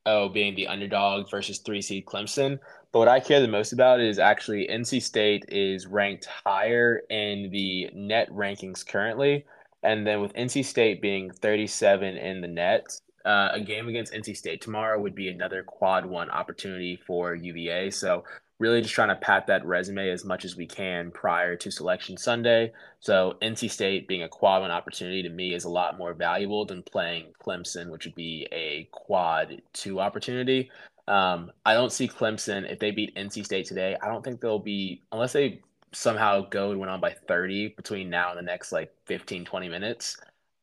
oh 0.05 0.29
being 0.29 0.55
the 0.55 0.67
underdog 0.67 1.29
versus 1.29 1.59
three 1.59 1.81
seed 1.81 2.05
Clemson. 2.05 2.59
But 2.91 2.99
what 2.99 3.07
I 3.07 3.19
care 3.19 3.39
the 3.39 3.47
most 3.47 3.73
about 3.73 4.01
is 4.01 4.19
actually 4.19 4.67
NC 4.67 5.01
State 5.01 5.45
is 5.47 5.87
ranked 5.87 6.25
higher 6.25 7.01
in 7.09 7.49
the 7.51 7.89
net 7.93 8.29
rankings 8.31 8.85
currently. 8.85 9.45
And 9.83 10.05
then 10.05 10.21
with 10.21 10.33
NC 10.33 10.65
State 10.65 11.01
being 11.01 11.31
37 11.31 12.17
in 12.17 12.41
the 12.41 12.47
net, 12.47 12.99
uh, 13.25 13.49
a 13.53 13.61
game 13.61 13.87
against 13.87 14.13
NC 14.13 14.35
State 14.35 14.61
tomorrow 14.61 14.99
would 14.99 15.15
be 15.15 15.29
another 15.29 15.63
quad 15.63 16.05
one 16.05 16.29
opportunity 16.29 16.99
for 17.07 17.33
UVA. 17.33 17.91
So 17.91 18.23
really 18.61 18.81
just 18.81 18.93
trying 18.93 19.09
to 19.09 19.15
pat 19.15 19.47
that 19.47 19.65
resume 19.65 20.09
as 20.09 20.23
much 20.23 20.45
as 20.45 20.55
we 20.55 20.67
can 20.67 21.09
prior 21.11 21.55
to 21.55 21.71
selection 21.71 22.15
Sunday. 22.15 22.71
So 22.99 23.35
NC 23.41 23.71
State 23.71 24.07
being 24.07 24.21
a 24.21 24.29
quad 24.29 24.61
one 24.61 24.71
opportunity 24.71 25.23
to 25.23 25.29
me 25.29 25.55
is 25.55 25.63
a 25.63 25.69
lot 25.69 25.97
more 25.97 26.13
valuable 26.13 26.63
than 26.63 26.83
playing 26.83 27.33
Clemson, 27.43 27.89
which 27.89 28.05
would 28.05 28.15
be 28.15 28.47
a 28.51 28.87
quad 28.91 29.61
two 29.73 29.99
opportunity. 29.99 30.69
Um, 31.07 31.51
I 31.65 31.73
don't 31.73 31.91
see 31.91 32.07
Clemson 32.07 32.71
if 32.71 32.77
they 32.77 32.91
beat 32.91 33.15
NC 33.15 33.43
State 33.43 33.65
today. 33.65 33.97
I 34.01 34.07
don't 34.07 34.23
think 34.23 34.39
they'll 34.39 34.59
be 34.59 35.01
unless 35.11 35.33
they 35.33 35.59
somehow 35.91 36.41
go 36.41 36.71
and 36.71 36.79
win 36.79 36.87
on 36.87 37.01
by 37.01 37.15
30 37.27 37.69
between 37.69 38.09
now 38.09 38.29
and 38.29 38.37
the 38.37 38.43
next 38.43 38.71
like 38.71 38.93
15 39.07 39.43
20 39.43 39.69
minutes. 39.69 40.17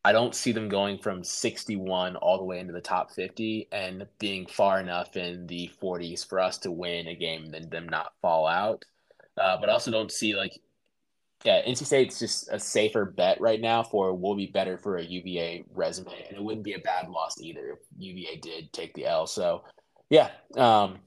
I 0.05 0.13
don't 0.13 0.35
see 0.35 0.53
them 0.53 0.69
going 0.69 0.99
from 0.99 1.25
61 1.25 2.17
all 2.17 2.39
the 2.39 2.45
way 2.45 2.61
into 2.61 2.73
the 2.73 2.81
top 2.81 3.11
50 3.11 3.69
and 3.73 4.07
being 4.19 4.47
far 4.47 4.81
enough 4.81 5.17
in 5.17 5.47
the 5.47 5.71
40s 5.83 6.27
for 6.27 6.41
us 6.41 6.59
to 6.59 6.71
win 6.71 7.09
a 7.09 7.15
game 7.15 7.45
and 7.45 7.53
then 7.53 7.69
them 7.69 7.89
not 7.89 8.13
fall 8.23 8.47
out. 8.47 8.85
Uh, 9.37 9.57
but 9.61 9.69
I 9.69 9.73
also 9.73 9.91
don't 9.91 10.13
see 10.13 10.35
like 10.35 10.61
yeah, 11.45 11.63
NC 11.65 11.87
State's 11.87 12.19
just 12.19 12.49
a 12.51 12.59
safer 12.59 13.05
bet 13.05 13.41
right 13.41 13.61
now 13.61 13.83
for 13.83 14.13
will 14.13 14.35
be 14.35 14.47
better 14.47 14.77
for 14.77 14.97
a 14.97 15.05
UVA 15.05 15.65
resume, 15.73 16.13
and 16.29 16.37
it 16.37 16.43
wouldn't 16.43 16.65
be 16.65 16.73
a 16.73 16.81
bad 16.81 17.09
loss 17.09 17.41
either 17.41 17.71
if 17.71 17.79
UVA 17.97 18.37
did 18.37 18.73
take 18.73 18.93
the 18.95 19.07
L. 19.07 19.27
So, 19.27 19.63
yeah, 20.11 20.31
um, 20.57 20.99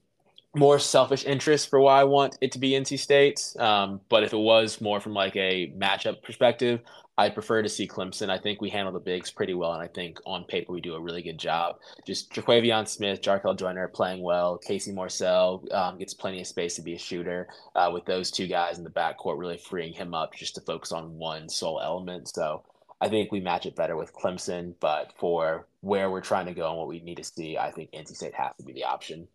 more 0.55 0.79
selfish 0.79 1.25
interest 1.25 1.69
for 1.69 1.81
why 1.81 1.99
I 1.99 2.05
want 2.05 2.37
it 2.39 2.53
to 2.53 2.59
be 2.59 2.71
NC 2.71 2.99
State. 2.99 3.53
Um, 3.59 3.99
but 4.07 4.23
if 4.23 4.31
it 4.31 4.37
was 4.37 4.79
more 4.79 5.01
from 5.01 5.13
like 5.13 5.35
a 5.35 5.73
matchup 5.77 6.23
perspective, 6.23 6.79
I 7.17 7.29
prefer 7.29 7.61
to 7.61 7.69
see 7.69 7.87
Clemson. 7.87 8.29
I 8.29 8.37
think 8.37 8.61
we 8.61 8.69
handle 8.69 8.93
the 8.93 8.99
bigs 8.99 9.29
pretty 9.29 9.53
well, 9.53 9.73
and 9.73 9.81
I 9.81 9.87
think 9.87 10.19
on 10.25 10.45
paper 10.45 10.71
we 10.71 10.81
do 10.81 10.95
a 10.95 11.01
really 11.01 11.21
good 11.21 11.37
job. 11.37 11.75
Just 12.05 12.33
Terquavion 12.33 12.87
Smith, 12.87 13.21
Jarkel 13.21 13.57
Joiner 13.57 13.87
playing 13.89 14.23
well. 14.23 14.57
Casey 14.57 14.91
Morsell 14.91 15.71
um, 15.73 15.97
gets 15.97 16.13
plenty 16.13 16.41
of 16.41 16.47
space 16.47 16.75
to 16.75 16.81
be 16.81 16.95
a 16.95 16.99
shooter. 16.99 17.47
Uh, 17.75 17.91
with 17.93 18.05
those 18.05 18.31
two 18.31 18.47
guys 18.47 18.77
in 18.77 18.83
the 18.83 18.89
backcourt, 18.89 19.37
really 19.37 19.57
freeing 19.57 19.93
him 19.93 20.13
up 20.13 20.33
just 20.33 20.55
to 20.55 20.61
focus 20.61 20.91
on 20.91 21.17
one 21.17 21.49
sole 21.49 21.81
element. 21.81 22.29
So 22.29 22.63
I 23.01 23.09
think 23.09 23.31
we 23.31 23.41
match 23.41 23.65
it 23.65 23.75
better 23.75 23.97
with 23.97 24.13
Clemson. 24.13 24.73
But 24.79 25.13
for 25.19 25.67
where 25.81 26.09
we're 26.09 26.21
trying 26.21 26.45
to 26.45 26.53
go 26.53 26.69
and 26.69 26.77
what 26.77 26.87
we 26.87 27.01
need 27.01 27.17
to 27.17 27.23
see, 27.23 27.57
I 27.57 27.71
think 27.71 27.91
NC 27.91 28.15
State 28.15 28.35
has 28.35 28.55
to 28.57 28.63
be 28.63 28.73
the 28.73 28.85
option. 28.85 29.27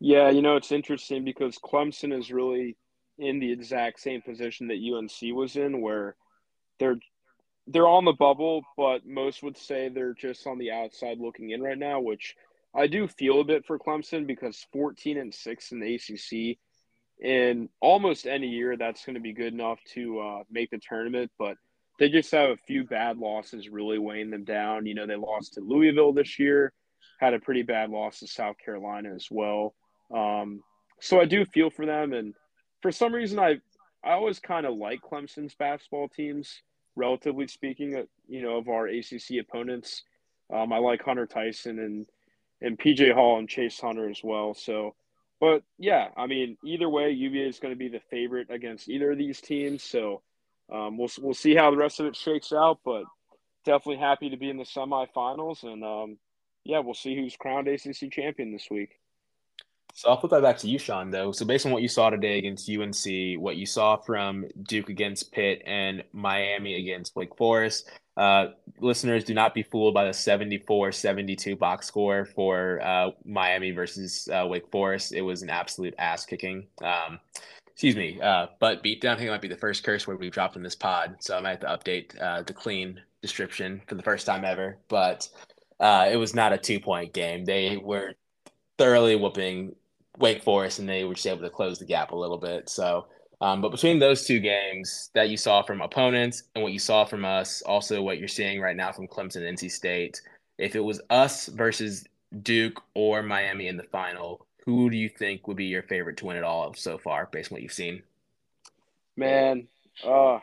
Yeah, 0.00 0.28
you 0.28 0.42
know, 0.42 0.56
it's 0.56 0.72
interesting 0.72 1.24
because 1.24 1.58
Clemson 1.58 2.16
is 2.16 2.30
really 2.30 2.76
in 3.18 3.38
the 3.38 3.50
exact 3.50 4.00
same 4.00 4.20
position 4.20 4.68
that 4.68 4.76
UNC 4.76 5.34
was 5.34 5.56
in, 5.56 5.80
where 5.80 6.16
they're 6.78 6.98
they're 7.66 7.88
on 7.88 8.04
the 8.04 8.12
bubble, 8.12 8.62
but 8.76 9.06
most 9.06 9.42
would 9.42 9.56
say 9.56 9.88
they're 9.88 10.14
just 10.14 10.46
on 10.46 10.58
the 10.58 10.70
outside 10.70 11.18
looking 11.18 11.50
in 11.50 11.62
right 11.62 11.78
now, 11.78 12.00
which 12.00 12.36
I 12.74 12.86
do 12.86 13.08
feel 13.08 13.40
a 13.40 13.44
bit 13.44 13.64
for 13.64 13.78
Clemson 13.78 14.26
because 14.26 14.66
14 14.72 15.16
and 15.16 15.32
6 15.32 15.72
in 15.72 15.80
the 15.80 15.94
ACC 15.94 16.58
in 17.20 17.68
almost 17.80 18.26
any 18.26 18.48
year 18.48 18.76
that's 18.76 19.04
going 19.04 19.14
to 19.14 19.20
be 19.20 19.32
good 19.32 19.52
enough 19.52 19.78
to 19.94 20.20
uh, 20.20 20.42
make 20.50 20.70
the 20.70 20.78
tournament, 20.78 21.30
but 21.38 21.56
they 21.98 22.08
just 22.08 22.32
have 22.32 22.50
a 22.50 22.56
few 22.66 22.84
bad 22.84 23.18
losses 23.18 23.68
really 23.68 23.98
weighing 23.98 24.30
them 24.30 24.44
down. 24.44 24.86
You 24.86 24.94
know, 24.94 25.06
they 25.06 25.16
lost 25.16 25.54
to 25.54 25.60
Louisville 25.60 26.12
this 26.12 26.38
year, 26.38 26.72
had 27.20 27.34
a 27.34 27.38
pretty 27.38 27.62
bad 27.62 27.90
loss 27.90 28.18
to 28.18 28.26
South 28.26 28.56
Carolina 28.62 29.14
as 29.14 29.28
well. 29.30 29.74
Um, 30.14 30.62
so 31.00 31.20
I 31.20 31.24
do 31.24 31.44
feel 31.44 31.70
for 31.70 31.86
them, 31.86 32.12
and 32.12 32.34
for 32.82 32.90
some 32.90 33.14
reason, 33.14 33.38
I 33.38 33.60
I 34.04 34.12
always 34.12 34.38
kind 34.38 34.66
of 34.66 34.76
like 34.76 35.00
Clemson's 35.02 35.54
basketball 35.54 36.08
teams, 36.08 36.62
relatively 36.96 37.46
speaking. 37.46 37.96
Uh, 37.96 38.02
you 38.28 38.42
know, 38.42 38.58
of 38.58 38.68
our 38.68 38.86
ACC 38.86 39.38
opponents, 39.40 40.02
um, 40.52 40.72
I 40.72 40.78
like 40.78 41.02
Hunter 41.02 41.26
Tyson 41.26 41.78
and 41.78 42.06
and 42.60 42.78
PJ 42.78 43.12
Hall 43.12 43.38
and 43.38 43.48
Chase 43.48 43.80
Hunter 43.80 44.08
as 44.08 44.20
well. 44.22 44.54
So, 44.54 44.94
but 45.40 45.62
yeah, 45.78 46.08
I 46.16 46.26
mean, 46.26 46.56
either 46.64 46.88
way, 46.88 47.10
UVA 47.10 47.48
is 47.48 47.58
going 47.58 47.72
to 47.72 47.78
be 47.78 47.88
the 47.88 48.00
favorite 48.10 48.50
against 48.50 48.88
either 48.88 49.12
of 49.12 49.18
these 49.18 49.40
teams. 49.40 49.82
So, 49.82 50.22
um, 50.72 50.96
we'll 50.96 51.10
we'll 51.20 51.34
see 51.34 51.54
how 51.54 51.70
the 51.70 51.76
rest 51.76 52.00
of 52.00 52.06
it 52.06 52.16
shakes 52.16 52.52
out, 52.52 52.80
but 52.84 53.04
definitely 53.64 53.98
happy 53.98 54.30
to 54.30 54.36
be 54.36 54.50
in 54.50 54.56
the 54.56 54.64
semifinals, 54.64 55.62
and 55.62 55.84
um, 55.84 56.18
yeah, 56.64 56.80
we'll 56.80 56.94
see 56.94 57.16
who's 57.16 57.36
crowned 57.36 57.68
ACC 57.68 58.10
champion 58.10 58.52
this 58.52 58.68
week. 58.70 58.98
So 59.96 60.10
I'll 60.10 60.16
put 60.16 60.30
that 60.30 60.42
back 60.42 60.58
to 60.58 60.68
you, 60.68 60.76
Sean, 60.76 61.10
though. 61.10 61.30
So 61.30 61.44
based 61.44 61.66
on 61.66 61.72
what 61.72 61.80
you 61.80 61.88
saw 61.88 62.10
today 62.10 62.36
against 62.36 62.68
UNC, 62.68 63.40
what 63.40 63.54
you 63.54 63.64
saw 63.64 63.96
from 63.96 64.44
Duke 64.64 64.88
against 64.88 65.30
Pitt 65.30 65.62
and 65.66 66.02
Miami 66.12 66.74
against 66.74 67.14
Wake 67.14 67.36
Forest, 67.36 67.88
uh, 68.16 68.46
listeners 68.80 69.22
do 69.22 69.34
not 69.34 69.54
be 69.54 69.62
fooled 69.62 69.94
by 69.94 70.04
the 70.04 70.10
74-72 70.10 71.56
box 71.56 71.86
score 71.86 72.24
for 72.24 72.80
uh, 72.82 73.10
Miami 73.24 73.70
versus 73.70 74.28
uh, 74.32 74.44
Wake 74.44 74.68
Forest. 74.72 75.12
It 75.12 75.22
was 75.22 75.42
an 75.42 75.50
absolute 75.50 75.94
ass 75.96 76.26
kicking. 76.26 76.66
Um, 76.82 77.20
excuse 77.68 77.94
me, 77.94 78.20
uh, 78.20 78.48
but 78.58 78.82
beatdown. 78.82 79.20
It 79.20 79.30
might 79.30 79.42
be 79.42 79.48
the 79.48 79.56
first 79.56 79.84
curse 79.84 80.08
word 80.08 80.18
we've 80.18 80.32
dropped 80.32 80.56
in 80.56 80.64
this 80.64 80.74
pod, 80.76 81.16
so 81.20 81.36
I 81.36 81.40
might 81.40 81.50
have 81.50 81.60
to 81.60 81.66
update 81.66 82.20
uh, 82.20 82.42
the 82.42 82.52
clean 82.52 83.00
description 83.22 83.80
for 83.86 83.94
the 83.94 84.02
first 84.02 84.26
time 84.26 84.44
ever. 84.44 84.76
But 84.88 85.28
uh, 85.78 86.08
it 86.10 86.16
was 86.16 86.34
not 86.34 86.52
a 86.52 86.58
two 86.58 86.80
point 86.80 87.12
game. 87.12 87.44
They 87.44 87.76
were 87.76 88.14
thoroughly 88.76 89.14
whooping 89.14 89.74
Wake 90.18 90.42
Forest, 90.42 90.78
and 90.78 90.88
they 90.88 91.04
were 91.04 91.14
just 91.14 91.26
able 91.26 91.42
to 91.42 91.50
close 91.50 91.78
the 91.78 91.84
gap 91.84 92.12
a 92.12 92.16
little 92.16 92.38
bit. 92.38 92.68
So, 92.68 93.06
um, 93.40 93.60
but 93.60 93.70
between 93.70 93.98
those 93.98 94.24
two 94.24 94.40
games 94.40 95.10
that 95.14 95.28
you 95.28 95.36
saw 95.36 95.62
from 95.62 95.80
opponents 95.80 96.44
and 96.54 96.62
what 96.62 96.72
you 96.72 96.78
saw 96.78 97.04
from 97.04 97.24
us, 97.24 97.62
also 97.62 98.02
what 98.02 98.18
you're 98.18 98.28
seeing 98.28 98.60
right 98.60 98.76
now 98.76 98.92
from 98.92 99.08
Clemson 99.08 99.46
and 99.46 99.58
NC 99.58 99.70
State, 99.70 100.20
if 100.58 100.76
it 100.76 100.80
was 100.80 101.00
us 101.10 101.46
versus 101.46 102.04
Duke 102.42 102.80
or 102.94 103.22
Miami 103.22 103.68
in 103.68 103.76
the 103.76 103.82
final, 103.84 104.46
who 104.64 104.88
do 104.88 104.96
you 104.96 105.08
think 105.08 105.46
would 105.46 105.56
be 105.56 105.66
your 105.66 105.82
favorite 105.82 106.16
to 106.18 106.26
win 106.26 106.36
it 106.36 106.44
all 106.44 106.72
so 106.74 106.96
far, 106.96 107.28
based 107.30 107.52
on 107.52 107.56
what 107.56 107.62
you've 107.62 107.72
seen? 107.72 108.02
Man, 109.16 109.68
uh, 110.04 110.38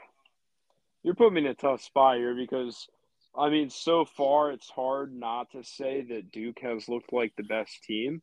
you're 1.04 1.16
putting 1.16 1.34
me 1.34 1.42
in 1.42 1.48
a 1.48 1.56
tough 1.56 1.82
spot 1.82 2.18
here 2.18 2.36
because, 2.36 2.88
I 3.36 3.50
mean, 3.50 3.70
so 3.70 4.06
far 4.06 4.52
it's 4.52 4.70
hard 4.70 5.14
not 5.14 5.52
to 5.52 5.64
say 5.64 6.06
that 6.10 6.32
Duke 6.32 6.60
has 6.62 6.88
looked 6.88 7.12
like 7.12 7.34
the 7.36 7.44
best 7.44 7.84
team. 7.84 8.22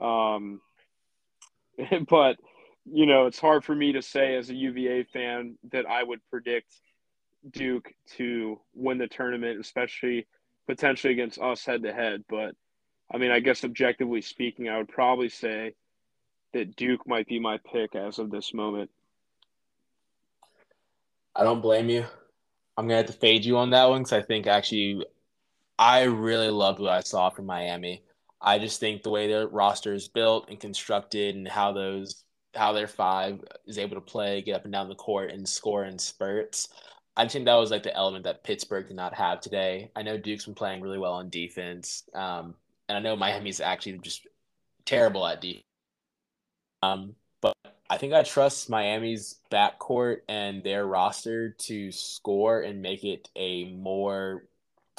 Um, 0.00 0.60
but 2.08 2.36
you 2.90 3.06
know, 3.06 3.26
it's 3.26 3.38
hard 3.38 3.64
for 3.64 3.74
me 3.74 3.92
to 3.92 4.02
say 4.02 4.36
as 4.36 4.50
a 4.50 4.54
UVA 4.54 5.04
fan 5.04 5.56
that 5.72 5.86
I 5.86 6.02
would 6.02 6.20
predict 6.30 6.72
Duke 7.50 7.92
to 8.16 8.60
win 8.74 8.98
the 8.98 9.08
tournament, 9.08 9.60
especially 9.60 10.26
potentially 10.66 11.12
against 11.12 11.38
us 11.38 11.64
head 11.64 11.82
to 11.82 11.92
head. 11.92 12.24
But 12.28 12.54
I 13.12 13.18
mean, 13.18 13.30
I 13.30 13.40
guess 13.40 13.64
objectively 13.64 14.22
speaking, 14.22 14.68
I 14.68 14.78
would 14.78 14.88
probably 14.88 15.28
say 15.28 15.74
that 16.52 16.76
Duke 16.76 17.06
might 17.06 17.26
be 17.26 17.38
my 17.38 17.58
pick 17.58 17.94
as 17.94 18.18
of 18.18 18.30
this 18.30 18.54
moment. 18.54 18.90
I 21.34 21.44
don't 21.44 21.60
blame 21.60 21.88
you. 21.88 22.04
I'm 22.76 22.86
gonna 22.86 22.98
have 22.98 23.06
to 23.06 23.12
fade 23.12 23.44
you 23.44 23.58
on 23.58 23.70
that 23.70 23.88
one 23.88 24.02
because 24.02 24.12
I 24.12 24.22
think 24.22 24.46
actually 24.46 25.04
I 25.78 26.02
really 26.02 26.50
loved 26.50 26.80
what 26.80 26.90
I 26.90 27.00
saw 27.00 27.30
from 27.30 27.46
Miami. 27.46 28.02
I 28.40 28.58
just 28.58 28.80
think 28.80 29.02
the 29.02 29.10
way 29.10 29.26
their 29.26 29.48
roster 29.48 29.94
is 29.94 30.08
built 30.08 30.48
and 30.48 30.60
constructed 30.60 31.34
and 31.34 31.48
how 31.48 31.72
those 31.72 32.24
how 32.54 32.72
their 32.72 32.86
five 32.86 33.40
is 33.66 33.78
able 33.78 33.96
to 33.96 34.00
play, 34.00 34.42
get 34.42 34.56
up 34.56 34.64
and 34.64 34.72
down 34.72 34.88
the 34.88 34.94
court 34.94 35.30
and 35.30 35.48
score 35.48 35.84
in 35.84 35.98
spurts. 35.98 36.68
I 37.16 37.26
think 37.26 37.44
that 37.44 37.54
was 37.54 37.70
like 37.70 37.82
the 37.82 37.94
element 37.94 38.24
that 38.24 38.44
Pittsburgh 38.44 38.86
did 38.86 38.96
not 38.96 39.14
have 39.14 39.40
today. 39.40 39.90
I 39.96 40.02
know 40.02 40.16
Duke's 40.16 40.44
been 40.44 40.54
playing 40.54 40.80
really 40.80 40.98
well 40.98 41.14
on 41.14 41.30
defense, 41.30 42.04
um, 42.14 42.54
and 42.88 42.96
I 42.96 43.00
know 43.00 43.16
Miami's 43.16 43.60
actually 43.60 43.98
just 43.98 44.26
terrible 44.84 45.26
at 45.26 45.40
defense. 45.40 45.64
Um, 46.82 47.16
but 47.40 47.54
I 47.90 47.98
think 47.98 48.12
I 48.12 48.22
trust 48.22 48.70
Miami's 48.70 49.40
backcourt 49.50 50.18
and 50.28 50.62
their 50.62 50.86
roster 50.86 51.50
to 51.50 51.90
score 51.90 52.60
and 52.60 52.82
make 52.82 53.04
it 53.04 53.28
a 53.34 53.72
more 53.72 54.44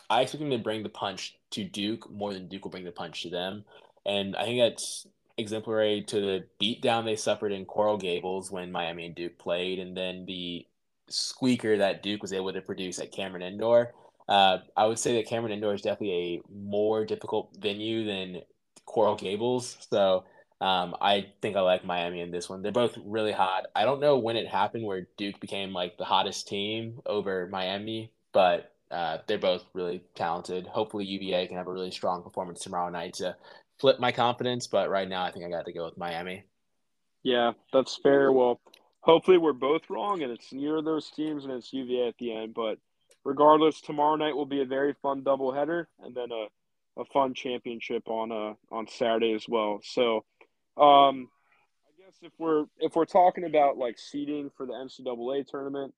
I 0.09 0.21
expect 0.21 0.41
them 0.41 0.49
to 0.51 0.57
bring 0.57 0.83
the 0.83 0.89
punch 0.89 1.38
to 1.51 1.63
Duke 1.63 2.09
more 2.11 2.33
than 2.33 2.47
Duke 2.47 2.63
will 2.63 2.71
bring 2.71 2.85
the 2.85 2.91
punch 2.91 3.23
to 3.23 3.29
them. 3.29 3.65
And 4.05 4.35
I 4.35 4.45
think 4.45 4.59
that's 4.59 5.07
exemplary 5.37 6.03
to 6.03 6.19
the 6.19 6.45
beatdown 6.61 7.05
they 7.05 7.15
suffered 7.15 7.51
in 7.51 7.65
Coral 7.65 7.97
Gables 7.97 8.51
when 8.51 8.71
Miami 8.71 9.05
and 9.05 9.15
Duke 9.15 9.37
played, 9.37 9.79
and 9.79 9.95
then 9.95 10.25
the 10.25 10.65
squeaker 11.09 11.77
that 11.77 12.03
Duke 12.03 12.21
was 12.21 12.33
able 12.33 12.53
to 12.53 12.61
produce 12.61 12.99
at 12.99 13.11
Cameron 13.11 13.43
Indoor. 13.43 13.93
Uh, 14.27 14.59
I 14.77 14.85
would 14.85 14.99
say 14.99 15.15
that 15.15 15.27
Cameron 15.27 15.53
Indoor 15.53 15.73
is 15.73 15.81
definitely 15.81 16.13
a 16.13 16.41
more 16.53 17.03
difficult 17.03 17.49
venue 17.59 18.05
than 18.05 18.41
Coral 18.85 19.15
Gables. 19.15 19.87
So 19.89 20.25
um, 20.61 20.95
I 21.01 21.27
think 21.41 21.55
I 21.55 21.61
like 21.61 21.83
Miami 21.83 22.21
in 22.21 22.31
this 22.31 22.49
one. 22.49 22.61
They're 22.61 22.71
both 22.71 22.97
really 23.03 23.31
hot. 23.31 23.67
I 23.75 23.85
don't 23.85 24.01
know 24.01 24.17
when 24.17 24.35
it 24.35 24.47
happened 24.47 24.85
where 24.85 25.07
Duke 25.17 25.39
became 25.39 25.73
like 25.73 25.97
the 25.97 26.05
hottest 26.05 26.47
team 26.47 26.99
over 27.05 27.47
Miami, 27.47 28.11
but 28.33 28.71
uh, 28.91 29.19
they're 29.27 29.37
both 29.37 29.65
really 29.73 30.03
talented. 30.15 30.67
Hopefully, 30.67 31.05
UVA 31.05 31.47
can 31.47 31.57
have 31.57 31.67
a 31.67 31.71
really 31.71 31.91
strong 31.91 32.23
performance 32.23 32.61
tomorrow 32.61 32.89
night 32.89 33.15
to 33.15 33.35
flip 33.79 33.99
my 33.99 34.11
confidence. 34.11 34.67
But 34.67 34.89
right 34.89 35.07
now, 35.07 35.23
I 35.23 35.31
think 35.31 35.45
I 35.45 35.49
got 35.49 35.65
to 35.65 35.73
go 35.73 35.85
with 35.85 35.97
Miami. 35.97 36.43
Yeah, 37.23 37.51
that's 37.71 37.97
fair. 38.01 38.31
Well, 38.31 38.59
hopefully, 39.01 39.37
we're 39.37 39.53
both 39.53 39.89
wrong, 39.89 40.23
and 40.23 40.31
it's 40.31 40.51
near 40.51 40.81
those 40.81 41.11
teams, 41.11 41.45
and 41.45 41.53
it's 41.53 41.71
UVA 41.73 42.07
at 42.07 42.17
the 42.17 42.33
end. 42.33 42.53
But 42.53 42.77
regardless, 43.23 43.81
tomorrow 43.81 44.15
night 44.15 44.35
will 44.35 44.45
be 44.45 44.61
a 44.61 44.65
very 44.65 44.95
fun 45.01 45.21
doubleheader, 45.21 45.85
and 46.01 46.15
then 46.15 46.31
a 46.31 46.47
a 46.99 47.05
fun 47.05 47.33
championship 47.33 48.07
on 48.07 48.31
uh 48.31 48.53
on 48.71 48.87
Saturday 48.87 49.33
as 49.33 49.45
well. 49.47 49.79
So, 49.83 50.25
um, 50.77 51.29
I 51.87 52.03
guess 52.03 52.17
if 52.21 52.33
we're 52.37 52.65
if 52.79 52.95
we're 52.95 53.05
talking 53.05 53.45
about 53.45 53.77
like 53.77 53.97
seeding 53.97 54.51
for 54.55 54.65
the 54.65 54.73
NCAA 54.73 55.47
tournament, 55.47 55.93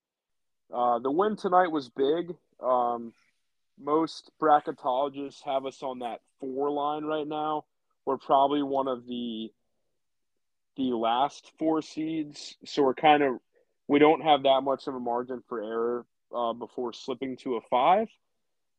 uh, 0.74 1.00
the 1.00 1.12
win 1.12 1.36
tonight 1.36 1.72
was 1.72 1.90
big. 1.90 2.36
Um, 2.62 3.14
most 3.80 4.32
bracketologists 4.42 5.44
have 5.46 5.66
us 5.66 5.82
on 5.82 6.00
that 6.00 6.22
four 6.40 6.72
line 6.72 7.04
right 7.04 7.28
now. 7.28 7.66
We're 8.06 8.18
probably 8.18 8.64
one 8.64 8.88
of 8.88 9.06
the 9.06 9.52
the 10.78 10.94
last 10.96 11.52
four 11.60 11.82
seeds, 11.82 12.56
so 12.66 12.84
we're 12.84 12.94
kind 12.94 13.24
of 13.24 13.40
we 13.88 14.00
don't 14.00 14.22
have 14.22 14.44
that 14.44 14.62
much 14.62 14.88
of 14.88 14.96
a 14.96 15.00
margin 15.00 15.44
for 15.50 15.62
error 15.62 16.06
uh, 16.36 16.54
before 16.54 16.94
slipping 16.94 17.38
to 17.38 17.56
a 17.56 17.62
five. 17.70 18.08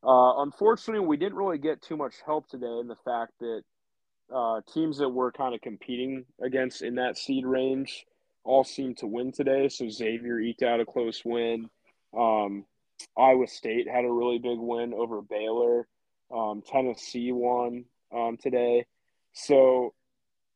Uh, 0.04 0.42
unfortunately, 0.42 1.06
we 1.06 1.16
didn't 1.16 1.36
really 1.36 1.58
get 1.58 1.82
too 1.82 1.96
much 1.96 2.14
help 2.24 2.48
today 2.48 2.78
in 2.80 2.88
the 2.88 2.96
fact 3.04 3.32
that 3.40 3.62
uh, 4.34 4.60
teams 4.72 4.98
that 4.98 5.08
we're 5.08 5.30
kind 5.30 5.54
of 5.54 5.60
competing 5.60 6.24
against 6.42 6.82
in 6.82 6.96
that 6.96 7.18
seed 7.18 7.44
range 7.44 8.06
all 8.44 8.64
seemed 8.64 8.96
to 8.98 9.06
win 9.06 9.30
today. 9.30 9.68
So 9.68 9.88
Xavier 9.88 10.40
eked 10.40 10.62
out 10.62 10.80
a 10.80 10.86
close 10.86 11.22
win. 11.24 11.68
Um, 12.16 12.64
Iowa 13.16 13.46
State 13.46 13.88
had 13.88 14.04
a 14.04 14.12
really 14.12 14.38
big 14.38 14.58
win 14.58 14.94
over 14.94 15.22
Baylor. 15.22 15.86
Um, 16.34 16.62
Tennessee 16.66 17.32
won 17.32 17.84
um, 18.14 18.36
today. 18.40 18.86
So 19.32 19.94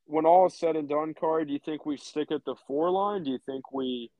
when 0.06 0.26
all 0.26 0.46
is 0.46 0.58
said 0.58 0.76
and 0.76 0.88
done, 0.88 1.14
Khari, 1.14 1.46
do 1.46 1.52
you 1.52 1.58
think 1.58 1.84
we 1.84 1.96
stick 1.96 2.30
at 2.30 2.44
the 2.44 2.54
four 2.66 2.90
line? 2.90 3.24
Do 3.24 3.30
you 3.30 3.38
think 3.44 3.72
we? 3.72 4.10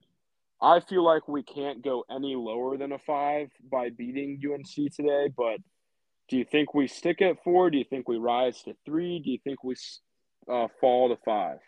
I 0.60 0.80
feel 0.80 1.04
like 1.04 1.28
we 1.28 1.42
can't 1.42 1.84
go 1.84 2.04
any 2.10 2.34
lower 2.34 2.78
than 2.78 2.92
a 2.92 2.98
five 2.98 3.50
by 3.70 3.90
beating 3.90 4.40
UNC 4.42 4.92
today. 4.94 5.28
But 5.36 5.58
do 6.28 6.36
you 6.36 6.44
think 6.44 6.74
we 6.74 6.88
stick 6.88 7.22
at 7.22 7.42
four? 7.44 7.70
Do 7.70 7.78
you 7.78 7.84
think 7.84 8.08
we 8.08 8.16
rise 8.16 8.62
to 8.62 8.74
three? 8.84 9.20
Do 9.20 9.30
you 9.30 9.38
think 9.44 9.62
we 9.62 9.76
uh, 10.50 10.68
fall 10.80 11.10
to 11.10 11.16
five? 11.24 11.58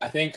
I 0.00 0.08
think. 0.08 0.36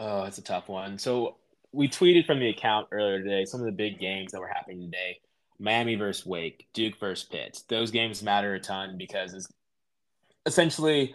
Oh, 0.00 0.24
it's 0.24 0.38
a 0.38 0.42
tough 0.42 0.68
one. 0.68 0.98
So 0.98 1.36
we 1.72 1.88
tweeted 1.88 2.26
from 2.26 2.38
the 2.38 2.48
account 2.48 2.88
earlier 2.92 3.22
today 3.22 3.44
some 3.44 3.60
of 3.60 3.66
the 3.66 3.72
big 3.72 3.98
games 3.98 4.32
that 4.32 4.40
were 4.40 4.48
happening 4.48 4.80
today. 4.80 5.20
Miami 5.58 5.94
versus 5.94 6.26
Wake, 6.26 6.66
Duke 6.74 6.98
versus 6.98 7.28
Pitt. 7.28 7.62
Those 7.68 7.90
games 7.90 8.22
matter 8.22 8.54
a 8.54 8.60
ton 8.60 8.96
because 8.98 9.32
it's 9.32 9.48
essentially 10.44 11.14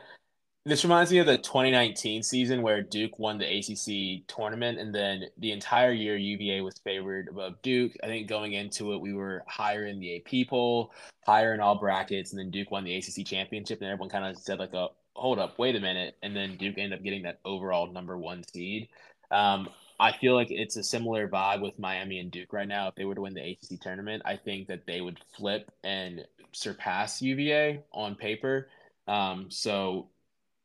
this 0.67 0.83
reminds 0.83 1.11
me 1.11 1.19
of 1.19 1.25
the 1.25 1.37
2019 1.37 2.23
season 2.23 2.61
where 2.61 2.81
Duke 2.81 3.19
won 3.19 3.37
the 3.37 3.45
ACC 3.45 4.27
tournament, 4.27 4.79
and 4.79 4.93
then 4.93 5.23
the 5.37 5.53
entire 5.53 5.93
year 5.93 6.17
UVA 6.17 6.59
was 6.59 6.77
favored 6.79 7.29
above 7.29 7.61
Duke. 7.61 7.93
I 8.03 8.07
think 8.07 8.27
going 8.27 8.51
into 8.51 8.91
it, 8.93 8.99
we 8.99 9.13
were 9.13 9.43
higher 9.47 9.85
in 9.85 9.97
the 9.99 10.17
AP 10.17 10.49
poll, 10.49 10.91
higher 11.25 11.53
in 11.53 11.61
all 11.61 11.79
brackets, 11.79 12.31
and 12.31 12.39
then 12.39 12.51
Duke 12.51 12.69
won 12.69 12.83
the 12.83 12.95
ACC 12.97 13.25
championship, 13.25 13.79
and 13.79 13.89
everyone 13.89 14.09
kind 14.09 14.25
of 14.25 14.37
said 14.37 14.59
like, 14.59 14.73
"Oh, 14.73 14.89
hold 15.15 15.39
up, 15.39 15.57
wait 15.57 15.77
a 15.77 15.79
minute," 15.79 16.17
and 16.21 16.35
then 16.35 16.57
Duke 16.57 16.77
ended 16.77 16.99
up 16.99 17.03
getting 17.03 17.23
that 17.23 17.39
overall 17.45 17.89
number 17.91 18.17
one 18.17 18.43
seed. 18.43 18.89
Um, 19.31 19.69
I 19.99 20.11
feel 20.11 20.35
like 20.35 20.51
it's 20.51 20.77
a 20.77 20.83
similar 20.83 21.27
vibe 21.27 21.61
with 21.61 21.79
Miami 21.79 22.19
and 22.19 22.31
Duke 22.31 22.53
right 22.53 22.67
now. 22.67 22.87
If 22.87 22.95
they 22.95 23.05
were 23.05 23.15
to 23.15 23.21
win 23.21 23.33
the 23.33 23.51
ACC 23.51 23.79
tournament, 23.81 24.21
I 24.25 24.35
think 24.37 24.67
that 24.67 24.85
they 24.85 25.01
would 25.01 25.19
flip 25.35 25.71
and 25.83 26.25
surpass 26.51 27.21
UVA 27.21 27.83
on 27.93 28.15
paper. 28.15 28.69
Um, 29.07 29.47
so 29.49 30.09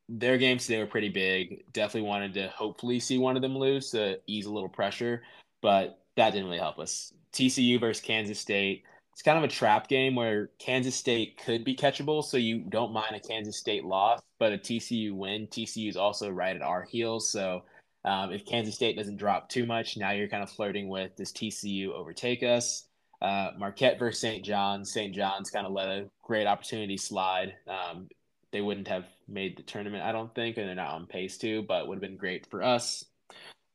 their 0.09 0.37
games 0.37 0.67
today 0.67 0.81
were 0.81 0.87
pretty 0.87 1.09
big. 1.09 1.65
Definitely 1.73 2.09
wanted 2.09 2.35
to 2.35 2.49
hopefully 2.49 3.01
see 3.01 3.19
one 3.19 3.37
of 3.37 3.43
them 3.43 3.57
lose 3.57 3.91
to 3.91 4.19
ease 4.27 4.47
a 4.47 4.53
little 4.53 4.69
pressure, 4.69 5.23
but 5.63 6.01
that 6.17 6.31
didn't 6.31 6.47
really 6.47 6.59
help 6.59 6.79
us. 6.79 7.15
TCU 7.33 7.81
versus 7.81 8.05
Kansas 8.05 8.39
State. 8.39 8.85
It's 9.13 9.23
kind 9.23 9.39
of 9.39 9.45
a 9.45 9.49
trap 9.49 9.89
game 9.89 10.15
where 10.15 10.51
Kansas 10.59 10.95
State 10.95 11.39
could 11.43 11.65
be 11.65 11.77
catchable, 11.77 12.25
so 12.25 12.37
you 12.37 12.61
don't 12.69 12.93
mind 12.93 13.15
a 13.15 13.21
Kansas 13.21 13.57
State 13.57 13.85
loss, 13.85 14.21
but 14.39 14.53
a 14.53 14.59
TCU 14.59 15.15
win. 15.15 15.47
TCU 15.47 15.89
is 15.89 15.97
also 15.97 16.31
right 16.31 16.57
at 16.57 16.63
our 16.63 16.83
heels, 16.83 17.31
so 17.31 17.63
um, 18.05 18.33
if 18.33 18.45
Kansas 18.45 18.75
State 18.75 18.97
doesn't 18.97 19.17
drop 19.17 19.49
too 19.49 19.67
much, 19.67 19.97
now 19.97 20.11
you're 20.11 20.29
kind 20.29 20.43
of 20.43 20.51
flirting 20.51 20.89
with 20.89 21.17
does 21.17 21.33
TCU 21.33 21.93
overtake 21.93 22.43
us? 22.43 22.87
Uh, 23.21 23.53
Marquette 23.57 23.99
versus 23.99 24.21
St. 24.21 24.45
John's. 24.45 24.93
St. 24.93 25.15
John's 25.15 25.51
kind 25.51 25.67
of 25.67 25.73
let 25.73 25.89
a 25.89 26.11
great 26.23 26.47
opportunity 26.47 26.97
slide. 26.97 27.55
Um, 27.69 28.09
they 28.51 28.61
wouldn't 28.61 28.89
have 28.89 29.05
made 29.29 29.57
the 29.57 29.63
tournament, 29.63 30.03
I 30.03 30.13
don't 30.13 30.35
think, 30.35 30.57
and 30.57 30.67
they're 30.67 30.75
not 30.75 30.95
on 30.95 31.07
pace 31.07 31.39
to, 31.39 31.63
but 31.63 31.87
would 31.87 31.97
have 31.97 32.03
been 32.03 32.17
great 32.17 32.47
for 32.51 32.63
us. 32.63 33.05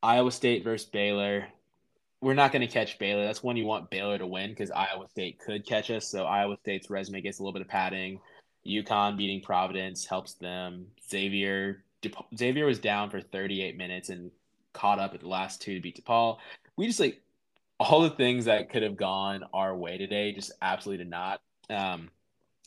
Iowa 0.04 0.32
State 0.32 0.64
versus 0.64 0.88
Baylor. 0.88 1.48
We're 2.22 2.34
not 2.34 2.52
going 2.52 2.68
to 2.68 2.74
catch 2.74 3.00
Baylor. 3.00 3.24
That's 3.24 3.44
one 3.44 3.58
you 3.58 3.66
want 3.66 3.90
Baylor 3.90 4.18
to 4.18 4.28
win 4.28 4.50
because 4.50 4.72
Iowa 4.72 5.08
State 5.10 5.40
could 5.40 5.66
catch 5.66 5.90
us. 5.90 6.10
So 6.10 6.26
Iowa 6.26 6.58
State's 6.62 6.90
resume 6.90 7.22
gets 7.22 7.40
a 7.40 7.44
little 7.44 7.54
bit 7.54 7.62
of 7.62 7.70
padding. 7.70 8.20
UConn 8.66 9.18
beating 9.18 9.42
Providence 9.42 10.06
helps 10.06 10.34
them. 10.34 10.88
Xavier 11.10 11.84
Xavier 12.36 12.66
was 12.66 12.80
down 12.80 13.10
for 13.10 13.22
38 13.22 13.78
minutes 13.78 14.10
and 14.10 14.32
caught 14.74 15.00
up 15.00 15.14
at 15.14 15.22
the 15.22 15.28
last 15.28 15.62
two 15.62 15.76
to 15.76 15.82
beat 15.82 16.04
DePaul. 16.04 16.38
We 16.76 16.88
just 16.88 17.00
like 17.00 17.22
all 17.80 18.02
the 18.02 18.10
things 18.10 18.46
that 18.46 18.70
could 18.70 18.84
have 18.84 18.98
gone 18.98 19.44
our 19.54 19.76
way 19.76 19.98
today 19.98 20.32
just 20.32 20.52
absolutely 20.62 21.04
did 21.04 21.12
not. 21.12 21.42
Um, 21.70 22.10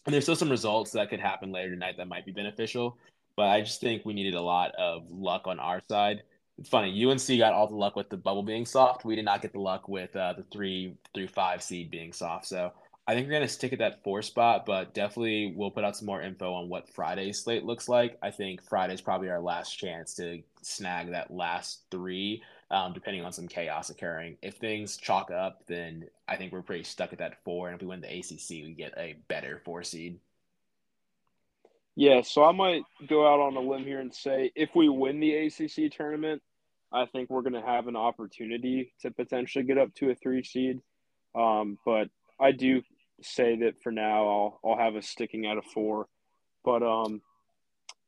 and 0.07 0.15
there's 0.15 0.25
still 0.25 0.37
some 0.37 0.51
results 0.51 0.93
that 0.93 1.11
could 1.11 1.21
happen 1.21 1.53
later 1.53 1.71
tonight 1.71 1.97
that 1.97 2.09
might 2.09 2.27
be 2.27 2.33
beneficial. 2.33 2.99
But 3.37 3.49
I 3.49 3.61
just 3.61 3.81
think 3.81 4.05
we 4.05 4.13
needed 4.13 4.35
a 4.35 4.41
lot 4.41 4.73
of 4.77 5.11
luck 5.11 5.47
on 5.47 5.59
our 5.59 5.81
side. 5.89 6.23
It's 6.59 6.69
funny, 6.69 7.05
UNC 7.05 7.27
got 7.39 7.55
all 7.55 7.67
the 7.67 7.75
luck 7.75 7.97
with 7.97 8.11
the 8.11 8.17
bubble 8.17 8.43
being 8.43 8.67
soft. 8.67 9.05
We 9.05 9.17
did 9.17 9.25
not 9.25 9.41
get 9.41 9.53
the 9.53 9.61
luck 9.61 9.89
with 9.89 10.15
uh, 10.15 10.35
the 10.35 10.45
three 10.53 10.95
through 11.15 11.29
five 11.29 11.63
seed 11.63 11.91
being 11.91 12.13
soft. 12.13 12.47
So 12.47 12.73
I 13.11 13.15
think 13.15 13.27
we're 13.27 13.33
going 13.33 13.43
to 13.43 13.49
stick 13.49 13.73
at 13.73 13.81
that 13.81 14.05
four 14.05 14.23
spot, 14.23 14.65
but 14.65 14.95
definitely 14.95 15.53
we'll 15.57 15.73
put 15.73 15.83
out 15.83 15.97
some 15.97 16.07
more 16.07 16.23
info 16.23 16.55
on 16.55 16.69
what 16.69 16.89
Friday's 16.89 17.41
slate 17.41 17.65
looks 17.65 17.89
like. 17.89 18.17
I 18.23 18.31
think 18.31 18.63
Friday's 18.63 19.01
probably 19.01 19.31
our 19.31 19.41
last 19.41 19.77
chance 19.77 20.15
to 20.15 20.45
snag 20.63 21.11
that 21.11 21.33
last 21.33 21.81
three 21.91 22.41
um, 22.71 22.93
depending 22.93 23.25
on 23.25 23.33
some 23.33 23.49
chaos 23.49 23.91
occurring. 23.91 24.37
If 24.43 24.59
things 24.59 24.97
chalk 24.97 25.33
up, 25.33 25.67
then 25.67 26.07
I 26.29 26.37
think 26.37 26.53
we're 26.53 26.63
pretty 26.63 26.85
stuck 26.85 27.13
at 27.13 27.19
that 27.19 27.43
four. 27.43 27.67
And 27.67 27.75
if 27.75 27.83
we 27.83 27.89
win 27.89 28.01
the 28.01 28.17
ACC, 28.17 28.65
we 28.65 28.75
get 28.79 28.95
a 28.97 29.17
better 29.27 29.61
four 29.65 29.83
seed. 29.83 30.21
Yeah, 31.97 32.23
so 32.23 32.45
I 32.45 32.53
might 32.53 32.85
go 33.09 33.27
out 33.27 33.41
on 33.41 33.57
a 33.57 33.61
limb 33.61 33.83
here 33.83 33.99
and 33.99 34.15
say 34.15 34.53
if 34.55 34.71
we 34.77 34.89
win 34.89 35.19
the 35.19 35.35
ACC 35.35 35.91
tournament, 35.91 36.43
I 36.93 37.07
think 37.07 37.29
we're 37.29 37.43
going 37.43 37.55
to 37.55 37.61
have 37.61 37.89
an 37.89 37.97
opportunity 37.97 38.93
to 39.03 39.11
potentially 39.11 39.65
get 39.65 39.79
up 39.79 39.93
to 39.97 40.11
a 40.11 40.15
three 40.15 40.45
seed. 40.45 40.81
Um, 41.35 41.77
but 41.85 42.09
I 42.41 42.53
do 42.53 42.83
say 43.23 43.57
that 43.61 43.83
for 43.83 43.93
now, 43.93 44.29
I'll 44.29 44.61
I'll 44.65 44.79
have 44.79 44.97
us 44.97 45.09
sticking 45.09 45.47
at 45.47 45.59
a 45.59 45.63
four. 45.63 46.07
But 46.65 46.83
um, 46.83 47.23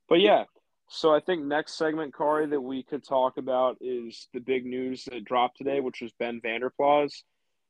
but 0.08 0.20
yeah, 0.20 0.44
so 0.88 1.14
I 1.14 1.20
think 1.20 1.44
next 1.44 1.78
segment, 1.78 2.14
Khari, 2.14 2.50
that 2.50 2.60
we 2.60 2.82
could 2.82 3.02
talk 3.02 3.38
about 3.38 3.78
is 3.80 4.28
the 4.34 4.40
big 4.40 4.66
news 4.66 5.04
that 5.06 5.24
dropped 5.24 5.56
today, 5.56 5.80
which 5.80 6.02
was 6.02 6.12
Ben 6.18 6.40
Vander 6.42 6.70
Plas. 6.70 7.24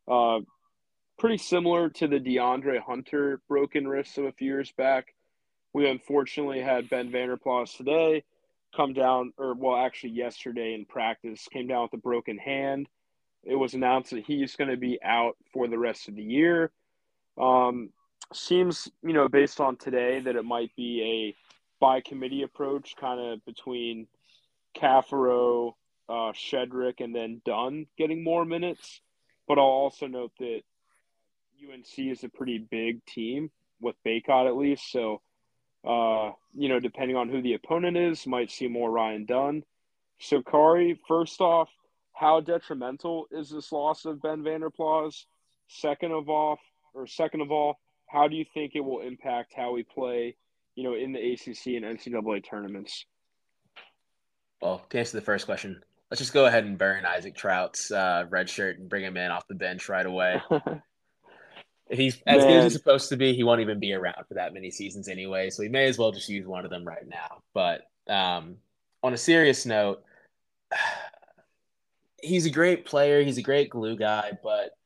Uh, 0.09 0.41
pretty 1.19 1.39
similar 1.39 1.89
to 1.89 2.09
the 2.09 2.19
DeAndre 2.19 2.81
Hunter 2.81 3.41
broken 3.49 3.87
wrist 3.87 4.19
of 4.19 4.25
a 4.25 4.33
few 4.33 4.49
years 4.49 4.73
back. 4.77 5.15
We 5.73 5.89
unfortunately 5.89 6.61
had 6.61 6.91
Ben 6.91 7.13
Vander 7.13 7.37
Plas 7.37 7.75
today 7.75 8.25
come 8.75 8.93
down, 8.93 9.33
or 9.39 9.55
well, 9.55 9.77
actually 9.77 10.11
yesterday 10.11 10.75
in 10.75 10.85
practice, 10.85 11.47
came 11.53 11.69
down 11.69 11.83
with 11.83 11.95
a 11.95 11.99
broken 11.99 12.39
hand. 12.39 12.89
It 13.45 13.57
was 13.57 13.75
announced 13.75 14.11
that 14.11 14.25
he's 14.25 14.57
going 14.57 14.71
to 14.71 14.77
be 14.77 14.99
out 15.03 15.37
for 15.53 15.69
the 15.69 15.79
rest 15.79 16.09
of 16.09 16.17
the 16.17 16.23
year. 16.23 16.73
Um, 17.41 17.91
seems, 18.33 18.91
you 19.03 19.13
know, 19.13 19.29
based 19.29 19.61
on 19.61 19.77
today, 19.77 20.21
that 20.21 20.37
it 20.37 20.45
might 20.45 20.75
be 20.77 21.03
a 21.03 21.37
by 21.81 22.01
committee 22.01 22.43
approach, 22.43 22.95
kind 22.97 23.21
of 23.21 23.45
between 23.45 24.07
Caffaro, 24.77 25.73
uh, 26.09 26.33
Shedrick, 26.33 27.01
and 27.01 27.15
then 27.15 27.43
Dunn 27.45 27.87
getting 27.99 28.23
more 28.23 28.45
minutes. 28.45 29.01
But 29.49 29.59
I'll 29.59 29.65
also 29.65 30.07
note 30.07 30.33
that 30.39 30.61
UNC 31.61 31.99
is 31.99 32.25
a 32.25 32.29
pretty 32.29 32.59
big 32.59 33.05
team 33.05 33.51
with 33.81 33.97
Bacot 34.07 34.47
at 34.47 34.57
least. 34.57 34.91
So, 34.91 35.21
uh, 35.85 36.31
you 36.55 36.69
know, 36.69 36.79
depending 36.81 37.17
on 37.17 37.29
who 37.29 37.43
the 37.43 37.55
opponent 37.55 37.97
is, 37.97 38.27
might 38.27 38.51
see 38.51 38.69
more 38.69 38.91
Ryan 38.91 39.25
Dunn. 39.25 39.65
So, 40.21 40.41
Khari, 40.41 40.97
first 41.09 41.41
off, 41.41 41.69
how 42.13 42.41
detrimental 42.41 43.27
is 43.33 43.51
this 43.51 43.73
loss 43.73 44.05
of 44.05 44.23
Ben 44.23 44.45
Vander 44.45 44.71
Plas? 44.71 45.27
Second 45.67 46.13
of 46.13 46.29
all, 46.29 46.59
or 46.95 47.07
second 47.07 47.41
of 47.41 47.51
all, 47.51 47.79
how 48.07 48.29
do 48.29 48.37
you 48.37 48.45
think 48.53 48.73
it 48.75 48.81
will 48.81 49.01
impact 49.01 49.53
how 49.57 49.73
we 49.73 49.83
play 49.83 50.37
you 50.75 50.85
know, 50.85 50.95
in 50.95 51.13
the 51.13 51.33
ACC 51.33 51.83
and 51.83 51.85
NCAA 51.85 52.45
tournaments? 52.49 53.05
Well, 54.61 54.85
to 54.91 54.99
answer 54.99 55.17
the 55.17 55.25
first 55.25 55.47
question, 55.47 55.83
let's 56.11 56.21
just 56.21 56.33
go 56.33 56.47
ahead 56.47 56.65
and 56.65 56.79
burn 56.79 57.05
Isaac 57.05 57.35
Traudt's 57.35 57.91
uh, 57.91 58.25
red 58.31 58.49
shirt 58.49 58.79
and 58.79 58.89
bring 58.89 59.05
him 59.05 59.17
in 59.17 59.31
off 59.31 59.47
the 59.49 59.55
bench 59.55 59.89
right 59.89 60.07
away. 60.07 60.41
if 61.91 61.99
he's 61.99 62.23
as 62.27 62.39
Man. 62.39 62.49
good 62.49 62.57
as 62.59 62.65
he's 62.65 62.73
supposed 62.75 63.09
to 63.11 63.17
be, 63.17 63.35
he 63.35 63.43
won't 63.43 63.61
even 63.61 63.81
be 63.81 63.93
around 63.93 64.25
for 64.29 64.35
that 64.35 64.55
many 64.55 64.71
seasons 64.71 65.09
anyway. 65.09 65.51
So 65.51 65.63
he 65.63 65.69
may 65.69 65.87
as 65.87 65.99
well 65.99 66.13
just 66.13 66.29
use 66.29 66.47
one 66.47 66.65
of 66.65 66.71
them 66.71 66.85
right 66.85 67.07
now. 67.07 67.43
But 67.55 67.83
um, 68.09 68.57
on 69.03 69.13
a 69.13 69.19
serious 69.19 69.67
note, 69.67 70.03
he's 72.23 72.47
a 72.47 72.51
great 72.51 72.87
player. 72.87 73.23
He's 73.23 73.39
a 73.39 73.43
great 73.43 73.69
glue 73.69 73.97
guy, 73.97 74.33
but 74.43 74.77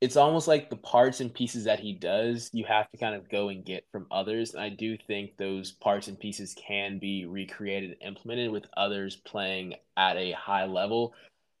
it's 0.00 0.16
almost 0.16 0.46
like 0.46 0.68
the 0.68 0.76
parts 0.76 1.20
and 1.20 1.32
pieces 1.32 1.64
that 1.64 1.80
he 1.80 1.94
does, 1.94 2.50
you 2.52 2.64
have 2.66 2.90
to 2.90 2.98
kind 2.98 3.14
of 3.14 3.30
go 3.30 3.48
and 3.48 3.64
get 3.64 3.86
from 3.90 4.06
others. 4.10 4.52
And 4.52 4.62
I 4.62 4.68
do 4.68 4.96
think 5.06 5.36
those 5.36 5.72
parts 5.72 6.08
and 6.08 6.20
pieces 6.20 6.54
can 6.54 6.98
be 6.98 7.24
recreated 7.24 7.96
and 8.00 8.16
implemented 8.16 8.50
with 8.50 8.66
others 8.76 9.16
playing 9.16 9.74
at 9.96 10.16
a 10.16 10.32
high 10.32 10.66
level. 10.66 11.14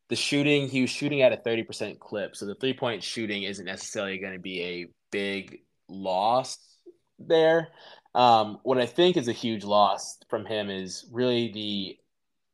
The 0.08 0.16
shooting, 0.16 0.68
he 0.68 0.82
was 0.82 0.90
shooting 0.90 1.22
at 1.22 1.32
a 1.32 1.38
30% 1.38 1.98
clip. 1.98 2.36
So 2.36 2.44
the 2.44 2.54
three 2.54 2.74
point 2.74 3.02
shooting 3.02 3.44
isn't 3.44 3.64
necessarily 3.64 4.18
going 4.18 4.34
to 4.34 4.38
be 4.38 4.62
a 4.62 4.86
big 5.10 5.60
loss 5.88 6.58
there. 7.18 7.68
Um, 8.14 8.58
what 8.64 8.78
I 8.78 8.86
think 8.86 9.16
is 9.16 9.28
a 9.28 9.32
huge 9.32 9.64
loss 9.64 10.18
from 10.28 10.44
him 10.44 10.68
is 10.68 11.06
really 11.10 11.52
the 11.52 11.96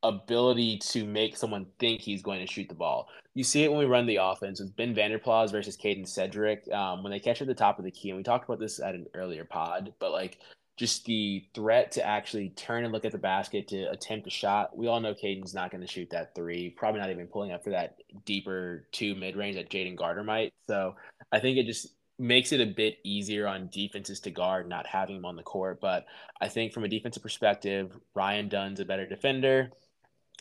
ability 0.02 0.78
to 0.78 1.04
make 1.04 1.36
someone 1.36 1.66
think 1.78 2.00
he's 2.00 2.22
going 2.22 2.40
to 2.40 2.52
shoot 2.52 2.68
the 2.68 2.74
ball. 2.74 3.08
You 3.34 3.44
see 3.44 3.64
it 3.64 3.70
when 3.70 3.78
we 3.78 3.86
run 3.86 4.06
the 4.06 4.16
offense 4.16 4.60
with 4.60 4.76
Ben 4.76 4.94
Vander 4.94 5.18
Plas 5.18 5.50
versus 5.50 5.76
Kadin 5.76 6.04
Shedrick. 6.04 6.70
Um, 6.72 7.02
when 7.02 7.10
they 7.12 7.20
catch 7.20 7.40
at 7.40 7.48
the 7.48 7.54
top 7.54 7.78
of 7.78 7.84
the 7.84 7.90
key, 7.90 8.10
and 8.10 8.16
we 8.18 8.22
talked 8.22 8.44
about 8.44 8.58
this 8.60 8.78
at 8.78 8.94
an 8.94 9.06
earlier 9.14 9.44
pod, 9.44 9.94
but 9.98 10.12
like 10.12 10.38
just 10.76 11.04
the 11.04 11.44
threat 11.54 11.92
to 11.92 12.04
actually 12.04 12.50
turn 12.50 12.84
and 12.84 12.92
look 12.92 13.04
at 13.04 13.12
the 13.12 13.18
basket 13.18 13.68
to 13.68 13.90
attempt 13.90 14.26
a 14.26 14.30
shot. 14.30 14.76
We 14.76 14.86
all 14.86 15.00
know 15.00 15.14
Kadin's 15.14 15.54
not 15.54 15.70
going 15.70 15.80
to 15.80 15.86
shoot 15.86 16.10
that 16.10 16.34
three, 16.34 16.70
probably 16.70 17.00
not 17.00 17.10
even 17.10 17.26
pulling 17.26 17.52
up 17.52 17.64
for 17.64 17.70
that 17.70 17.98
deeper 18.24 18.86
two 18.92 19.14
mid 19.14 19.36
range 19.36 19.56
that 19.56 19.70
Jayden 19.70 19.96
Gardner 19.96 20.24
might. 20.24 20.52
So 20.66 20.96
I 21.30 21.40
think 21.40 21.58
it 21.58 21.66
just 21.66 21.88
makes 22.18 22.52
it 22.52 22.60
a 22.60 22.66
bit 22.66 22.98
easier 23.04 23.46
on 23.46 23.68
defenses 23.72 24.20
to 24.20 24.30
guard 24.30 24.68
not 24.68 24.86
having 24.86 25.16
him 25.16 25.24
on 25.24 25.36
the 25.36 25.42
court. 25.42 25.80
But 25.80 26.06
I 26.40 26.48
think 26.48 26.72
from 26.72 26.84
a 26.84 26.88
defensive 26.88 27.22
perspective, 27.22 27.96
Ryan 28.14 28.48
Dunn's 28.48 28.80
a 28.80 28.84
better 28.84 29.06
defender. 29.06 29.70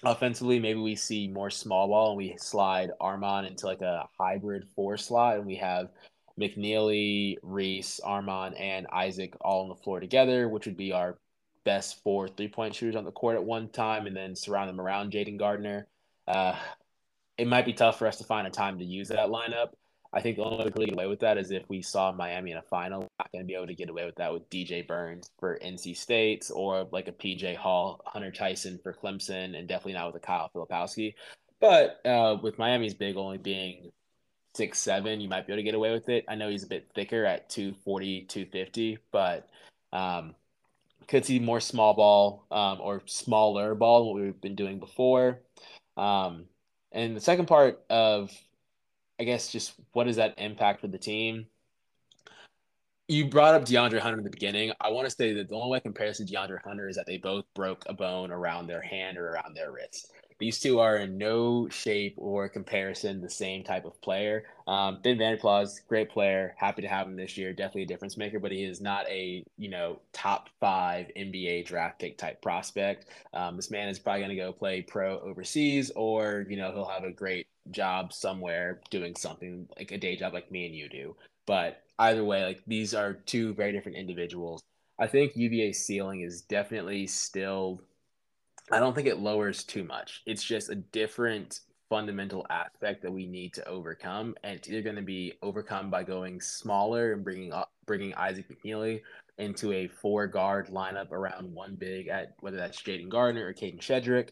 Offensively, 0.03 0.59
maybe 0.59 0.79
we 0.79 0.95
see 0.95 1.27
more 1.27 1.51
small 1.51 1.87
ball 1.87 2.09
and 2.09 2.17
we 2.17 2.35
slide 2.37 2.89
Armaan 2.99 3.47
into 3.47 3.67
like 3.67 3.81
a 3.81 4.07
hybrid 4.17 4.67
four 4.75 4.97
slot 4.97 5.37
and 5.37 5.45
we 5.45 5.55
have 5.55 5.89
McKneely, 6.39 7.37
Reece, 7.43 7.99
Armaan, 8.03 8.59
and 8.59 8.87
Isaac 8.91 9.35
all 9.41 9.63
on 9.63 9.69
the 9.69 9.75
floor 9.75 9.99
together, 9.99 10.49
which 10.49 10.65
would 10.65 10.77
be 10.77 10.91
our 10.91 11.19
best 11.63 12.01
four 12.01 12.27
three 12.27 12.47
point 12.47 12.73
shooters 12.73 12.95
on 12.95 13.05
the 13.05 13.11
court 13.11 13.35
at 13.35 13.43
one 13.43 13.69
time, 13.69 14.07
and 14.07 14.15
then 14.15 14.35
surround 14.35 14.69
them 14.69 14.81
around 14.81 15.11
Jayden 15.11 15.37
Gardner. 15.37 15.87
Uh, 16.27 16.55
it 17.37 17.47
might 17.47 17.65
be 17.65 17.73
tough 17.73 17.99
for 17.99 18.07
us 18.07 18.17
to 18.17 18.23
find 18.23 18.47
a 18.47 18.51
time 18.51 18.79
to 18.79 18.85
use 18.85 19.09
that 19.09 19.29
lineup. 19.29 19.69
I 20.13 20.21
think 20.21 20.37
the 20.37 20.43
only 20.43 20.57
way 20.57 20.65
we 20.65 20.71
could 20.71 20.85
get 20.85 20.93
away 20.93 21.07
with 21.07 21.21
that 21.21 21.37
is 21.37 21.51
if 21.51 21.63
we 21.69 21.81
saw 21.81 22.11
Miami 22.11 22.51
in 22.51 22.57
a 22.57 22.61
final. 22.63 23.07
Not 23.17 23.31
going 23.31 23.43
to 23.43 23.47
be 23.47 23.55
able 23.55 23.67
to 23.67 23.75
get 23.75 23.89
away 23.89 24.05
with 24.05 24.15
that 24.15 24.33
with 24.33 24.49
DJ 24.49 24.85
Burns 24.85 25.29
for 25.39 25.57
NC 25.63 25.95
State 25.95 26.49
or 26.53 26.87
like 26.91 27.07
a 27.07 27.13
PJ 27.13 27.55
Hall, 27.55 28.01
Hunter 28.05 28.31
Tyson 28.31 28.79
for 28.83 28.93
Clemson, 28.93 29.57
and 29.57 29.67
definitely 29.67 29.93
not 29.93 30.07
with 30.07 30.21
a 30.21 30.25
Kyle 30.25 30.51
Filipowski. 30.53 31.13
But 31.61 32.05
uh, 32.05 32.37
with 32.41 32.57
Miami's 32.57 32.93
big 32.93 33.15
only 33.15 33.37
being 33.37 33.91
six 34.53 34.79
seven, 34.79 35.21
you 35.21 35.29
might 35.29 35.47
be 35.47 35.53
able 35.53 35.59
to 35.59 35.63
get 35.63 35.75
away 35.75 35.91
with 35.93 36.09
it. 36.09 36.25
I 36.27 36.35
know 36.35 36.49
he's 36.49 36.63
a 36.63 36.67
bit 36.67 36.89
thicker 36.93 37.25
at 37.25 37.49
240, 37.49 38.23
250, 38.23 38.97
but 39.11 39.47
um, 39.93 40.35
could 41.07 41.25
see 41.25 41.39
more 41.39 41.59
small 41.59 41.93
ball 41.93 42.45
um, 42.51 42.79
or 42.81 43.01
smaller 43.05 43.75
ball 43.75 44.13
what 44.13 44.21
we've 44.21 44.41
been 44.41 44.55
doing 44.55 44.79
before. 44.79 45.39
Um, 45.97 46.45
and 46.91 47.15
the 47.15 47.21
second 47.21 47.47
part 47.47 47.83
of, 47.89 48.31
I 49.21 49.23
guess, 49.23 49.51
just 49.51 49.75
what 49.93 50.05
does 50.05 50.15
that 50.15 50.33
impact 50.39 50.81
with 50.81 50.91
the 50.91 50.97
team? 50.97 51.45
You 53.07 53.27
brought 53.27 53.53
up 53.53 53.65
DeAndre 53.65 53.99
Hunter 53.99 54.17
in 54.17 54.23
the 54.23 54.31
beginning. 54.31 54.71
I 54.81 54.89
want 54.89 55.07
to 55.07 55.15
say 55.15 55.31
that 55.33 55.47
the 55.47 55.53
only 55.53 55.69
way 55.69 55.77
I 55.77 55.79
compare 55.79 56.11
to 56.11 56.23
DeAndre 56.23 56.59
Hunter 56.63 56.89
is 56.89 56.95
that 56.95 57.05
they 57.05 57.17
both 57.17 57.45
broke 57.53 57.83
a 57.85 57.93
bone 57.93 58.31
around 58.31 58.65
their 58.65 58.81
hand 58.81 59.19
or 59.19 59.29
around 59.29 59.55
their 59.55 59.71
wrist. 59.71 60.11
These 60.39 60.59
two 60.59 60.79
are 60.79 60.97
in 60.97 61.19
no 61.19 61.69
shape 61.69 62.15
or 62.17 62.49
comparison 62.49 63.21
the 63.21 63.29
same 63.29 63.63
type 63.63 63.85
of 63.85 64.01
player. 64.01 64.45
Um, 64.65 64.97
ben 65.03 65.19
Vander 65.19 65.37
Plas, 65.37 65.81
great 65.81 66.09
player. 66.09 66.55
Happy 66.57 66.81
to 66.81 66.87
have 66.87 67.05
him 67.05 67.15
this 67.15 67.37
year. 67.37 67.53
Definitely 67.53 67.83
a 67.83 67.85
difference 67.85 68.17
maker, 68.17 68.39
but 68.39 68.51
he 68.51 68.63
is 68.63 68.81
not 68.81 69.07
a 69.07 69.45
you 69.59 69.69
know 69.69 69.99
top 70.13 70.49
five 70.59 71.11
NBA 71.15 71.67
draft 71.67 71.99
pick 71.99 72.17
type 72.17 72.41
prospect. 72.41 73.05
Um, 73.33 73.55
this 73.55 73.69
man 73.69 73.87
is 73.87 73.99
probably 73.99 74.21
going 74.21 74.35
to 74.35 74.35
go 74.35 74.51
play 74.51 74.81
pro 74.81 75.19
overseas, 75.19 75.91
or 75.95 76.47
you 76.49 76.57
know 76.57 76.71
he'll 76.71 76.85
have 76.85 77.03
a 77.03 77.11
great 77.11 77.45
job 77.69 78.11
somewhere 78.13 78.81
doing 78.89 79.15
something 79.15 79.67
like 79.77 79.91
a 79.91 79.97
day 79.97 80.15
job 80.15 80.33
like 80.33 80.51
me 80.51 80.65
and 80.65 80.75
you 80.75 80.89
do. 80.89 81.15
But 81.45 81.83
either 81.99 82.23
way, 82.23 82.43
like 82.43 82.61
these 82.65 82.93
are 82.93 83.13
two 83.13 83.53
very 83.53 83.71
different 83.71 83.97
individuals. 83.97 84.63
I 84.99 85.07
think 85.07 85.35
UVA's 85.35 85.85
ceiling 85.85 86.21
is 86.21 86.41
definitely 86.41 87.07
still 87.07 87.81
I 88.71 88.79
don't 88.79 88.95
think 88.95 89.07
it 89.07 89.19
lowers 89.19 89.63
too 89.63 89.83
much. 89.83 90.21
It's 90.25 90.43
just 90.43 90.69
a 90.69 90.75
different 90.75 91.59
fundamental 91.89 92.45
aspect 92.49 93.01
that 93.01 93.11
we 93.11 93.25
need 93.25 93.53
to 93.53 93.67
overcome, 93.67 94.33
and 94.43 94.55
it's 94.55 94.69
either 94.69 94.81
going 94.81 94.95
to 94.95 95.01
be 95.01 95.33
overcome 95.41 95.89
by 95.89 96.03
going 96.03 96.39
smaller 96.39 97.11
and 97.11 97.23
bringing 97.23 97.51
up 97.51 97.71
bringing 97.85 98.13
Isaac 98.15 98.45
McKneely 98.49 99.01
into 99.39 99.73
a 99.73 99.87
four 99.87 100.27
guard 100.27 100.67
lineup 100.67 101.11
around 101.11 101.53
one 101.53 101.75
big 101.75 102.07
at 102.07 102.35
whether 102.39 102.55
that's 102.55 102.81
Jayden 102.81 103.09
Gardner 103.09 103.45
or 103.45 103.53
Kadin 103.53 103.79
Shedrick, 103.79 104.29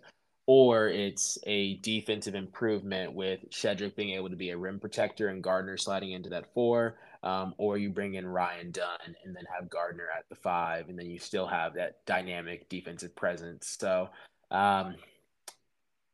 or 0.52 0.88
it's 0.88 1.38
a 1.46 1.76
defensive 1.76 2.34
improvement 2.34 3.14
with 3.14 3.40
Shedrick 3.52 3.96
being 3.96 4.16
able 4.16 4.32
to 4.32 4.36
be 4.36 4.50
a 4.50 4.58
rim 4.58 4.80
protector 4.80 5.28
and 5.28 5.44
Gardner 5.44 5.78
sliding 5.78 6.14
into 6.14 6.30
that 6.30 6.52
four, 6.56 6.96
um, 7.22 7.54
or 7.60 7.78
you 7.78 7.92
bring 7.92 8.16
in 8.16 8.26
Ryan 8.26 8.72
Dunn 8.72 9.16
and 9.24 9.36
then 9.36 9.44
have 9.56 9.70
Gardner 9.70 10.08
at 10.18 10.28
the 10.28 10.34
five, 10.34 10.90
and 10.90 10.98
then 10.98 11.06
you 11.06 11.20
still 11.20 11.46
have 11.46 11.76
that 11.76 12.04
dynamic 12.08 12.68
defensive 12.68 13.16
presence. 13.16 13.78
So 13.80 14.10
um, 14.50 14.96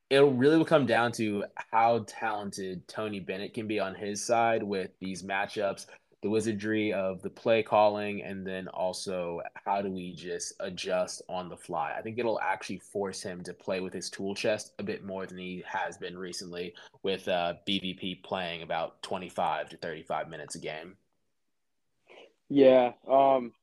it'll 0.10 0.34
really 0.34 0.58
will 0.58 0.66
come 0.66 0.86
down 0.86 1.14
to 1.14 1.46
how 1.72 2.04
talented 2.06 2.90
Tony 2.90 3.22
Bennett 3.22 3.54
can 3.54 3.68
be 3.68 3.80
on 3.80 3.96
his 3.96 4.22
side 4.22 4.64
with 4.64 4.92
these 5.00 5.24
matchups, 5.24 5.86
the 6.26 6.32
wizardry 6.32 6.92
of 6.92 7.22
the 7.22 7.30
play 7.30 7.62
calling, 7.62 8.24
and 8.24 8.48
then 8.48 8.68
also 8.70 9.40
how 9.64 9.80
do 9.80 9.92
we 9.92 10.12
just 10.12 10.54
adjust 10.60 11.22
on 11.30 11.50
the 11.50 11.56
fly. 11.56 11.94
I 11.96 12.02
think 12.02 12.18
it'll 12.18 12.40
actually 12.40 12.80
force 12.80 13.22
him 13.22 13.44
to 13.44 13.54
play 13.54 13.80
with 13.80 13.94
his 13.94 14.10
tool 14.10 14.34
chest 14.34 14.74
a 14.80 14.84
bit 14.84 15.06
more 15.06 15.28
than 15.28 15.38
he 15.38 15.64
has 15.68 15.98
been 15.98 16.18
recently 16.18 16.74
with 17.04 17.28
uh, 17.28 17.54
BVP 17.68 18.24
playing 18.24 18.64
about 18.64 19.04
25 19.04 19.70
to 19.70 19.78
35 19.78 20.28
minutes 20.28 20.56
a 20.56 20.60
game. 20.60 20.98
Yeah. 22.50 22.94
Um, 23.08 23.54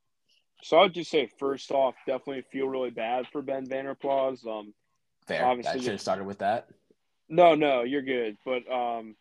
so 0.62 0.78
I'd 0.78 0.94
just 0.94 1.10
say 1.10 1.28
first 1.40 1.72
off, 1.72 1.96
definitely 2.06 2.44
feel 2.52 2.68
really 2.68 2.90
bad 2.90 3.26
for 3.26 3.42
Ben 3.42 3.66
Vander 3.66 3.96
Plas. 3.96 4.46
Um, 4.46 4.72
Fair. 5.26 5.44
Obviously, 5.44 5.80
I 5.80 5.82
should 5.82 5.92
have 5.94 6.00
started 6.00 6.26
with 6.26 6.38
that. 6.38 6.68
No, 7.28 7.56
no, 7.56 7.82
you're 7.82 8.02
good. 8.02 8.36
But 8.44 8.70
um, 8.72 9.16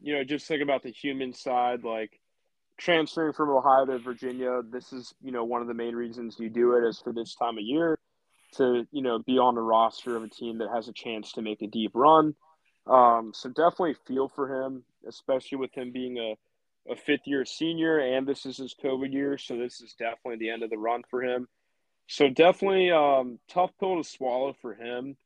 you 0.00 0.12
know, 0.12 0.24
just 0.24 0.48
think 0.48 0.60
about 0.60 0.82
the 0.82 0.90
human 0.90 1.32
side, 1.32 1.84
like 1.84 2.19
transferring 2.80 3.32
from 3.32 3.50
Ohio 3.50 3.84
to 3.86 3.98
Virginia. 3.98 4.62
This 4.68 4.92
is 4.92 5.14
you 5.22 5.30
know 5.30 5.44
one 5.44 5.62
of 5.62 5.68
the 5.68 5.74
main 5.74 5.94
reasons 5.94 6.36
you 6.38 6.48
do 6.48 6.76
it 6.76 6.88
is 6.88 6.98
for 6.98 7.12
this 7.12 7.34
time 7.34 7.58
of 7.58 7.64
year 7.64 7.98
to 8.56 8.86
you 8.90 9.02
know 9.02 9.18
be 9.20 9.38
on 9.38 9.54
the 9.54 9.60
roster 9.60 10.16
of 10.16 10.24
a 10.24 10.28
team 10.28 10.58
that 10.58 10.70
has 10.74 10.88
a 10.88 10.92
chance 10.92 11.32
to 11.32 11.42
make 11.42 11.62
a 11.62 11.66
deep 11.66 11.92
run. 11.94 12.34
Um, 12.86 13.32
so 13.34 13.50
definitely 13.50 13.94
feel 14.06 14.28
for 14.28 14.62
him, 14.62 14.82
especially 15.06 15.58
with 15.58 15.72
him 15.74 15.92
being 15.92 16.18
a 16.18 16.34
a 16.90 16.96
fifth 16.96 17.26
year 17.26 17.44
senior, 17.44 17.98
and 17.98 18.26
this 18.26 18.46
is 18.46 18.56
his 18.56 18.74
COVID 18.82 19.12
year, 19.12 19.36
so 19.38 19.56
this 19.56 19.80
is 19.80 19.94
definitely 19.98 20.36
the 20.36 20.50
end 20.50 20.62
of 20.62 20.70
the 20.70 20.78
run 20.78 21.02
for 21.10 21.22
him. 21.22 21.46
So 22.06 22.28
definitely 22.28 22.90
um, 22.90 23.38
tough 23.48 23.70
pill 23.78 24.02
to 24.02 24.08
swallow 24.08 24.56
for 24.60 24.74
him. 24.74 25.16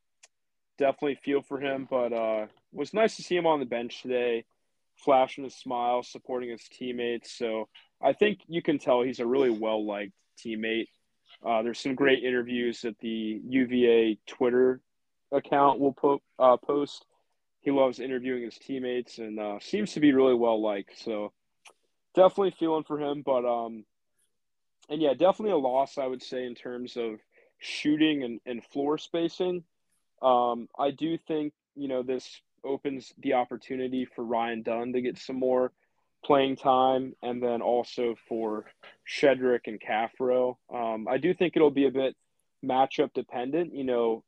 Definitely 0.79 1.19
feel 1.25 1.40
for 1.40 1.61
him, 1.61 1.87
but 1.88 2.12
uh, 2.12 2.47
was 2.73 2.93
nice 2.93 3.17
to 3.17 3.23
see 3.23 3.37
him 3.37 3.47
on 3.47 3.61
the 3.61 3.67
bench 3.67 4.03
today, 4.03 4.45
flashing 5.05 5.45
a 5.45 5.51
smile, 5.51 6.03
supporting 6.03 6.51
his 6.51 6.67
teammates. 6.69 7.37
So 7.37 7.69
I 8.03 8.12
think 8.12 8.40
you 8.47 8.62
can 8.62 8.79
tell 8.79 9.03
he's 9.03 9.21
a 9.21 9.27
really 9.27 9.51
well 9.51 9.87
liked 9.87 10.12
teammate. 10.45 10.88
Uh, 11.45 11.62
there's 11.62 11.81
some 11.81 11.95
great 11.95 12.23
interviews 12.23 12.81
that 12.83 12.99
the 13.01 13.40
UVA 13.47 14.19
Twitter 14.27 14.81
account 15.33 15.81
will 15.81 15.93
po- 15.93 16.23
uh, 16.38 16.57
post. 16.57 17.05
He 17.61 17.71
loves 17.71 17.99
interviewing 17.99 18.45
his 18.45 18.59
teammates 18.59 19.19
and 19.19 19.38
uh, 19.38 19.59
seems 19.61 19.93
to 19.93 20.01
be 20.01 20.12
really 20.12 20.35
well 20.35 20.62
liked. 20.62 20.99
So 21.03 21.33
definitely 22.14 22.55
feeling 22.59 22.85
for 22.85 23.01
him, 23.01 23.23
but 23.25 23.45
um, 23.45 23.85
and 24.88 25.01
yeah, 25.01 25.12
definitely 25.12 25.53
a 25.53 25.57
loss 25.57 25.99
I 25.99 26.07
would 26.07 26.23
say 26.23 26.47
in 26.47 26.55
terms 26.55 26.97
of 26.97 27.21
shooting 27.59 28.23
and, 28.23 28.40
and 28.47 28.64
floor 28.64 28.99
spacing. 28.99 29.64
Um, 30.23 30.69
I 30.79 30.90
do 30.90 31.19
think 31.19 31.53
you 31.75 31.88
know 31.88 32.03
this 32.03 32.40
opens 32.64 33.12
the 33.18 33.35
opportunity 33.35 34.05
for 34.05 34.24
Ryan 34.24 34.62
Dunn 34.62 34.92
to 34.92 35.00
get 35.00 35.18
some 35.18 35.38
more 35.38 35.72
playing 36.24 36.57
time, 36.57 37.14
and 37.22 37.42
then 37.42 37.61
also 37.61 38.14
for 38.29 38.66
Shedrick 39.07 39.66
and 39.66 39.81
Caffaro. 39.81 40.57
Um, 40.72 41.07
I 41.09 41.18
do 41.18 41.35
think 41.35 41.55
it'll 41.55 41.70
be 41.70 41.87
a 41.87 41.90
bit 41.90 42.16
matchup 42.64 43.12
dependent. 43.14 43.74
You 43.74 43.85
know, 43.85 44.24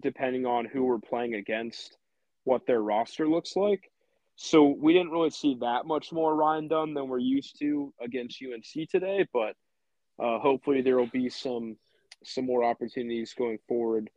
depending 0.00 0.46
on 0.46 0.66
who 0.66 0.84
we're 0.84 0.98
playing 0.98 1.34
against, 1.34 1.96
what 2.44 2.66
their 2.66 2.80
roster 2.80 3.28
looks 3.28 3.56
like. 3.56 3.90
So 4.36 4.76
we 4.78 4.92
didn't 4.92 5.10
really 5.10 5.30
see 5.30 5.56
that 5.60 5.86
much 5.86 6.12
more 6.12 6.34
Ryan 6.34 6.68
Dunn 6.68 6.94
than 6.94 7.08
we're 7.08 7.18
used 7.18 7.58
to 7.60 7.92
against 8.00 8.42
UNC 8.42 8.88
today, 8.90 9.26
but 9.32 9.56
uh, 10.22 10.38
hopefully 10.38 10.82
there 10.82 10.96
will 10.96 11.08
be 11.08 11.28
some 11.28 11.76
some 12.24 12.46
more 12.46 12.64
opportunities 12.64 13.34
going 13.34 13.58
forward 13.68 14.10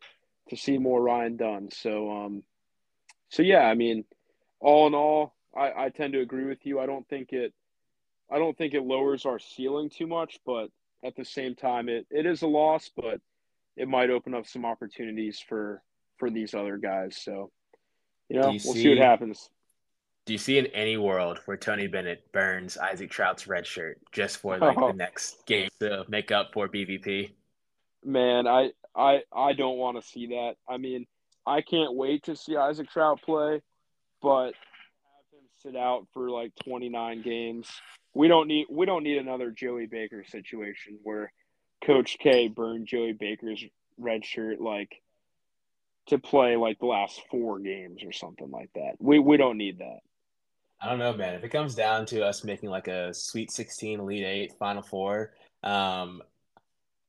to 0.49 0.58
see 0.58 0.77
more 0.77 1.01
Ryan 1.01 1.38
Dunn. 1.38 1.69
So 1.71 2.12
um, 2.12 2.43
so 3.30 3.41
yeah, 3.41 3.63
I 3.63 3.75
mean, 3.75 4.05
all 4.59 4.88
in 4.88 4.93
all, 4.93 5.36
I, 5.55 5.86
I 5.86 5.89
tend 5.89 6.13
to 6.13 6.21
agree 6.21 6.45
with 6.45 6.65
you. 6.65 6.80
I 6.80 6.86
don't 6.86 7.07
think 7.07 7.34
it 7.34 7.53
I 8.32 8.38
don't 8.38 8.57
think 8.57 8.73
it 8.73 8.84
lowers 8.84 9.25
our 9.25 9.39
ceiling 9.39 9.89
too 9.89 10.07
much, 10.07 10.39
but 10.45 10.69
at 11.03 11.15
the 11.15 11.25
same 11.25 11.55
time, 11.55 11.89
it, 11.89 12.05
it 12.11 12.25
is 12.25 12.41
a 12.41 12.47
loss, 12.47 12.91
but 12.95 13.19
it 13.75 13.88
might 13.88 14.09
open 14.09 14.34
up 14.34 14.45
some 14.45 14.65
opportunities 14.65 15.39
for 15.39 15.82
for 16.17 16.30
these 16.30 16.53
other 16.53 16.77
guys. 16.77 17.17
So 17.17 17.51
you 18.30 18.39
know, 18.39 18.49
you 18.49 18.59
we'll 18.63 18.73
see, 18.73 18.84
see 18.84 18.89
what 18.89 18.97
happens. 18.99 19.49
Do 20.25 20.34
you 20.34 20.39
see 20.39 20.59
in 20.59 20.67
any 20.67 20.97
world 20.97 21.39
where 21.45 21.57
Tony 21.57 21.88
Bennett 21.88 22.32
burns 22.32 22.77
Isaac 22.77 23.09
Traudt's 23.09 23.47
red 23.47 23.65
shirt 23.65 23.99
just 24.11 24.38
for 24.38 24.57
like 24.57 24.77
oh. 24.77 24.88
the 24.91 24.93
next 24.93 25.45
game 25.47 25.69
to 25.80 26.05
make 26.07 26.32
up 26.32 26.51
for 26.53 26.67
BVP? 26.67 27.32
Man, 28.03 28.47
I 28.47 28.71
I 28.95 29.23
I 29.34 29.53
don't 29.53 29.77
want 29.77 29.99
to 29.99 30.07
see 30.07 30.27
that. 30.27 30.55
I 30.67 30.77
mean, 30.77 31.07
I 31.45 31.61
can't 31.61 31.95
wait 31.95 32.23
to 32.23 32.35
see 32.35 32.55
Isaac 32.55 32.89
Traudt 32.91 33.21
play, 33.21 33.61
but 34.21 34.53
have 34.53 35.31
him 35.31 35.47
sit 35.57 35.75
out 35.75 36.07
for 36.13 36.29
like 36.29 36.51
29 36.63 37.21
games. 37.21 37.69
We 38.13 38.27
don't 38.27 38.47
need 38.47 38.67
we 38.69 38.85
don't 38.85 39.03
need 39.03 39.17
another 39.17 39.51
Joey 39.51 39.85
Baker 39.85 40.23
situation 40.27 40.99
where 41.03 41.31
Coach 41.85 42.17
K 42.19 42.47
burned 42.47 42.87
Joey 42.87 43.13
Baker's 43.13 43.63
red 43.97 44.25
shirt 44.25 44.59
like 44.59 45.01
to 46.07 46.17
play 46.17 46.55
like 46.55 46.79
the 46.79 46.85
last 46.85 47.21
four 47.29 47.59
games 47.59 48.03
or 48.03 48.11
something 48.11 48.49
like 48.51 48.69
that. 48.75 48.93
We 48.99 49.19
we 49.19 49.37
don't 49.37 49.57
need 49.57 49.79
that. 49.79 49.99
I 50.81 50.89
don't 50.89 50.99
know, 50.99 51.13
man. 51.13 51.35
If 51.35 51.43
it 51.43 51.49
comes 51.49 51.75
down 51.75 52.05
to 52.07 52.25
us 52.25 52.43
making 52.43 52.69
like 52.69 52.87
a 52.87 53.13
Sweet 53.13 53.51
16, 53.51 53.99
Elite 53.99 54.25
Eight, 54.25 54.53
Final 54.57 54.81
Four, 54.81 55.33
um, 55.61 56.21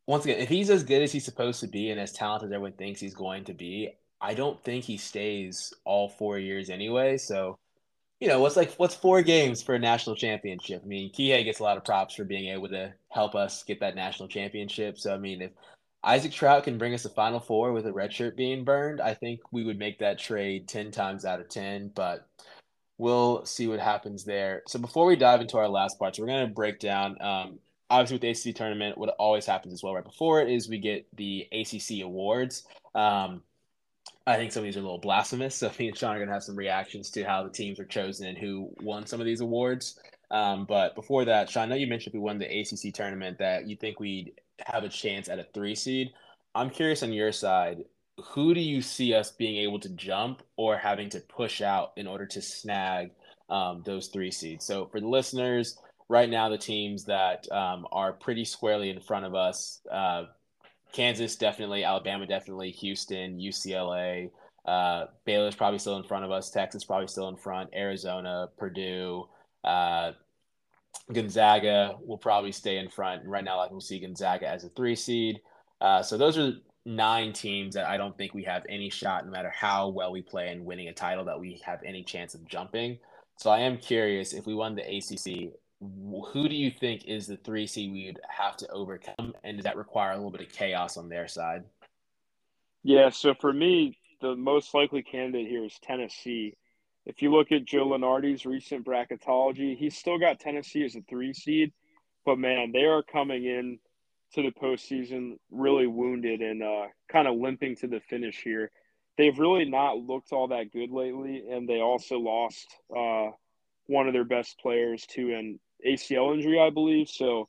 once 0.07 0.25
again, 0.25 0.41
if 0.41 0.49
he's 0.49 0.71
as 0.71 0.83
good 0.83 1.03
as 1.03 1.13
he's 1.13 1.25
supposed 1.25 1.61
to 1.61 1.69
be 1.69 1.91
and 1.91 2.01
as 2.01 2.13
talented 2.13 2.49
as 2.49 2.53
everyone 2.53 2.73
thinks 2.73 3.01
he's 3.01 3.15
going 3.15 3.45
to 3.45 3.55
be, 3.55 3.91
I 4.21 4.35
don't 4.35 4.63
think 4.63 4.85
he 4.85 4.97
stays 4.97 5.73
all 5.85 6.09
four 6.09 6.39
years 6.39 6.71
anyway. 6.71 7.17
So, 7.17 7.59
you 8.21 8.29
know, 8.29 8.41
what's 8.41 8.57
like 8.57 8.75
what's 8.75 8.95
four 8.95 9.23
games 9.23 9.63
for 9.63 9.75
a 9.75 9.79
national 9.79 10.17
championship? 10.17 10.83
I 10.85 10.87
mean, 10.87 11.11
Kihei 11.13 11.45
gets 11.45 11.61
a 11.61 11.63
lot 11.63 11.77
of 11.77 11.85
props 11.85 12.15
for 12.15 12.25
being 12.25 12.51
able 12.51 12.69
to 12.69 12.93
help 13.09 13.35
us 13.35 13.63
get 13.63 13.81
that 13.81 13.97
national 13.97 14.29
championship. 14.29 14.99
So, 14.99 15.15
I 15.15 15.19
mean, 15.19 15.41
if 15.41 15.53
Isaac 16.05 16.33
Traudt 16.33 16.65
can 16.65 16.79
bring 16.79 16.95
us 16.95 17.05
a 17.05 17.11
Final 17.11 17.41
Four 17.41 17.73
with 17.73 17.87
a 17.87 17.93
red 17.93 18.13
shirt 18.13 18.37
being 18.37 18.65
burned, 18.65 19.01
I 19.01 19.15
think 19.15 19.41
we 19.53 19.65
would 19.65 19.79
make 19.79 19.99
that 20.01 20.19
trade 20.19 20.69
ten 20.69 20.91
times 20.91 21.25
out 21.25 21.41
of 21.41 21.49
ten. 21.49 21.91
But 21.95 22.27
we'll 22.99 23.45
see 23.47 23.67
what 23.67 23.81
happens 23.81 24.25
there. 24.25 24.63
So 24.67 24.79
before 24.79 25.07
we 25.07 25.17
dive 25.17 25.41
into 25.41 25.57
our 25.57 25.69
last 25.69 25.99
parts, 25.99 26.19
we're 26.19 26.27
going 26.27 26.47
to 26.47 26.55
break 26.55 26.79
down. 26.79 27.17
Um, 27.23 27.59
obviously, 27.89 28.17
with 28.17 28.45
the 28.45 28.51
ACC 28.51 28.57
tournament, 28.57 28.99
what 28.99 29.15
always 29.19 29.47
happens 29.47 29.73
as 29.73 29.83
well 29.83 29.95
right 29.95 30.05
before 30.05 30.43
it 30.43 30.51
is 30.51 30.69
we 30.69 30.79
get 30.79 31.07
the 31.17 31.49
ACC 31.51 32.03
awards. 32.03 32.65
Um, 32.95 33.43
I 34.27 34.37
think 34.37 34.53
some 34.53 34.61
of 34.61 34.65
these 34.65 34.77
are 34.77 34.81
a 34.81 34.83
little 34.83 34.99
blasphemous. 34.99 35.57
So 35.57 35.71
me 35.79 35.89
and 35.89 35.97
Sean 35.97 36.15
are 36.15 36.19
going 36.19 36.29
to 36.29 36.35
have 36.35 36.43
some 36.43 36.57
reactions 36.57 37.11
to 37.13 37.25
how 37.25 37.43
the 37.43 37.51
teams 37.51 37.81
are 37.81 37.85
chosen 37.85 38.27
and 38.27 38.39
who 38.39 38.71
won 38.81 39.07
some 39.07 39.21
of 39.21 39.27
these 39.27 39.41
awards. 39.41 39.99
Um, 40.31 40.65
but 40.65 40.95
before 40.95 41.25
that, 41.25 41.51
Sean, 41.51 41.65
I 41.65 41.67
know 41.67 41.75
you 41.75 41.89
mentioned 41.89 42.15
we 42.15 42.21
won 42.21 42.39
the 42.39 42.61
ACC 42.61 42.95
tournament 42.95 43.39
that 43.39 43.67
you 43.67 43.77
think 43.77 43.99
we'd 43.99 44.33
have 44.67 44.85
a 44.85 44.89
chance 44.89 45.29
at 45.29 45.39
a 45.39 45.47
three 45.55 45.75
seed. 45.75 46.13
I'm 46.55 46.71
curious 46.71 47.03
on 47.03 47.13
your 47.13 47.33
side 47.33 47.85
who 48.23 48.55
do 48.55 48.61
you 48.61 48.83
see 48.83 49.15
us 49.15 49.31
being 49.31 49.57
able 49.57 49.81
to 49.81 49.89
jump 49.91 50.43
or 50.57 50.77
having 50.77 51.09
to 51.11 51.21
push 51.21 51.63
out 51.63 51.93
in 51.97 52.07
order 52.07 52.27
to 52.27 52.43
snag 52.43 53.11
um, 53.49 53.83
those 53.85 54.09
three 54.09 54.31
seeds? 54.31 54.65
So 54.65 54.87
for 54.87 55.01
the 55.01 55.09
listeners, 55.09 55.79
right 56.09 56.29
now 56.29 56.49
the 56.49 56.59
teams 56.59 57.05
that 57.05 57.51
um, 57.51 57.87
are 57.93 58.13
pretty 58.13 58.45
squarely 58.45 58.91
in 58.91 59.01
front 59.01 59.27
of 59.27 59.35
us, 59.35 59.81
uh, 59.91 60.25
Kansas 60.93 61.37
definitely, 61.37 61.85
Alabama 61.85 62.27
definitely, 62.27 62.71
Houston, 62.73 63.39
UCLA, 63.39 64.31
uh, 64.67 65.07
Baylor's 65.25 65.55
probably 65.55 65.79
still 65.79 65.97
in 65.97 66.05
front 66.05 66.25
of 66.25 66.31
us, 66.31 66.51
Texas 66.51 66.85
probably 66.85 67.09
still 67.09 67.29
in 67.29 67.37
front, 67.37 67.71
Arizona, 67.75 68.49
Purdue. 68.59 69.29
Uh, 69.65 70.13
Gonzaga 71.13 71.97
will 72.05 72.19
probably 72.19 72.53
stay 72.53 72.79
in 72.79 72.89
front. 72.89 73.23
And 73.23 73.31
right 73.31 73.45
now, 73.45 73.57
like 73.59 73.71
we'll 73.71 73.81
see 73.81 73.99
Gonzaga 73.99 74.49
as 74.49 74.65
a 74.65 74.69
three 74.71 74.95
seed. 74.97 75.41
Uh, 75.81 76.03
so 76.03 76.17
those 76.17 76.39
are 76.39 76.53
nine 76.85 77.33
teams 77.33 77.75
that 77.75 77.87
I 77.87 77.97
don't 77.97 78.17
think 78.17 78.35
we 78.35 78.45
have 78.45 78.65
any 78.69 78.91
shot, 78.91 79.25
no 79.25 79.33
matter 79.33 79.53
how 79.55 79.89
well 79.89 80.13
we 80.13 80.23
play 80.23 80.51
in 80.53 80.65
winning 80.65 80.89
a 80.89 80.93
title, 80.93 81.25
that 81.25 81.41
we 81.41 81.61
have 81.65 81.81
any 81.85 82.03
chance 82.03 82.35
of 82.35 82.47
jumping. 82.47 82.99
So 83.37 83.51
I 83.51 83.61
am 83.61 83.79
curious 83.79 84.35
if 84.35 84.47
we 84.47 84.55
won 84.55 84.77
the 84.77 84.83
ACC, 84.83 85.53
who 85.81 86.49
do 86.49 86.55
you 86.55 86.71
think 86.71 87.07
is 87.07 87.27
the 87.27 87.37
three 87.37 87.67
seed 87.67 87.93
we 87.93 88.07
would 88.07 88.21
have 88.29 88.57
to 88.59 88.69
overcome, 88.69 89.35
and 89.43 89.57
does 89.57 89.65
that 89.65 89.77
require 89.77 90.13
a 90.13 90.17
little 90.17 90.31
bit 90.31 90.43
of 90.43 90.53
chaos 90.53 90.97
on 90.97 91.09
their 91.09 91.27
side? 91.27 91.65
Yeah, 92.83 93.11
so 93.11 93.35
for 93.35 93.53
me, 93.53 93.99
the 94.21 94.37
most 94.37 94.75
likely 94.75 95.03
candidate 95.03 95.49
here 95.49 95.65
is 95.65 95.79
Tennessee. 95.83 96.57
If 97.07 97.23
you 97.23 97.33
look 97.33 97.51
at 97.51 97.65
Joe 97.65 97.89
Lunardi's 97.89 98.45
recent 98.45 98.85
bracketology, 98.85 99.77
he's 99.77 99.97
still 99.97 100.19
got 100.19 100.39
Tennessee 100.39 100.85
as 100.85 100.97
a 100.97 101.01
three 101.03 101.33
seed, 101.33 101.73
but 102.27 102.39
man, 102.39 102.73
they 102.73 102.85
are 102.85 103.03
coming 103.03 103.45
in 103.45 103.79
to 104.35 104.43
the 104.43 104.51
postseason 104.51 105.39
really 105.51 105.87
wounded 105.87 106.41
and 106.41 106.63
uh, 106.63 106.87
kind 107.11 107.27
of 107.27 107.37
limping 107.37 107.77
to 107.77 107.87
the 107.87 108.01
finish 108.01 108.43
here. 108.43 108.71
They've 109.17 109.39
really 109.39 109.65
not 109.65 109.99
looked 109.99 110.33
all 110.33 110.49
that 110.49 110.73
good 110.73 110.91
lately, 110.91 111.45
and 111.51 111.69
they 111.69 111.81
also 111.81 112.19
lost 112.19 112.67
uh, 112.97 113.31
one 113.87 114.07
of 114.07 114.13
their 114.13 114.25
best 114.25 114.59
players 114.61 115.05
to 115.15 115.35
an 115.35 115.59
ACL 115.87 116.35
injury, 116.35 116.61
I 116.61 116.71
believe. 116.71 117.09
So 117.09 117.49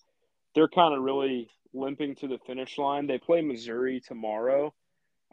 they're 0.56 0.68
kind 0.68 0.94
of 0.96 1.04
really 1.04 1.50
limping 1.74 2.16
to 2.16 2.28
the 2.28 2.40
finish 2.46 2.78
line. 2.78 3.08
They 3.08 3.18
play 3.18 3.42
Missouri 3.42 4.02
tomorrow. 4.06 4.74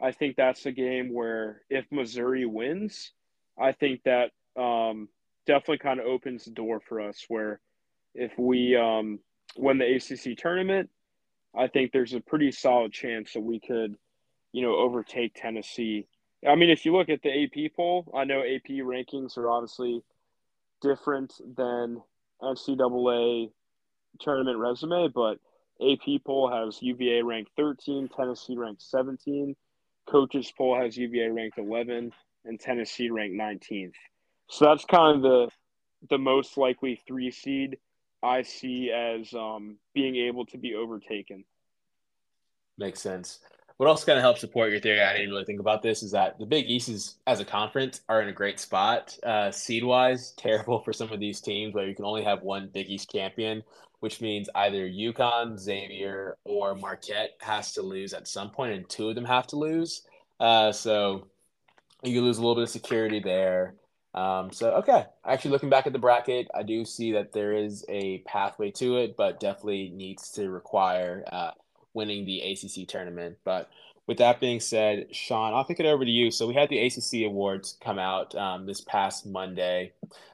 I 0.01 0.11
think 0.11 0.35
that's 0.35 0.65
a 0.65 0.71
game 0.71 1.13
where 1.13 1.61
if 1.69 1.85
Missouri 1.91 2.45
wins, 2.45 3.11
I 3.59 3.73
think 3.73 4.01
that 4.03 4.31
um, 4.59 5.09
definitely 5.45 5.79
kind 5.79 5.99
of 5.99 6.05
opens 6.05 6.45
the 6.45 6.51
door 6.51 6.79
for 6.79 7.01
us. 7.01 7.25
Where 7.27 7.59
if 8.15 8.31
we 8.37 8.75
um, 8.75 9.19
win 9.57 9.77
the 9.77 9.95
ACC 9.95 10.37
tournament, 10.37 10.89
I 11.57 11.67
think 11.67 11.91
there's 11.91 12.13
a 12.13 12.21
pretty 12.21 12.51
solid 12.51 12.93
chance 12.93 13.33
that 13.33 13.41
we 13.41 13.59
could, 13.59 13.95
you 14.53 14.61
know, 14.61 14.75
overtake 14.75 15.33
Tennessee. 15.35 16.07
I 16.47 16.55
mean, 16.55 16.69
if 16.69 16.85
you 16.85 16.95
look 16.95 17.09
at 17.09 17.21
the 17.21 17.43
AP 17.43 17.75
poll, 17.75 18.09
I 18.15 18.23
know 18.23 18.39
AP 18.39 18.69
rankings 18.69 19.37
are 19.37 19.49
obviously 19.49 20.01
different 20.81 21.33
than 21.57 22.01
NCAA 22.41 23.51
tournament 24.19 24.57
resume, 24.57 25.09
but 25.13 25.37
AP 25.81 26.23
poll 26.25 26.51
has 26.51 26.81
UVA 26.81 27.21
ranked 27.21 27.51
13, 27.55 28.09
Tennessee 28.15 28.57
ranked 28.57 28.81
17, 28.81 29.55
coaches 30.09 30.51
poll 30.57 30.79
has 30.79 30.97
UVA 30.97 31.29
ranked 31.29 31.57
11, 31.57 32.11
and 32.45 32.59
Tennessee 32.59 33.09
ranked 33.09 33.35
19th. 33.35 33.93
So 34.49 34.65
that's 34.65 34.85
kind 34.85 35.17
of 35.17 35.21
the 35.21 35.49
the 36.09 36.17
most 36.17 36.57
likely 36.57 37.01
three 37.07 37.29
seed 37.29 37.77
I 38.23 38.41
see 38.41 38.91
as 38.91 39.33
um, 39.33 39.77
being 39.93 40.15
able 40.15 40.45
to 40.47 40.57
be 40.57 40.75
overtaken. 40.75 41.43
Makes 42.77 43.01
sense. 43.01 43.39
What 43.79 43.87
also 43.87 44.05
kind 44.05 44.17
of 44.17 44.23
helps 44.23 44.41
support 44.41 44.71
your 44.71 44.81
theory, 44.81 45.01
I 45.01 45.13
didn't 45.13 45.29
really 45.29 45.45
think 45.45 45.61
about 45.61 45.81
this, 45.81 46.03
is 46.03 46.11
that 46.11 46.37
the 46.37 46.45
Big 46.45 46.69
East 46.69 46.89
is, 46.89 47.15
as 47.27 47.39
a 47.39 47.45
conference, 47.45 48.01
are 48.09 48.21
in 48.21 48.27
a 48.27 48.33
great 48.33 48.59
spot. 48.59 49.17
Uh, 49.23 49.51
seed 49.51 49.85
wise, 49.85 50.33
terrible 50.37 50.79
for 50.83 50.91
some 50.91 51.13
of 51.13 51.21
these 51.21 51.39
teams 51.39 51.73
where 51.73 51.87
you 51.87 51.95
can 51.95 52.03
only 52.03 52.21
have 52.21 52.41
one 52.41 52.69
Big 52.73 52.89
East 52.89 53.09
champion, 53.09 53.63
which 54.01 54.19
means 54.19 54.49
either 54.53 54.85
UConn, 54.85 55.57
Xavier, 55.57 56.35
or 56.43 56.75
Marquette 56.75 57.37
has 57.39 57.71
to 57.71 57.81
lose 57.81 58.13
at 58.13 58.27
some 58.27 58.49
point, 58.49 58.73
and 58.73 58.89
two 58.89 59.07
of 59.07 59.15
them 59.15 59.23
have 59.23 59.47
to 59.47 59.55
lose. 59.55 60.01
Uh, 60.41 60.73
so 60.73 61.29
you 62.03 62.21
lose 62.21 62.37
a 62.37 62.41
little 62.41 62.55
bit 62.55 62.63
of 62.63 62.69
security 62.69 63.21
there. 63.21 63.75
Um, 64.13 64.51
so 64.51 64.71
okay, 64.71 65.05
actually 65.23 65.51
looking 65.51 65.69
back 65.69 65.87
at 65.87 65.93
the 65.93 65.99
bracket, 65.99 66.49
I 66.53 66.63
do 66.63 66.83
see 66.83 67.13
that 67.13 67.31
there 67.31 67.53
is 67.53 67.85
a 67.87 68.17
pathway 68.27 68.71
to 68.71 68.97
it, 68.97 69.15
but 69.15 69.39
definitely 69.39 69.93
needs 69.95 70.31
to 70.31 70.49
require 70.49 71.23
uh, 71.31 71.51
winning 71.99 72.23
the 72.25 72.39
ACC 72.39 72.87
tournament. 72.87 73.37
But 73.43 73.69
with 74.07 74.19
that 74.19 74.39
being 74.39 74.61
said, 74.61 75.13
Sean, 75.13 75.53
I'll 75.53 75.65
kick 75.65 75.81
it 75.81 75.85
over 75.85 76.05
to 76.05 76.09
you. 76.09 76.31
So 76.31 76.47
we 76.47 76.53
had 76.53 76.69
the 76.69 76.79
ACC 76.79 77.25
awards 77.27 77.77
come 77.83 77.99
out 77.99 78.33
um, 78.35 78.65
this 78.65 78.79
past 78.79 79.25
Monday. 79.25 79.91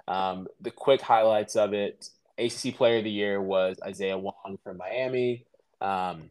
Um, 0.08 0.48
the 0.62 0.70
quick 0.70 1.02
highlights 1.02 1.56
of 1.56 1.74
it: 1.74 2.10
ACC 2.38 2.78
Player 2.78 3.00
of 3.00 3.04
the 3.04 3.10
Year 3.10 3.42
was 3.42 3.80
Isaiah 3.84 4.18
Wong 4.20 4.60
from 4.64 4.78
Miami. 4.78 5.46
Um, 5.82 6.30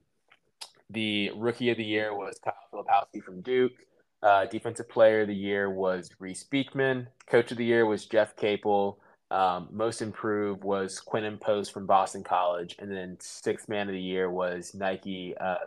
the 0.90 1.32
Rookie 1.34 1.70
of 1.70 1.78
the 1.78 1.84
Year 1.84 2.16
was 2.16 2.38
Kyle 2.38 2.54
Filipowski 2.72 3.22
from 3.24 3.40
Duke. 3.40 3.72
Uh, 4.22 4.46
defensive 4.46 4.88
player 4.88 5.22
of 5.22 5.28
the 5.28 5.34
year 5.34 5.68
was 5.68 6.10
Reece 6.20 6.44
Beekman. 6.44 7.08
Coach 7.26 7.50
of 7.50 7.58
the 7.58 7.64
year 7.64 7.84
was 7.84 8.06
Jeff 8.06 8.36
Capel. 8.36 9.00
Um, 9.34 9.68
most 9.72 10.00
improved 10.00 10.62
was 10.62 11.02
Quinten 11.04 11.40
Post 11.40 11.72
from 11.72 11.86
Boston 11.86 12.22
College. 12.22 12.76
And 12.78 12.88
then 12.88 13.16
sixth 13.18 13.68
man 13.68 13.88
of 13.88 13.92
the 13.92 14.00
year 14.00 14.30
was 14.30 14.74
Nike 14.74 15.36
uh, 15.36 15.66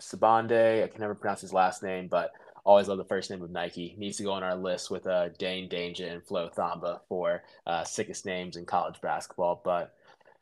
Sibande. 0.00 0.82
I 0.82 0.88
can 0.88 1.00
never 1.00 1.14
pronounce 1.14 1.42
his 1.42 1.52
last 1.52 1.84
name, 1.84 2.08
but 2.08 2.32
always 2.64 2.88
love 2.88 2.98
the 2.98 3.04
first 3.04 3.30
name 3.30 3.40
of 3.40 3.52
Nike. 3.52 3.94
Needs 3.98 4.16
to 4.16 4.24
go 4.24 4.32
on 4.32 4.42
our 4.42 4.56
list 4.56 4.90
with 4.90 5.06
uh, 5.06 5.28
Dain 5.38 5.68
Dainja 5.68 6.12
and 6.12 6.24
Flo 6.24 6.48
Thamba 6.48 6.98
for 7.08 7.44
uh, 7.68 7.84
sickest 7.84 8.26
names 8.26 8.56
in 8.56 8.66
college 8.66 9.00
basketball. 9.00 9.60
But 9.64 9.94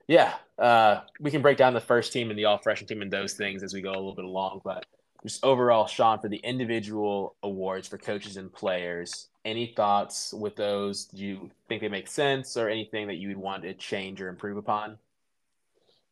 yeah, 0.09 0.33
uh, 0.59 1.03
we 1.21 1.31
can 1.31 1.43
break 1.43 1.59
down 1.59 1.75
the 1.75 1.81
first 1.81 2.11
team 2.11 2.31
and 2.31 2.39
the 2.39 2.47
all 2.47 2.57
freshman 2.57 2.89
team 2.89 3.03
and 3.03 3.13
those 3.13 3.35
things 3.35 3.63
as 3.63 3.75
we 3.75 3.83
go 3.83 3.91
a 3.91 4.01
little 4.01 4.15
bit 4.15 4.25
along. 4.25 4.63
But 4.65 4.87
just 5.23 5.45
overall, 5.45 5.87
Sean, 5.87 6.19
for 6.19 6.29
the 6.29 6.39
individual 6.39 7.37
awards 7.43 7.89
for 7.89 7.99
coaches 7.99 8.37
and 8.37 8.53
players, 8.53 9.29
any 9.45 9.73
thoughts 9.77 10.33
with 10.33 10.57
those? 10.57 11.07
Do 11.07 11.23
you 11.23 11.51
think 11.69 11.83
they 11.83 11.89
make 11.89 12.09
sense 12.09 12.57
or 12.57 12.69
anything 12.69 13.09
that 13.09 13.17
you 13.17 13.29
would 13.29 13.37
want 13.37 13.63
to 13.63 13.75
change 13.75 14.21
or 14.21 14.29
improve 14.29 14.57
upon? 14.57 14.99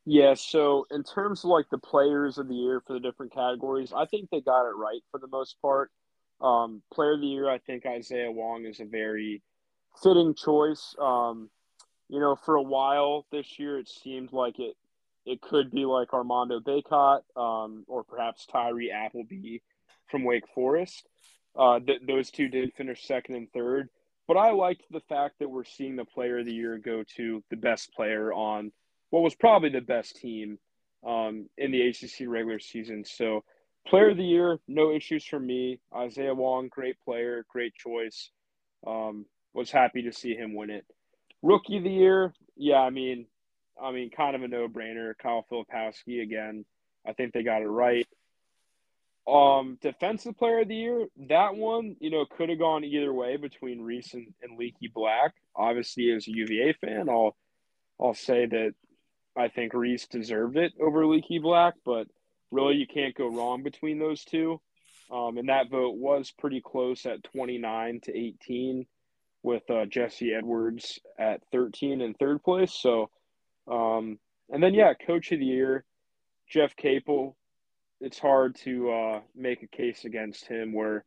Yeah, 0.05 0.35
so 0.35 0.87
in 0.91 1.05
terms 1.05 1.45
of 1.45 1.51
like 1.51 1.69
the 1.71 1.79
players 1.79 2.39
of 2.39 2.49
the 2.49 2.55
year 2.55 2.81
for 2.87 2.95
the 2.95 3.01
different 3.01 3.33
categories, 3.33 3.93
I 3.95 4.07
think 4.07 4.31
they 4.31 4.41
got 4.41 4.67
it 4.67 4.75
right 4.75 5.03
for 5.11 5.21
the 5.21 5.27
most 5.27 5.61
part. 5.61 5.91
Um, 6.41 6.83
player 6.93 7.15
of 7.15 7.21
the 7.21 7.27
year, 7.27 7.51
I 7.51 7.59
think 7.59 7.85
Isaiah 7.85 8.31
Wong 8.31 8.65
is 8.65 8.81
a 8.81 8.85
very 8.85 9.43
fitting 10.03 10.35
choice. 10.35 10.95
Um, 10.99 11.51
you 12.09 12.21
know, 12.21 12.37
for 12.37 12.55
a 12.55 12.63
while 12.63 13.27
this 13.31 13.59
year, 13.59 13.79
it 13.79 13.89
seemed 13.89 14.33
like 14.33 14.59
it 14.59 14.77
it 15.29 15.41
could 15.41 15.71
be 15.71 15.85
like 15.85 16.15
Armando 16.15 16.61
Bacot 16.61 17.21
um, 17.37 17.85
or 17.87 18.03
perhaps 18.05 18.47
Tyree 18.47 18.91
Appleby 18.91 19.59
from 20.11 20.25
Wake 20.25 20.49
Forest. 20.55 21.07
Uh, 21.57 21.81
th- 21.81 22.01
those 22.07 22.31
two 22.31 22.49
did 22.49 22.73
finish 22.75 23.05
second 23.05 23.35
and 23.35 23.53
third. 23.53 23.89
But 24.27 24.37
I 24.37 24.51
liked 24.51 24.85
the 24.91 25.01
fact 25.01 25.39
that 25.39 25.51
we're 25.51 25.65
seeing 25.65 25.97
the 25.97 26.05
player 26.05 26.39
of 26.39 26.47
the 26.47 26.53
year 26.53 26.79
go 26.79 27.03
to 27.17 27.43
the 27.51 27.57
best 27.57 27.93
player 27.95 28.33
on 28.33 28.73
what 29.11 29.23
was 29.23 29.35
probably 29.35 29.71
the 29.71 29.81
best 29.81 30.17
team 30.17 30.59
um, 31.07 31.49
in 31.57 31.71
the 31.71 31.89
ACC 31.89 32.27
regular 32.29 32.59
season. 32.59 33.05
So, 33.05 33.45
player 33.87 34.11
of 34.11 34.19
the 34.19 34.25
year, 34.25 34.59
no 34.69 34.93
issues 34.93 35.25
for 35.25 35.41
me. 35.41 35.81
Isaiah 35.95 36.35
Wong, 36.35 36.69
great 36.69 37.01
player, 37.01 37.47
great 37.49 37.75
choice. 37.75 38.31
Um, 38.87 39.25
was 39.55 39.71
happy 39.71 40.03
to 40.03 40.13
see 40.13 40.35
him 40.35 40.55
win 40.55 40.71
it. 40.71 40.85
Rookie 41.43 41.79
of 41.79 41.85
the 41.85 41.91
year, 41.91 42.35
yeah, 42.57 42.81
I 42.81 42.91
mean, 42.91 43.27
I 43.83 43.93
mean, 43.93 44.11
kind 44.11 44.37
of 44.37 44.43
a 44.43 44.49
no-brainer. 44.49 45.13
Kyle 45.21 45.45
Filipowski 45.51 46.23
again. 46.23 46.65
I 47.07 47.13
think 47.13 47.33
they 47.33 47.43
got 47.43 47.63
it 47.63 47.69
right. 47.69 48.07
Um, 49.27 49.79
defensive 49.83 50.39
player 50.39 50.61
of 50.61 50.69
the 50.69 50.75
year, 50.75 51.07
that 51.29 51.55
one, 51.55 51.97
you 52.01 52.11
know, 52.11 52.25
could 52.25 52.49
have 52.49 52.59
gone 52.59 52.83
either 52.83 53.13
way 53.13 53.37
between 53.37 53.83
Reece 53.83 54.15
and, 54.15 54.33
and 54.43 54.59
Leaky 54.59 54.91
Black. 54.93 55.35
Obviously, 55.55 56.11
as 56.13 56.27
a 56.27 56.31
UVA 56.31 56.73
fan, 56.81 57.09
I'll 57.11 57.37
I'll 58.01 58.15
say 58.15 58.47
that 58.47 58.75
I 59.37 59.49
think 59.49 59.75
Reece 59.75 60.07
deserved 60.07 60.57
it 60.57 60.73
over 60.81 61.07
Leaky 61.07 61.41
Black, 61.41 61.75
but 61.85 62.07
really 62.51 62.77
you 62.77 62.87
can't 62.87 63.15
go 63.15 63.29
wrong 63.29 63.63
between 63.63 63.99
those 63.99 64.25
two. 64.25 64.61
Um, 65.11 65.39
and 65.39 65.49
that 65.49 65.71
vote 65.71 65.97
was 65.97 66.31
pretty 66.31 66.61
close 66.65 67.07
at 67.07 67.23
29 67.25 68.01
to 68.05 68.17
18 68.17 68.87
with 69.43 69.63
uh, 69.71 69.87
Jesse 69.87 70.35
Edwards 70.35 70.99
at 71.19 71.43
13 71.53 72.01
in 72.01 72.15
third 72.15 72.43
place. 72.43 72.73
So, 72.73 73.11
um, 73.71 74.19
and 74.51 74.63
then, 74.63 74.75
yeah, 74.75 74.95
coach 74.95 75.33
of 75.33 75.39
the 75.39 75.45
year, 75.45 75.85
Jeff 76.49 76.75
Capel. 76.77 77.37
It's 78.01 78.19
hard 78.19 78.55
to 78.65 78.91
uh, 78.91 79.21
make 79.35 79.63
a 79.65 79.77
case 79.77 80.05
against 80.05 80.47
him 80.47 80.73
where 80.73 81.05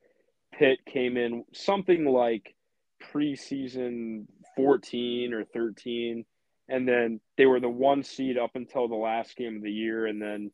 Pitt 0.52 0.80
came 0.86 1.16
in 1.16 1.46
something 1.54 2.04
like 2.06 2.54
preseason 3.02 4.26
14 4.58 5.34
or 5.34 5.46
13 5.46 6.26
and 6.72 6.88
then 6.88 7.20
they 7.38 7.46
were 7.46 7.60
the 7.60 7.70
one 7.70 8.02
seed 8.02 8.38
up 8.38 8.52
until 8.56 8.88
the 8.88 8.96
last 8.96 9.36
game 9.36 9.58
of 9.58 9.62
the 9.62 9.72
year, 9.72 10.06
and 10.06 10.22
then 10.22 10.52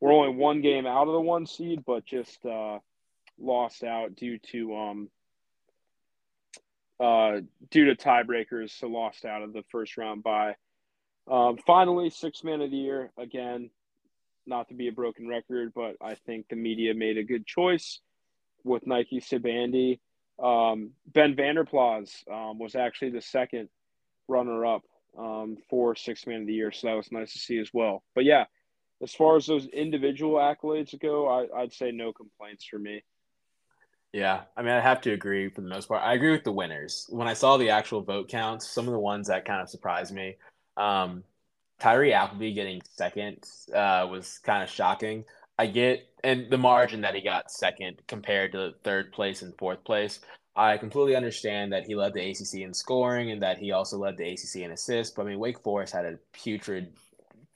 we're 0.00 0.12
only 0.12 0.34
one 0.34 0.62
game 0.62 0.86
out 0.86 1.08
of 1.08 1.12
the 1.12 1.20
one 1.20 1.46
seed, 1.46 1.82
but 1.84 2.06
just 2.06 2.46
uh, 2.46 2.78
lost 3.40 3.82
out 3.82 4.14
due 4.14 4.38
to 4.52 4.76
um, 4.76 5.08
uh, 7.00 7.40
due 7.70 7.86
to 7.86 7.96
tiebreakers, 7.96 8.70
so 8.70 8.86
lost 8.86 9.24
out 9.24 9.42
of 9.42 9.52
the 9.52 9.64
first 9.70 9.96
round 9.96 10.22
by. 10.22 10.54
Um, 11.30 11.58
finally, 11.66 12.10
six 12.10 12.42
man 12.42 12.60
of 12.60 12.70
the 12.70 12.76
year 12.76 13.10
again. 13.18 13.70
Not 14.46 14.68
to 14.68 14.74
be 14.74 14.88
a 14.88 14.92
broken 14.92 15.28
record, 15.28 15.72
but 15.74 15.96
I 16.00 16.14
think 16.14 16.48
the 16.48 16.56
media 16.56 16.94
made 16.94 17.18
a 17.18 17.22
good 17.22 17.46
choice 17.46 18.00
with 18.64 18.86
Nike 18.86 19.20
Sibande. 19.20 20.00
Um, 20.42 20.92
ben 21.06 21.36
Vander 21.36 21.66
Plas 21.66 22.24
um, 22.32 22.58
was 22.58 22.74
actually 22.74 23.10
the 23.10 23.20
second 23.20 23.68
runner 24.26 24.64
up 24.64 24.82
um, 25.18 25.58
for 25.68 25.94
six 25.94 26.26
man 26.26 26.42
of 26.42 26.46
the 26.46 26.54
year. 26.54 26.72
So 26.72 26.86
that 26.86 26.94
was 26.94 27.12
nice 27.12 27.32
to 27.34 27.38
see 27.38 27.58
as 27.58 27.68
well. 27.74 28.02
But 28.14 28.24
yeah, 28.24 28.44
as 29.02 29.14
far 29.14 29.36
as 29.36 29.46
those 29.46 29.66
individual 29.66 30.36
accolades 30.36 30.98
go, 30.98 31.28
I, 31.28 31.60
I'd 31.60 31.72
say 31.72 31.90
no 31.90 32.12
complaints 32.12 32.64
for 32.64 32.78
me. 32.78 33.02
Yeah, 34.12 34.42
I 34.56 34.62
mean, 34.62 34.72
I 34.72 34.80
have 34.80 35.02
to 35.02 35.12
agree 35.12 35.50
for 35.50 35.60
the 35.60 35.68
most 35.68 35.88
part. 35.88 36.02
I 36.02 36.14
agree 36.14 36.30
with 36.30 36.44
the 36.44 36.52
winners. 36.52 37.06
When 37.10 37.28
I 37.28 37.34
saw 37.34 37.58
the 37.58 37.70
actual 37.70 38.00
vote 38.00 38.28
counts, 38.28 38.66
some 38.66 38.86
of 38.86 38.92
the 38.92 38.98
ones 38.98 39.28
that 39.28 39.44
kind 39.44 39.60
of 39.60 39.68
surprised 39.68 40.14
me, 40.14 40.36
um, 40.78 41.24
Tyree 41.78 42.12
Appleby 42.12 42.54
getting 42.54 42.80
second 42.96 43.44
uh, 43.74 44.06
was 44.10 44.38
kind 44.38 44.62
of 44.62 44.70
shocking. 44.70 45.24
I 45.58 45.66
get, 45.66 46.08
and 46.22 46.50
the 46.50 46.58
margin 46.58 47.00
that 47.02 47.14
he 47.14 47.20
got 47.20 47.50
second 47.50 48.00
compared 48.06 48.52
to 48.52 48.74
third 48.84 49.12
place 49.12 49.42
and 49.42 49.56
fourth 49.58 49.84
place. 49.84 50.20
I 50.56 50.76
completely 50.76 51.14
understand 51.14 51.72
that 51.72 51.84
he 51.84 51.94
led 51.94 52.14
the 52.14 52.30
ACC 52.30 52.62
in 52.62 52.74
scoring 52.74 53.30
and 53.30 53.42
that 53.42 53.58
he 53.58 53.70
also 53.70 53.96
led 53.96 54.16
the 54.16 54.28
ACC 54.28 54.62
in 54.62 54.72
assists. 54.72 55.14
But 55.14 55.22
I 55.22 55.30
mean, 55.30 55.38
Wake 55.38 55.60
Forest 55.62 55.92
had 55.92 56.04
a 56.04 56.18
putrid 56.32 56.92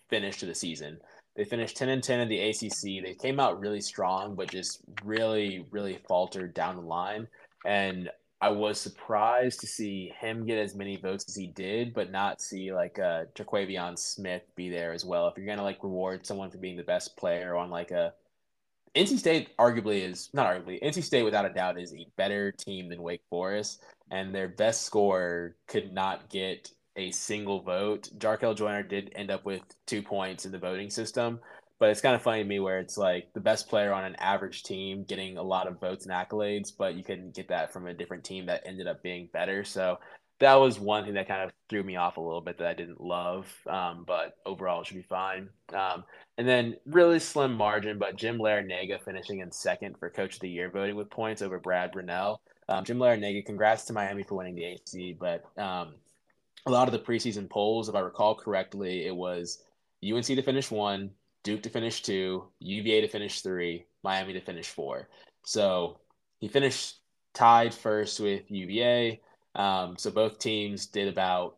finish 0.08 0.38
to 0.38 0.46
the 0.46 0.54
season. 0.54 0.98
They 1.34 1.44
finished 1.44 1.76
10 1.76 1.88
and 1.88 2.02
10 2.02 2.20
in 2.20 2.28
the 2.28 2.50
ACC. 2.50 3.02
They 3.02 3.16
came 3.18 3.40
out 3.40 3.58
really 3.58 3.80
strong, 3.80 4.34
but 4.36 4.50
just 4.50 4.82
really, 5.02 5.66
really 5.70 5.98
faltered 6.06 6.54
down 6.54 6.76
the 6.76 6.82
line. 6.82 7.26
And 7.64 8.10
I 8.42 8.48
was 8.48 8.80
surprised 8.80 9.60
to 9.60 9.68
see 9.68 10.12
him 10.18 10.44
get 10.44 10.58
as 10.58 10.74
many 10.74 10.96
votes 10.96 11.24
as 11.28 11.36
he 11.36 11.46
did, 11.46 11.94
but 11.94 12.10
not 12.10 12.42
see 12.42 12.74
like 12.74 12.98
uh, 12.98 13.26
Terquavion 13.36 13.96
Smith 13.96 14.42
be 14.56 14.68
there 14.68 14.92
as 14.92 15.04
well. 15.04 15.28
If 15.28 15.38
you're 15.38 15.46
gonna 15.46 15.62
like 15.62 15.84
reward 15.84 16.26
someone 16.26 16.50
for 16.50 16.58
being 16.58 16.76
the 16.76 16.82
best 16.82 17.16
player 17.16 17.54
on 17.54 17.70
like 17.70 17.92
a 17.92 18.14
NC 18.96 19.18
State 19.18 19.56
arguably 19.58 20.02
is 20.02 20.28
not 20.34 20.48
arguably 20.48 20.82
NC 20.82 21.04
State 21.04 21.22
without 21.22 21.46
a 21.46 21.54
doubt 21.54 21.78
is 21.78 21.94
a 21.94 22.08
better 22.16 22.50
team 22.50 22.88
than 22.88 23.00
Wake 23.00 23.22
Forest, 23.30 23.84
and 24.10 24.34
their 24.34 24.48
best 24.48 24.82
scorer 24.82 25.54
could 25.68 25.92
not 25.92 26.28
get 26.28 26.68
a 26.96 27.12
single 27.12 27.60
vote. 27.60 28.10
Jarkel 28.18 28.56
Joiner 28.56 28.82
did 28.82 29.12
end 29.14 29.30
up 29.30 29.44
with 29.44 29.62
two 29.86 30.02
points 30.02 30.46
in 30.46 30.52
the 30.52 30.58
voting 30.58 30.90
system, 30.90 31.38
but 31.78 31.90
it's 31.90 32.00
kind 32.00 32.14
of 32.14 32.22
funny 32.22 32.42
to 32.42 32.48
me 32.48 32.60
where 32.60 32.78
it's 32.78 32.96
like 32.96 33.32
the 33.34 33.40
best 33.40 33.68
player 33.68 33.92
on 33.92 34.04
an 34.04 34.16
average 34.16 34.62
team 34.62 35.04
getting 35.04 35.36
a 35.36 35.42
lot 35.42 35.66
of 35.66 35.80
votes 35.80 36.06
and 36.06 36.14
accolades, 36.14 36.72
but 36.76 36.94
you 36.94 37.04
couldn't 37.04 37.34
get 37.34 37.48
that 37.48 37.72
from 37.72 37.86
a 37.86 37.94
different 37.94 38.24
team 38.24 38.46
that 38.46 38.62
ended 38.66 38.86
up 38.86 39.02
being 39.02 39.28
better. 39.32 39.64
So 39.64 39.98
that 40.42 40.54
was 40.54 40.80
one 40.80 41.04
thing 41.04 41.14
that 41.14 41.28
kind 41.28 41.42
of 41.42 41.52
threw 41.68 41.82
me 41.82 41.96
off 41.96 42.16
a 42.16 42.20
little 42.20 42.40
bit 42.40 42.58
that 42.58 42.66
I 42.66 42.74
didn't 42.74 43.00
love. 43.00 43.46
Um, 43.66 44.04
but 44.06 44.36
overall, 44.44 44.80
it 44.80 44.86
should 44.86 44.96
be 44.96 45.02
fine. 45.02 45.48
Um, 45.72 46.04
and 46.36 46.48
then 46.48 46.76
really 46.86 47.20
slim 47.20 47.54
margin, 47.54 47.98
but 47.98 48.16
Jim 48.16 48.38
Larrañaga 48.38 49.02
finishing 49.04 49.38
in 49.38 49.52
second 49.52 49.98
for 49.98 50.10
Coach 50.10 50.34
of 50.34 50.40
the 50.40 50.50
Year 50.50 50.68
voting 50.68 50.96
with 50.96 51.10
points 51.10 51.42
over 51.42 51.60
Brad 51.60 51.92
Brownell. 51.92 52.40
Um, 52.68 52.84
Jim 52.84 52.98
Larrañaga, 52.98 53.46
congrats 53.46 53.84
to 53.84 53.92
Miami 53.92 54.24
for 54.24 54.34
winning 54.36 54.54
the 54.56 54.64
AC. 54.64 55.16
But 55.18 55.44
um, 55.56 55.94
a 56.66 56.70
lot 56.70 56.88
of 56.88 56.92
the 56.92 56.98
preseason 56.98 57.48
polls, 57.48 57.88
if 57.88 57.94
I 57.94 58.00
recall 58.00 58.34
correctly, 58.34 59.06
it 59.06 59.14
was 59.14 59.62
UNC 60.04 60.26
to 60.26 60.42
finish 60.42 60.70
one, 60.70 61.10
Duke 61.44 61.62
to 61.62 61.70
finish 61.70 62.02
two, 62.02 62.44
UVA 62.60 63.00
to 63.00 63.08
finish 63.08 63.40
three, 63.40 63.86
Miami 64.02 64.32
to 64.32 64.40
finish 64.40 64.68
four. 64.68 65.08
So 65.44 65.98
he 66.38 66.48
finished 66.48 66.98
tied 67.34 67.74
first 67.74 68.20
with 68.20 68.50
UVA. 68.50 69.20
Um, 69.54 69.96
so 69.98 70.10
both 70.10 70.38
teams 70.38 70.86
did 70.86 71.08
about 71.08 71.56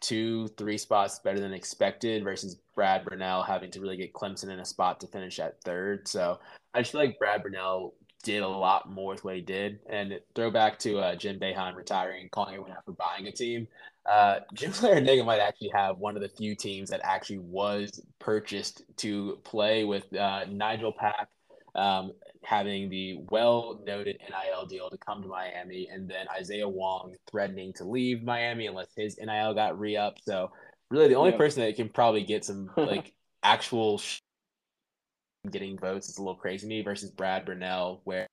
two, 0.00 0.48
three 0.56 0.78
spots 0.78 1.18
better 1.18 1.40
than 1.40 1.52
expected 1.52 2.22
versus 2.22 2.56
Brad 2.74 3.04
Brownell 3.04 3.42
having 3.42 3.70
to 3.72 3.80
really 3.80 3.96
get 3.96 4.12
Clemson 4.12 4.50
in 4.50 4.60
a 4.60 4.64
spot 4.64 5.00
to 5.00 5.06
finish 5.06 5.38
at 5.38 5.60
third. 5.62 6.06
So 6.06 6.38
I 6.74 6.80
just 6.80 6.92
feel 6.92 7.00
like 7.00 7.18
Brad 7.18 7.42
Brownell 7.42 7.94
did 8.28 8.42
a 8.42 8.48
lot 8.48 8.92
more 8.92 9.12
with 9.12 9.24
what 9.24 9.36
he 9.36 9.40
did. 9.40 9.78
And 9.88 10.20
throwback 10.34 10.78
to 10.80 10.98
uh, 10.98 11.14
Jim 11.14 11.40
Boeheim 11.40 11.74
retiring 11.74 12.20
and 12.20 12.30
calling 12.30 12.52
everyone 12.52 12.72
out 12.72 12.84
for 12.84 12.92
buying 12.92 13.26
a 13.26 13.32
team. 13.32 13.66
Uh, 14.04 14.40
Jim 14.52 14.70
Larrañaga 14.72 15.24
might 15.24 15.40
actually 15.40 15.70
have 15.72 15.96
one 15.96 16.14
of 16.14 16.20
the 16.20 16.28
few 16.28 16.54
teams 16.54 16.90
that 16.90 17.00
actually 17.02 17.38
was 17.38 18.02
purchased 18.18 18.82
to 18.98 19.38
play 19.44 19.84
with 19.84 20.14
uh, 20.14 20.44
Nigel 20.44 20.92
Pack, 20.92 21.30
um, 21.74 22.12
having 22.42 22.90
the 22.90 23.20
well 23.30 23.80
noted 23.86 24.18
NIL 24.28 24.66
deal 24.66 24.90
to 24.90 24.98
come 24.98 25.22
to 25.22 25.28
Miami, 25.28 25.88
and 25.90 26.06
then 26.06 26.26
Isaiah 26.38 26.68
Wong 26.68 27.14
threatening 27.30 27.72
to 27.74 27.84
leave 27.84 28.22
Miami 28.22 28.66
unless 28.66 28.88
his 28.94 29.16
NIL 29.16 29.54
got 29.54 29.80
re 29.80 29.96
upped. 29.96 30.22
So, 30.26 30.50
really, 30.90 31.08
the 31.08 31.14
only 31.14 31.30
yep. 31.30 31.38
person 31.38 31.62
that 31.62 31.76
can 31.76 31.88
probably 31.88 32.24
get 32.24 32.44
some 32.44 32.70
like 32.76 33.14
actual 33.42 33.96
sh- 33.96 34.20
getting 35.48 35.78
votes 35.78 36.08
is 36.08 36.18
a 36.18 36.22
little 36.22 36.34
crazy 36.34 36.62
to 36.62 36.68
me 36.68 36.82
versus 36.82 37.10
Brad 37.10 37.44
Brownell, 37.44 38.00
where 38.04 38.26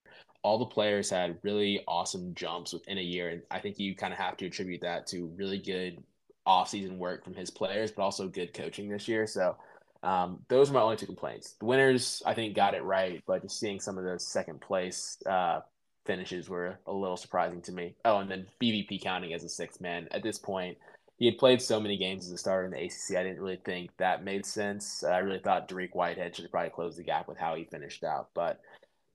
all 0.44 0.58
the 0.60 0.66
players 0.66 1.10
had 1.10 1.40
really 1.44 1.82
awesome 1.88 2.34
jumps 2.36 2.74
within 2.74 2.98
a 2.98 3.02
year. 3.02 3.30
And 3.30 3.42
I 3.50 3.60
think 3.60 3.80
you 3.80 3.96
kind 3.96 4.14
of 4.14 4.20
have 4.20 4.38
to 4.38 4.46
attribute 4.46 4.82
that 4.82 5.08
to 5.08 5.32
really 5.36 5.58
good 5.58 6.04
offseason 6.48 6.98
work 6.98 7.24
from 7.24 7.34
his 7.34 7.50
players, 7.50 7.92
but 7.92 8.04
also 8.04 8.28
good 8.28 8.54
coaching 8.54 8.88
this 8.88 9.08
year. 9.08 9.26
So, 9.26 9.58
um, 10.04 10.40
those 10.50 10.70
are 10.70 10.74
my 10.74 10.82
only 10.82 10.98
two 10.98 11.08
complaints. 11.08 11.56
The 11.60 11.66
winners, 11.66 12.22
I 12.28 12.36
think, 12.36 12.56
got 12.56 12.76
it 12.76 12.84
right, 12.84 13.24
but 13.26 13.42
just 13.42 13.60
seeing 13.60 13.80
some 13.80 13.98
of 13.98 14.04
those 14.04 14.28
second 14.28 14.62
place 14.62 15.18
uh, 15.26 15.62
finishes 16.06 16.48
were 16.48 16.78
a 16.86 16.94
little 16.94 17.18
surprising 17.18 17.62
to 17.64 17.72
me. 17.72 17.96
Oh, 18.06 18.20
and 18.20 18.30
then 18.30 18.46
BVP 18.62 19.02
counting 19.02 19.34
as 19.34 19.44
a 19.44 19.50
sixth 19.50 19.82
man. 19.82 20.08
At 20.12 20.22
this 20.22 20.38
point, 20.38 20.78
he 21.18 21.26
had 21.26 21.38
played 21.38 21.62
so 21.62 21.80
many 21.80 21.98
games 21.98 22.26
as 22.26 22.34
a 22.34 22.38
starter 22.38 22.66
in 22.66 22.72
the 22.72 22.84
ACC. 22.84 23.18
I 23.18 23.24
didn't 23.24 23.40
really 23.42 23.60
think 23.64 23.92
that 23.98 24.24
made 24.24 24.46
sense. 24.46 25.04
I 25.04 25.20
really 25.20 25.40
thought 25.40 25.70
Dariq 25.70 25.94
Whitehead 25.94 26.36
should 26.36 26.52
probably 26.52 26.72
close 26.72 26.98
the 26.98 27.04
gap 27.04 27.28
with 27.28 27.38
how 27.38 27.56
he 27.56 27.64
finished 27.64 28.04
out. 28.04 28.30
But 28.34 28.60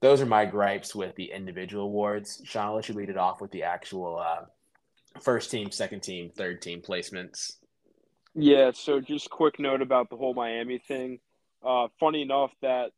those 0.01 0.23
are 0.23 0.27
my 0.27 0.47
gripes 0.47 0.95
with 0.95 1.15
the 1.17 1.31
individual 1.31 1.85
awards. 1.85 2.41
Sean, 2.45 2.67
I'll 2.67 2.75
let 2.75 2.89
you 2.89 2.95
lead 2.95 3.11
it 3.11 3.19
off 3.19 3.43
with 3.43 3.51
the 3.51 3.65
actual 3.65 4.19
uh, 4.19 4.47
first 5.21 5.51
team, 5.51 5.71
second 5.71 6.01
team, 6.01 6.31
third 6.35 6.63
team 6.63 6.81
placements. 6.81 7.57
Yeah, 8.35 8.71
so 8.73 9.01
just 9.01 9.29
quick 9.29 9.59
note 9.59 9.83
about 9.83 10.09
the 10.09 10.17
whole 10.17 10.33
Miami 10.33 10.79
thing. 10.79 11.19
Uh, 11.63 11.89
funny 11.99 12.23
enough 12.23 12.53
that 12.63 12.93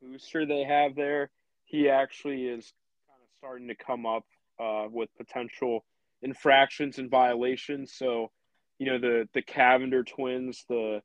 the 0.00 0.06
main 0.08 0.12
booster 0.12 0.46
they 0.46 0.64
have 0.64 0.96
there, 0.96 1.30
he 1.64 1.88
actually 1.88 2.46
is 2.46 2.72
kind 3.06 3.20
of 3.22 3.28
starting 3.38 3.68
to 3.68 3.76
come 3.76 4.04
up 4.04 4.24
uh, 4.58 4.86
with 4.90 5.10
potential 5.16 5.84
infractions 6.22 6.98
and 6.98 7.10
violations. 7.10 7.92
So, 7.94 8.30
you 8.78 8.86
know, 8.86 8.98
the 8.98 9.28
the 9.34 9.42
Cavinder 9.42 10.06
twins, 10.06 10.64
the 10.68 11.00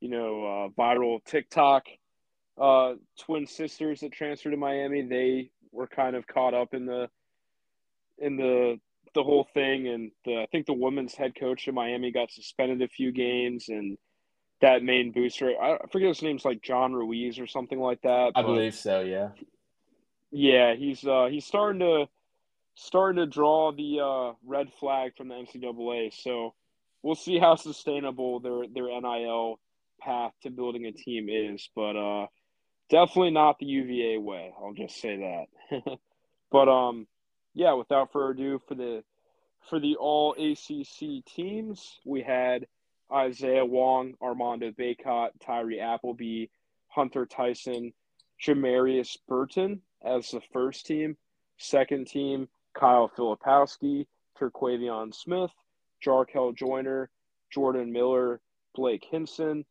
you 0.00 0.08
know 0.08 0.44
uh, 0.44 0.80
viral 0.80 1.24
TikTok 1.24 1.86
uh, 2.60 2.94
twin 3.20 3.46
sisters 3.46 4.00
that 4.00 4.12
transferred 4.12 4.50
to 4.50 4.56
Miami, 4.56 5.02
they 5.02 5.50
were 5.72 5.86
kind 5.86 6.16
of 6.16 6.26
caught 6.26 6.54
up 6.54 6.74
in 6.74 6.86
the 6.86 7.08
in 8.18 8.36
the 8.36 8.78
the 9.14 9.22
whole 9.22 9.48
thing, 9.54 9.88
and 9.88 10.10
the, 10.24 10.42
I 10.42 10.46
think 10.52 10.66
the 10.66 10.74
women's 10.74 11.14
head 11.14 11.34
coach 11.38 11.68
in 11.68 11.74
Miami 11.74 12.12
got 12.12 12.30
suspended 12.30 12.82
a 12.82 12.88
few 12.88 13.12
games, 13.12 13.68
and 13.68 13.96
that 14.60 14.82
main 14.82 15.12
booster. 15.12 15.52
I 15.60 15.78
forget 15.90 16.08
his 16.08 16.22
name's 16.22 16.44
like 16.44 16.62
John 16.62 16.92
Ruiz 16.92 17.38
or 17.38 17.46
something 17.46 17.78
like 17.78 18.02
that. 18.02 18.32
I 18.34 18.42
believe 18.42 18.74
so. 18.74 19.00
Yeah. 19.00 19.28
Yeah, 20.30 20.74
he's 20.74 21.04
uh, 21.04 21.28
he's 21.30 21.46
starting 21.46 21.80
to 21.80 22.06
starting 22.76 23.16
to 23.16 23.26
draw 23.26 23.72
the 23.72 24.00
uh, 24.00 24.34
red 24.44 24.68
flag 24.78 25.16
from 25.16 25.28
the 25.28 25.34
NCAA. 25.34 26.12
So 26.14 26.54
we'll 27.02 27.14
see 27.16 27.38
how 27.38 27.56
sustainable 27.56 28.40
their 28.40 28.66
their 28.72 28.88
NIL 29.00 29.58
path 30.00 30.32
to 30.42 30.50
building 30.50 30.86
a 30.86 30.92
team 30.92 31.28
is, 31.28 31.68
but 31.74 31.96
uh, 31.96 32.26
definitely 32.90 33.30
not 33.30 33.58
the 33.58 33.66
UVA 33.66 34.18
way. 34.18 34.52
I'll 34.60 34.74
just 34.74 35.00
say 35.00 35.16
that. 35.70 35.98
but 36.52 36.68
um, 36.68 37.06
yeah. 37.54 37.72
Without 37.72 38.12
further 38.12 38.32
ado, 38.32 38.60
for 38.68 38.74
the 38.74 39.02
for 39.68 39.80
the 39.80 39.96
All 39.96 40.34
ACC 40.34 41.24
teams, 41.24 41.98
we 42.04 42.22
had 42.22 42.66
Isaiah 43.12 43.64
Wong, 43.64 44.14
Armando 44.20 44.70
Bacot, 44.70 45.30
Tyree 45.40 45.80
Appleby, 45.80 46.46
Hunter 46.88 47.24
Tyson, 47.24 47.92
Jamarius 48.44 49.16
Burton 49.26 49.80
as 50.04 50.30
the 50.30 50.40
first 50.52 50.86
team. 50.86 51.16
Second 51.58 52.06
team, 52.06 52.48
Kyle 52.78 53.10
Filipowski, 53.16 54.06
Terquavion 54.38 55.14
Smith, 55.14 55.50
Jarkel 56.04 56.54
Joiner, 56.54 57.10
Jordan 57.52 57.92
Miller, 57.92 58.40
Blake 58.74 59.04
Hinson. 59.10 59.64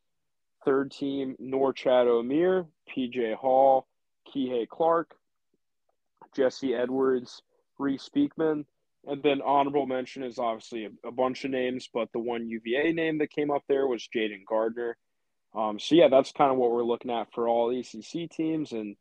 Third 0.66 0.92
team, 0.92 1.36
Norchad 1.40 2.08
Omier, 2.08 2.66
PJ 2.90 3.36
Hall, 3.36 3.88
Kihei 4.28 4.68
Clark, 4.68 5.16
Jesse 6.36 6.74
Edwards, 6.74 7.44
Reece 7.78 8.10
Beekman. 8.10 8.66
And 9.06 9.22
then 9.22 9.44
honorable 9.44 9.86
mention 9.86 10.24
is 10.24 10.40
obviously 10.40 10.86
a, 10.86 11.08
a, 11.08 11.12
bunch 11.12 11.46
of 11.46 11.52
names, 11.52 11.88
but 11.94 12.12
the 12.12 12.20
one 12.20 12.50
UVA 12.50 12.94
name 12.94 13.20
that 13.20 13.30
came 13.30 13.52
up 13.52 13.62
there 13.68 13.86
was 13.86 14.10
Jayden 14.14 14.44
Gardner. 14.48 14.98
Um, 15.54 15.78
so 15.78 15.94
yeah, 15.94 16.08
that's 16.08 16.32
kind 16.32 16.52
of 16.52 16.58
what 16.58 16.72
we're 16.72 16.84
looking 16.84 17.12
at 17.12 17.32
for 17.32 17.48
all 17.48 17.70
ECC 17.70 18.28
teams. 18.28 18.72
And 18.72 18.96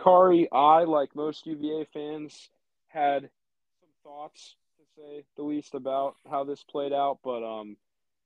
Khari, 0.00 0.46
I 0.50 0.84
like 0.84 1.14
most 1.14 1.46
UVA 1.46 1.86
fans 1.92 2.48
had 2.94 3.22
some 3.22 3.90
thoughts 4.04 4.54
to 4.78 4.84
say 4.96 5.24
the 5.36 5.42
least 5.42 5.74
about 5.74 6.14
how 6.30 6.44
this 6.44 6.62
played 6.62 6.92
out, 6.92 7.18
but 7.24 7.42
um, 7.42 7.76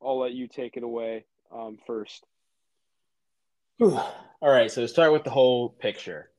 I'll 0.02 0.18
let 0.18 0.32
you 0.32 0.46
take 0.46 0.76
it 0.76 0.82
away 0.82 1.24
um, 1.52 1.78
first. 1.86 2.24
All 3.80 4.14
right, 4.42 4.70
so 4.70 4.86
start 4.86 5.12
with 5.12 5.24
the 5.24 5.30
whole 5.30 5.70
picture, 5.70 6.30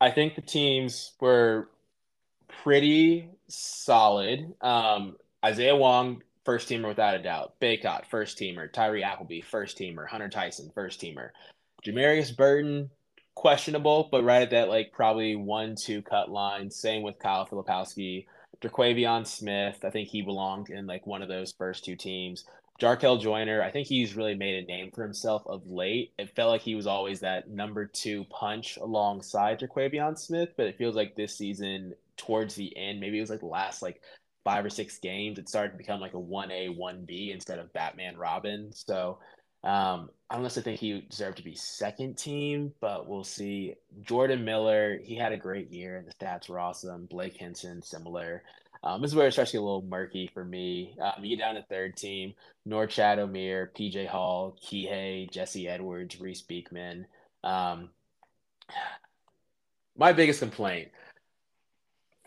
I 0.00 0.10
think 0.10 0.34
the 0.34 0.42
teams 0.42 1.12
were 1.20 1.68
pretty 2.62 3.28
solid. 3.48 4.54
Um, 4.60 5.16
Isaiah 5.44 5.76
Wong, 5.76 6.22
first 6.44 6.68
teamer 6.68 6.88
without 6.88 7.14
a 7.14 7.22
doubt. 7.22 7.54
Bacot, 7.60 8.06
first 8.06 8.38
teamer. 8.38 8.72
Tyree 8.72 9.02
Appleby, 9.02 9.40
first 9.40 9.78
teamer. 9.78 10.06
Hunter 10.06 10.28
Tyson, 10.28 10.70
first 10.74 11.00
teamer. 11.00 11.30
Jamarius 11.84 12.34
Burton, 12.36 12.90
questionable, 13.34 14.08
but 14.10 14.24
right 14.24 14.42
at 14.42 14.50
that 14.50 14.68
like 14.68 14.92
probably 14.92 15.36
one 15.36 15.74
two 15.76 16.02
cut 16.02 16.30
line. 16.30 16.70
Same 16.70 17.02
with 17.02 17.18
Kyle 17.18 17.46
Filipowski. 17.46 18.26
Terquavion 18.60 19.26
Smith, 19.26 19.84
I 19.84 19.90
think 19.90 20.08
he 20.08 20.22
belonged 20.22 20.70
in 20.70 20.86
like 20.86 21.06
one 21.06 21.22
of 21.22 21.28
those 21.28 21.52
first 21.52 21.84
two 21.84 21.96
teams. 21.96 22.44
Jarkel 22.80 23.20
Joiner, 23.20 23.62
I 23.62 23.70
think 23.70 23.86
he's 23.86 24.16
really 24.16 24.34
made 24.34 24.64
a 24.64 24.66
name 24.66 24.90
for 24.92 25.02
himself 25.02 25.42
of 25.46 25.66
late. 25.66 26.12
It 26.18 26.34
felt 26.34 26.50
like 26.50 26.62
he 26.62 26.74
was 26.74 26.86
always 26.86 27.20
that 27.20 27.48
number 27.48 27.86
two 27.86 28.24
punch 28.30 28.78
alongside 28.78 29.60
Terquavion 29.60 30.18
Smith, 30.18 30.50
but 30.56 30.66
it 30.66 30.76
feels 30.76 30.96
like 30.96 31.14
this 31.14 31.36
season 31.36 31.94
towards 32.16 32.54
the 32.54 32.76
end, 32.76 33.00
maybe 33.00 33.18
it 33.18 33.20
was 33.20 33.30
like 33.30 33.40
the 33.40 33.46
last 33.46 33.82
like 33.82 34.00
five 34.44 34.64
or 34.64 34.70
six 34.70 34.98
games, 34.98 35.38
it 35.38 35.48
started 35.48 35.72
to 35.72 35.78
become 35.78 36.00
like 36.00 36.14
a 36.14 36.18
one 36.18 36.50
A, 36.50 36.68
one 36.68 37.04
B 37.04 37.30
instead 37.32 37.58
of 37.58 37.72
Batman 37.72 38.16
Robin. 38.16 38.70
So 38.72 39.18
um, 39.64 40.10
I 40.30 40.38
necessarily 40.38 40.76
think 40.76 40.80
he 40.80 41.06
deserved 41.08 41.38
to 41.38 41.44
be 41.44 41.54
second 41.54 42.16
team, 42.18 42.72
but 42.80 43.08
we'll 43.08 43.24
see. 43.24 43.74
Jordan 44.02 44.44
Miller, 44.44 44.98
he 45.02 45.16
had 45.16 45.32
a 45.32 45.36
great 45.36 45.70
year 45.70 45.96
and 45.96 46.06
the 46.06 46.12
stats 46.12 46.48
were 46.48 46.60
awesome. 46.60 47.06
Blake 47.06 47.36
Hinson, 47.36 47.82
similar. 47.82 48.42
Um, 48.82 49.00
this 49.00 49.12
is 49.12 49.14
where 49.14 49.26
it 49.26 49.32
starts 49.32 49.52
to 49.52 49.56
get 49.56 49.62
a 49.62 49.64
little 49.64 49.82
murky 49.88 50.30
for 50.32 50.44
me. 50.44 50.94
Um, 51.00 51.24
you 51.24 51.36
get 51.36 51.42
down 51.42 51.54
to 51.54 51.62
third 51.62 51.96
team, 51.96 52.34
Norchad 52.68 53.18
Omier, 53.18 53.68
PJ 53.74 54.06
Hall, 54.06 54.56
Kihei, 54.62 55.30
Jesse 55.30 55.66
Edwards, 55.66 56.20
Reece 56.20 56.42
Beekman. 56.42 57.06
Um, 57.42 57.88
my 59.96 60.12
biggest 60.12 60.40
complaint 60.40 60.88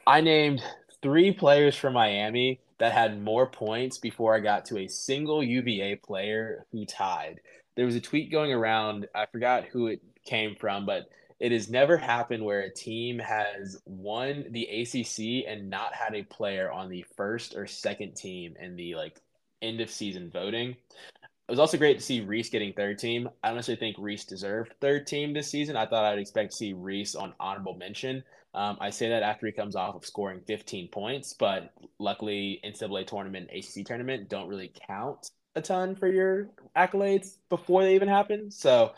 I 0.08 0.22
named 0.22 0.64
three 1.02 1.34
players 1.34 1.76
from 1.76 1.94
Miami 1.94 2.62
that 2.80 2.94
had 2.94 3.22
more 3.22 3.48
points 3.48 3.98
before 3.98 4.36
I 4.36 4.40
got 4.40 4.66
to 4.66 4.78
a 4.80 4.88
single 4.88 5.44
UVA 5.44 5.96
player 5.98 6.66
who 6.72 6.86
tied. 6.86 7.40
There 7.76 7.86
was 7.86 7.96
a 7.96 8.02
tweet 8.02 8.32
going 8.32 8.54
around, 8.54 9.08
I 9.16 9.26
forgot 9.26 9.66
who 9.66 9.88
it 9.88 10.02
came 10.26 10.56
from, 10.56 10.86
but 10.86 11.10
it 11.40 11.52
has 11.52 11.70
never 11.70 11.98
happened 11.98 12.44
where 12.44 12.62
a 12.62 12.74
team 12.74 13.20
has 13.20 13.80
won 13.86 14.46
the 14.50 14.66
ACC 14.66 15.48
and 15.48 15.70
not 15.70 15.94
had 15.94 16.16
a 16.16 16.24
player 16.24 16.72
on 16.72 16.90
the 16.90 17.06
first 17.16 17.56
or 17.56 17.68
second 17.68 18.16
team 18.16 18.56
in 18.60 18.76
the 18.76 18.96
like 18.96 19.22
end 19.62 19.82
of 19.82 19.92
season 19.92 20.32
voting. 20.32 20.72
It 20.72 21.52
was 21.52 21.60
also 21.60 21.78
great 21.78 21.98
to 21.98 22.04
see 22.04 22.22
Reece 22.22 22.50
getting 22.50 22.74
third 22.74 23.00
team. 23.00 23.30
I 23.44 23.54
don't 23.54 23.64
think 23.64 23.96
Reece 24.00 24.26
deserved 24.26 24.74
third 24.82 25.08
team 25.08 25.34
this 25.34 25.50
season. 25.50 25.78
I 25.78 25.86
thought 25.86 26.04
I'd 26.04 26.20
expect 26.20 26.52
to 26.52 26.58
see 26.58 26.74
Reece 26.74 27.16
on 27.16 27.34
honorable 27.40 27.76
mention. 27.76 28.24
Um, 28.58 28.76
I 28.82 28.90
say 28.90 29.10
that 29.10 29.22
after 29.22 29.46
he 29.46 29.52
comes 29.52 29.76
off 29.76 29.94
of 29.94 30.04
scoring 30.04 30.42
15 30.48 30.88
points, 30.88 31.34
but 31.34 31.72
luckily 32.00 32.60
NCAA 32.66 33.06
tournament, 33.06 33.52
ACC 33.54 33.86
tournament 33.86 34.30
don't 34.30 34.48
really 34.48 34.72
count 34.88 35.30
a 35.56 35.62
ton 35.62 35.96
for 35.96 36.08
your 36.08 36.50
accolades 36.76 37.38
before 37.50 37.84
they 37.84 37.94
even 37.94 38.08
happen. 38.08 38.50
So, 38.50 38.94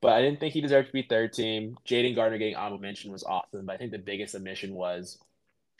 but 0.00 0.14
I 0.14 0.20
didn't 0.20 0.40
think 0.40 0.52
he 0.52 0.60
deserved 0.60 0.88
to 0.88 0.92
be 0.92 1.02
third 1.02 1.32
team. 1.32 1.78
Jayden 1.86 2.16
Gardner 2.16 2.38
getting 2.38 2.56
honorable 2.56 2.82
mention 2.82 3.12
was 3.12 3.22
awesome, 3.22 3.66
but 3.66 3.74
I 3.74 3.76
think 3.76 3.92
the 3.92 3.98
biggest 3.98 4.34
omission 4.34 4.74
was 4.74 5.18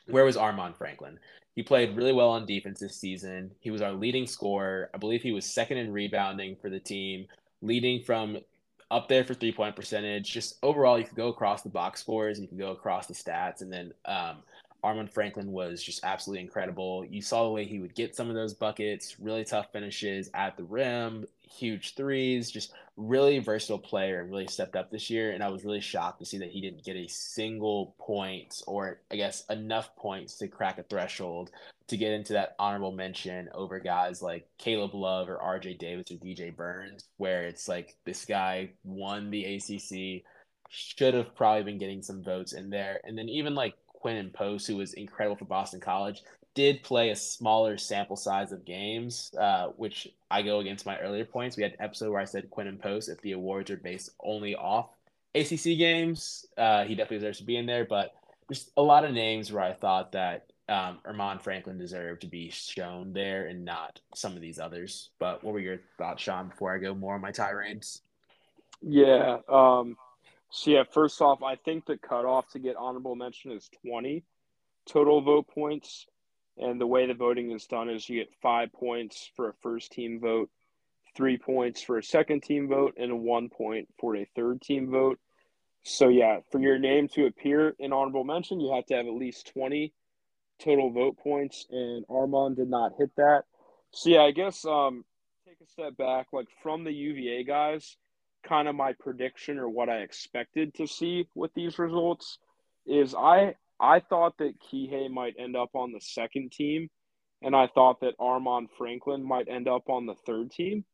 where 0.06 0.24
was 0.24 0.36
Armaan 0.36 0.76
Franklin? 0.76 1.18
He 1.56 1.64
played 1.64 1.96
really 1.96 2.12
well 2.12 2.30
on 2.30 2.46
defense 2.46 2.78
this 2.78 2.94
season. 2.94 3.50
He 3.58 3.72
was 3.72 3.82
our 3.82 3.92
leading 3.92 4.28
scorer. 4.28 4.90
I 4.94 4.98
believe 4.98 5.22
he 5.22 5.32
was 5.32 5.44
second 5.44 5.78
in 5.78 5.92
rebounding 5.92 6.54
for 6.62 6.70
the 6.70 6.78
team, 6.80 7.26
leading 7.62 8.00
from 8.04 8.38
up 8.94 9.08
there 9.08 9.24
for 9.24 9.34
three 9.34 9.52
point 9.52 9.74
percentage. 9.74 10.32
Just 10.32 10.56
overall, 10.62 10.98
you 10.98 11.04
could 11.04 11.16
go 11.16 11.28
across 11.28 11.62
the 11.62 11.68
box 11.68 12.00
scores, 12.00 12.38
you 12.40 12.46
could 12.46 12.58
go 12.58 12.70
across 12.70 13.08
the 13.08 13.14
stats, 13.14 13.60
and 13.60 13.72
then 13.72 13.92
um, 14.04 14.36
Armaan 14.84 15.10
Franklin 15.10 15.50
was 15.50 15.82
just 15.82 16.04
absolutely 16.04 16.42
incredible. 16.42 17.06
You 17.08 17.22
saw 17.22 17.44
the 17.44 17.50
way 17.50 17.64
he 17.64 17.78
would 17.78 17.94
get 17.94 18.14
some 18.14 18.28
of 18.28 18.34
those 18.34 18.52
buckets, 18.52 19.18
really 19.18 19.44
tough 19.44 19.72
finishes 19.72 20.28
at 20.34 20.56
the 20.58 20.64
rim, 20.64 21.26
huge 21.40 21.94
threes, 21.94 22.50
just 22.50 22.72
really 22.96 23.38
versatile 23.38 23.78
player 23.78 24.20
and 24.20 24.30
really 24.30 24.46
stepped 24.46 24.76
up 24.76 24.90
this 24.90 25.08
year. 25.08 25.32
And 25.32 25.42
I 25.42 25.48
was 25.48 25.64
really 25.64 25.80
shocked 25.80 26.18
to 26.20 26.26
see 26.26 26.38
that 26.38 26.50
he 26.50 26.60
didn't 26.60 26.84
get 26.84 26.96
a 26.96 27.08
single 27.08 27.94
point 27.98 28.62
or 28.66 29.00
I 29.10 29.16
guess 29.16 29.44
enough 29.46 29.96
points 29.96 30.36
to 30.38 30.48
crack 30.48 30.78
a 30.78 30.82
threshold 30.82 31.50
to 31.88 31.96
get 31.96 32.12
into 32.12 32.34
that 32.34 32.54
honorable 32.58 32.92
mention 32.92 33.48
over 33.54 33.78
guys 33.80 34.22
like 34.22 34.46
Caleb 34.58 34.94
Love 34.94 35.28
or 35.28 35.38
RJ 35.38 35.78
Davis 35.78 36.10
or 36.10 36.16
DJ 36.16 36.54
Burns, 36.54 37.04
where 37.16 37.44
it's 37.44 37.68
like 37.68 37.96
this 38.04 38.24
guy 38.24 38.70
won 38.84 39.30
the 39.30 39.44
ACC, 39.44 40.24
should 40.68 41.14
have 41.14 41.34
probably 41.36 41.62
been 41.62 41.78
getting 41.78 42.02
some 42.02 42.22
votes 42.22 42.52
in 42.52 42.70
there. 42.70 43.00
And 43.04 43.16
then 43.16 43.28
even 43.28 43.54
like 43.54 43.74
Quinten 44.04 44.32
Post, 44.32 44.66
who 44.66 44.76
was 44.76 44.94
incredible 44.94 45.36
for 45.36 45.46
Boston 45.46 45.80
College, 45.80 46.22
did 46.54 46.82
play 46.82 47.10
a 47.10 47.16
smaller 47.16 47.76
sample 47.76 48.16
size 48.16 48.52
of 48.52 48.64
games, 48.64 49.32
uh, 49.38 49.68
which 49.76 50.08
I 50.30 50.42
go 50.42 50.60
against 50.60 50.86
my 50.86 50.98
earlier 50.98 51.24
points. 51.24 51.56
We 51.56 51.62
had 51.62 51.72
an 51.72 51.82
episode 51.82 52.10
where 52.10 52.20
I 52.20 52.26
said 52.26 52.50
Quinten 52.50 52.80
Post, 52.80 53.08
if 53.08 53.20
the 53.22 53.32
awards 53.32 53.70
are 53.70 53.76
based 53.76 54.10
only 54.22 54.54
off 54.54 54.90
ACC 55.34 55.76
games, 55.78 56.46
uh, 56.56 56.84
he 56.84 56.94
definitely 56.94 57.18
deserves 57.18 57.38
to 57.38 57.44
be 57.44 57.56
in 57.56 57.66
there. 57.66 57.84
But 57.84 58.14
there's 58.48 58.70
a 58.76 58.82
lot 58.82 59.04
of 59.04 59.12
names 59.12 59.50
where 59.50 59.64
I 59.64 59.72
thought 59.72 60.12
that 60.12 60.46
um, 60.68 61.00
Franklin 61.40 61.78
deserved 61.78 62.22
to 62.22 62.26
be 62.26 62.50
shown 62.50 63.12
there 63.12 63.46
and 63.46 63.64
not 63.64 64.00
some 64.14 64.34
of 64.34 64.40
these 64.40 64.58
others. 64.58 65.10
But 65.18 65.42
what 65.42 65.54
were 65.54 65.60
your 65.60 65.80
thoughts, 65.98 66.22
Sean, 66.22 66.48
before 66.48 66.74
I 66.74 66.78
go 66.78 66.94
more 66.94 67.14
on 67.14 67.20
my 67.20 67.32
tirades? 67.32 68.02
Yeah. 68.80 69.38
Um, 69.48 69.96
so, 70.56 70.70
yeah, 70.70 70.84
first 70.88 71.20
off, 71.20 71.42
I 71.42 71.56
think 71.56 71.84
the 71.84 71.96
cutoff 71.96 72.48
to 72.50 72.60
get 72.60 72.76
honorable 72.76 73.16
mention 73.16 73.50
is 73.50 73.68
20 73.84 74.22
total 74.86 75.20
vote 75.20 75.48
points. 75.48 76.06
And 76.56 76.80
the 76.80 76.86
way 76.86 77.08
the 77.08 77.14
voting 77.14 77.50
is 77.50 77.66
done 77.66 77.90
is 77.90 78.08
you 78.08 78.20
get 78.20 78.32
five 78.40 78.72
points 78.72 79.28
for 79.34 79.48
a 79.48 79.54
first 79.64 79.90
team 79.90 80.20
vote, 80.20 80.48
three 81.16 81.38
points 81.38 81.82
for 81.82 81.98
a 81.98 82.04
second 82.04 82.44
team 82.44 82.68
vote, 82.68 82.94
and 82.96 83.22
one 83.22 83.48
point 83.48 83.88
for 83.98 84.14
a 84.14 84.28
third 84.36 84.60
team 84.60 84.92
vote. 84.92 85.18
So, 85.82 86.06
yeah, 86.06 86.38
for 86.52 86.60
your 86.60 86.78
name 86.78 87.08
to 87.14 87.26
appear 87.26 87.74
in 87.80 87.92
honorable 87.92 88.22
mention, 88.22 88.60
you 88.60 88.72
have 88.76 88.86
to 88.86 88.94
have 88.94 89.06
at 89.06 89.12
least 89.12 89.50
20 89.54 89.92
total 90.60 90.92
vote 90.92 91.18
points, 91.18 91.66
and 91.68 92.06
Armaan 92.06 92.54
did 92.54 92.70
not 92.70 92.92
hit 92.96 93.10
that. 93.16 93.42
So, 93.90 94.08
yeah, 94.08 94.22
I 94.22 94.30
guess 94.30 94.64
um, 94.64 95.04
take 95.44 95.60
a 95.60 95.68
step 95.68 95.96
back. 95.96 96.28
Like 96.32 96.46
from 96.62 96.84
the 96.84 96.92
UVA 96.92 97.42
guys, 97.42 97.96
kind 98.44 98.68
of 98.68 98.74
my 98.74 98.92
prediction 98.92 99.58
or 99.58 99.68
what 99.68 99.88
I 99.88 99.98
expected 99.98 100.74
to 100.74 100.86
see 100.86 101.26
with 101.34 101.52
these 101.54 101.78
results 101.78 102.38
is 102.86 103.14
I 103.14 103.54
I 103.80 104.00
thought 104.00 104.38
that 104.38 104.60
Kihei 104.60 105.10
might 105.10 105.34
end 105.38 105.56
up 105.56 105.70
on 105.74 105.92
the 105.92 106.00
second 106.00 106.52
team, 106.52 106.88
and 107.42 107.56
I 107.56 107.66
thought 107.66 108.00
that 108.00 108.18
Armaan 108.18 108.68
Franklin 108.78 109.26
might 109.26 109.48
end 109.48 109.68
up 109.68 109.88
on 109.88 110.06
the 110.06 110.14
third 110.26 110.50
team. 110.50 110.84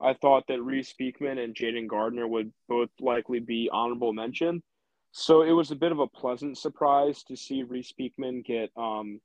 I 0.00 0.14
thought 0.14 0.46
that 0.48 0.62
Reece 0.62 0.92
Beekman 0.92 1.38
and 1.38 1.54
Jayden 1.54 1.88
Gardner 1.88 2.28
would 2.28 2.52
both 2.68 2.90
likely 3.00 3.40
be 3.40 3.68
honorable 3.72 4.12
mention. 4.12 4.62
So 5.10 5.42
it 5.42 5.52
was 5.52 5.70
a 5.70 5.76
bit 5.76 5.90
of 5.90 5.98
a 5.98 6.06
pleasant 6.06 6.58
surprise 6.58 7.22
to 7.24 7.36
see 7.36 7.62
Reece 7.62 7.92
Beekman 7.92 8.42
get 8.42 8.70
um, 8.76 9.20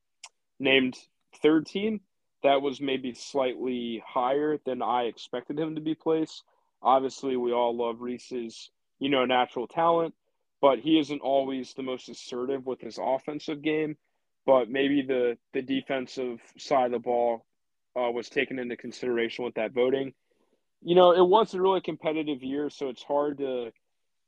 named 0.60 0.98
third 1.42 1.68
team. 1.68 2.02
That 2.42 2.62
was 2.62 2.82
maybe 2.82 3.14
slightly 3.14 4.02
higher 4.06 4.58
than 4.66 4.82
I 4.82 5.04
expected 5.04 5.60
him 5.60 5.76
to 5.76 5.82
be 5.82 5.94
placed. 5.94 6.44
Obviously, 6.84 7.38
we 7.38 7.54
all 7.54 7.76
love 7.76 8.02
Reece's, 8.02 8.70
you 9.00 9.10
know, 9.10 9.26
natural 9.26 9.68
talent, 9.68 10.14
but 10.62 10.80
he 10.80 11.00
isn't 11.00 11.22
always 11.22 11.74
the 11.74 11.84
most 11.84 12.10
assertive 12.10 12.66
with 12.66 12.82
his 12.82 13.00
offensive 13.02 13.62
game. 13.62 13.98
But 14.46 14.70
maybe 14.70 15.02
the 15.02 15.38
the 15.54 15.62
defensive 15.62 16.42
side 16.58 16.88
of 16.88 16.92
the 16.92 17.00
ball 17.00 17.46
uh, 17.96 18.12
was 18.12 18.30
taken 18.30 18.60
into 18.60 18.76
consideration 18.76 19.46
with 19.46 19.56
that 19.56 19.72
voting. 19.72 20.14
You 20.82 20.96
know, 20.96 21.12
it 21.12 21.26
was 21.26 21.54
a 21.54 21.62
really 21.62 21.80
competitive 21.80 22.44
year, 22.44 22.70
so 22.70 22.90
it's 22.90 23.04
hard 23.04 23.38
to, 23.38 23.72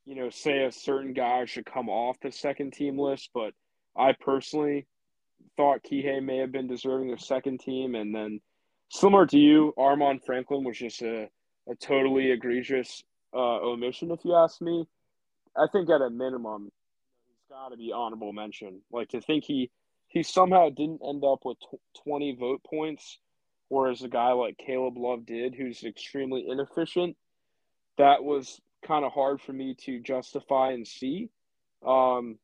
you 0.05 0.15
know, 0.15 0.29
say 0.29 0.63
a 0.63 0.71
certain 0.71 1.11
guy 1.11 1.43
should 1.43 1.65
come 1.65 1.89
off 1.89 2.17
the 2.21 2.31
second 2.31 2.71
team 2.71 2.97
list. 2.97 3.29
But 3.33 3.53
I 3.97 4.13
personally 4.13 4.87
thought 5.57 5.83
Kihei 5.83 6.23
may 6.23 6.37
have 6.37 6.53
been 6.53 6.67
deserving 6.67 7.11
of 7.11 7.19
second 7.19 7.59
team, 7.59 7.95
and 7.95 8.15
then 8.15 8.39
similar 8.89 9.25
to 9.27 9.37
you, 9.37 9.73
Armaan 9.77 10.23
Franklin 10.25 10.63
was 10.63 10.77
just 10.77 11.01
a, 11.01 11.27
a 11.70 11.76
totally 11.76 12.32
egregious 12.32 13.03
uh, 13.34 13.59
omission, 13.61 14.11
if 14.11 14.24
you 14.24 14.36
ask 14.36 14.61
me. 14.61 14.88
I 15.57 15.68
think 15.72 15.89
at 15.89 16.01
a 16.01 16.09
minimum, 16.09 16.72
he's 17.28 17.49
got 17.49 17.70
to 17.70 17.78
be 17.78 17.91
honorable 17.93 18.34
mention. 18.34 18.82
Like 18.91 19.09
to 19.09 19.22
think 19.22 19.45
he 19.45 19.72
he 20.07 20.24
somehow 20.24 20.70
didn't 20.70 21.01
end 21.07 21.24
up 21.24 21.39
with 21.43 21.57
tw- 21.59 22.03
20 22.03 22.36
vote 22.36 22.61
points, 22.63 23.20
whereas 23.70 24.01
a 24.01 24.07
guy 24.07 24.32
like 24.32 24.57
Caleb 24.57 24.97
Love 24.97 25.26
did, 25.26 25.55
who's 25.55 25.84
extremely 25.84 26.45
inefficient. 26.47 27.18
That 27.97 28.24
was 28.24 28.61
kind 28.86 29.03
of 29.03 29.11
hard 29.11 29.41
for 29.41 29.53
me 29.53 29.76
to 29.86 29.99
justify 29.99 30.72
and 30.72 30.88
see. 30.88 31.30
Um, 31.86 32.38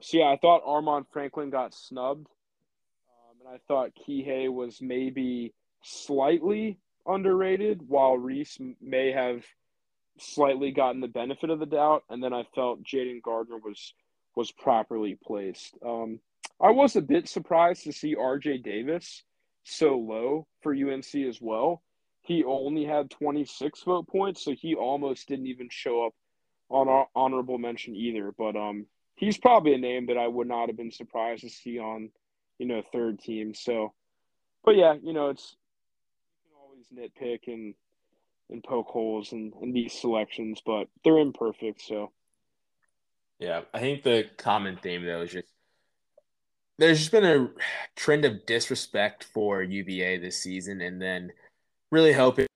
so 0.00 0.18
yeah, 0.18 0.26
I 0.26 0.38
thought 0.40 0.64
Armaan 0.64 1.06
Franklin 1.12 1.50
got 1.50 1.74
snubbed 1.74 2.28
um, 3.08 3.46
and 3.46 3.54
I 3.54 3.58
thought 3.66 3.92
Kihei 4.06 4.52
was 4.52 4.80
maybe 4.80 5.52
slightly 5.82 6.78
underrated, 7.08 7.82
while 7.88 8.16
Reece 8.16 8.58
may 8.80 9.12
have 9.12 9.44
slightly 10.18 10.70
gotten 10.72 11.00
the 11.00 11.08
benefit 11.08 11.50
of 11.50 11.60
the 11.60 11.66
doubt, 11.66 12.04
and 12.08 12.22
then 12.22 12.32
I 12.32 12.44
felt 12.54 12.82
Jayden 12.82 13.22
Gardner 13.22 13.58
was 13.58 13.94
was 14.36 14.52
properly 14.52 15.18
placed. 15.24 15.74
Um, 15.84 16.20
I 16.60 16.70
was 16.70 16.94
a 16.94 17.02
bit 17.02 17.28
surprised 17.28 17.84
to 17.84 17.92
see 17.92 18.14
R.J. 18.14 18.58
Davis 18.58 19.24
so 19.64 19.98
low 19.98 20.46
for 20.62 20.72
UNC 20.72 21.12
as 21.28 21.40
well. 21.40 21.82
He 22.22 22.44
only 22.44 22.84
had 22.84 23.10
26 23.10 23.82
vote 23.82 24.06
points, 24.06 24.44
so 24.44 24.52
he 24.52 24.74
almost 24.76 25.26
didn't 25.26 25.48
even 25.48 25.68
show 25.70 26.06
up 26.06 26.14
on 26.68 26.88
our 26.88 27.08
honorable 27.16 27.58
mention 27.58 27.96
either. 27.96 28.32
But 28.36 28.54
um, 28.54 28.86
he's 29.16 29.38
probably 29.38 29.74
a 29.74 29.78
name 29.78 30.06
that 30.06 30.18
I 30.18 30.28
would 30.28 30.46
not 30.46 30.68
have 30.68 30.76
been 30.76 30.92
surprised 30.92 31.42
to 31.42 31.50
see 31.50 31.78
on 31.80 32.10
you 32.58 32.66
know, 32.66 32.82
third 32.92 33.20
team. 33.20 33.54
So, 33.54 33.94
but 34.64 34.76
yeah, 34.76 34.94
you 35.02 35.12
know, 35.12 35.28
it's 35.30 35.56
always 36.78 37.10
nitpick 37.10 37.52
and 37.52 37.74
and 38.50 38.64
poke 38.64 38.86
holes 38.86 39.32
in, 39.32 39.52
in 39.60 39.72
these 39.72 39.92
selections, 39.92 40.62
but 40.64 40.88
they're 41.04 41.18
imperfect. 41.18 41.82
So, 41.82 42.12
yeah, 43.38 43.62
I 43.74 43.80
think 43.80 44.02
the 44.02 44.24
common 44.38 44.78
theme 44.78 45.04
though 45.04 45.22
is 45.22 45.32
just 45.32 45.48
there's 46.78 46.98
just 46.98 47.12
been 47.12 47.24
a 47.24 47.50
trend 47.96 48.24
of 48.24 48.46
disrespect 48.46 49.24
for 49.24 49.62
UVA 49.62 50.18
this 50.18 50.38
season, 50.38 50.80
and 50.80 51.00
then 51.00 51.32
really 51.90 52.12
hoping 52.12 52.46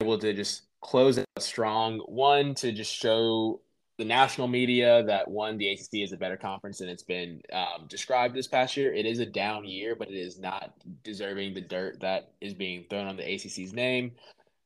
able 0.00 0.18
to 0.18 0.32
just 0.32 0.62
close 0.82 1.16
it 1.16 1.24
strong. 1.38 2.00
One 2.00 2.54
to 2.56 2.72
just 2.72 2.92
show 2.92 3.60
the 3.96 4.04
national 4.04 4.48
media 4.48 5.04
that 5.04 5.28
one, 5.28 5.56
the 5.56 5.68
ACC 5.68 6.02
is 6.02 6.12
a 6.12 6.16
better 6.16 6.36
conference 6.36 6.78
than 6.78 6.88
it's 6.88 7.02
been 7.02 7.40
um, 7.52 7.86
described 7.88 8.34
this 8.34 8.48
past 8.48 8.76
year. 8.76 8.92
It 8.92 9.06
is 9.06 9.20
a 9.20 9.26
down 9.26 9.64
year, 9.64 9.94
but 9.94 10.08
it 10.08 10.16
is 10.16 10.38
not 10.38 10.74
deserving 11.04 11.54
the 11.54 11.60
dirt 11.60 12.00
that 12.00 12.32
is 12.40 12.54
being 12.54 12.84
thrown 12.90 13.06
on 13.06 13.16
the 13.16 13.22
ACC's 13.22 13.72
name. 13.72 14.12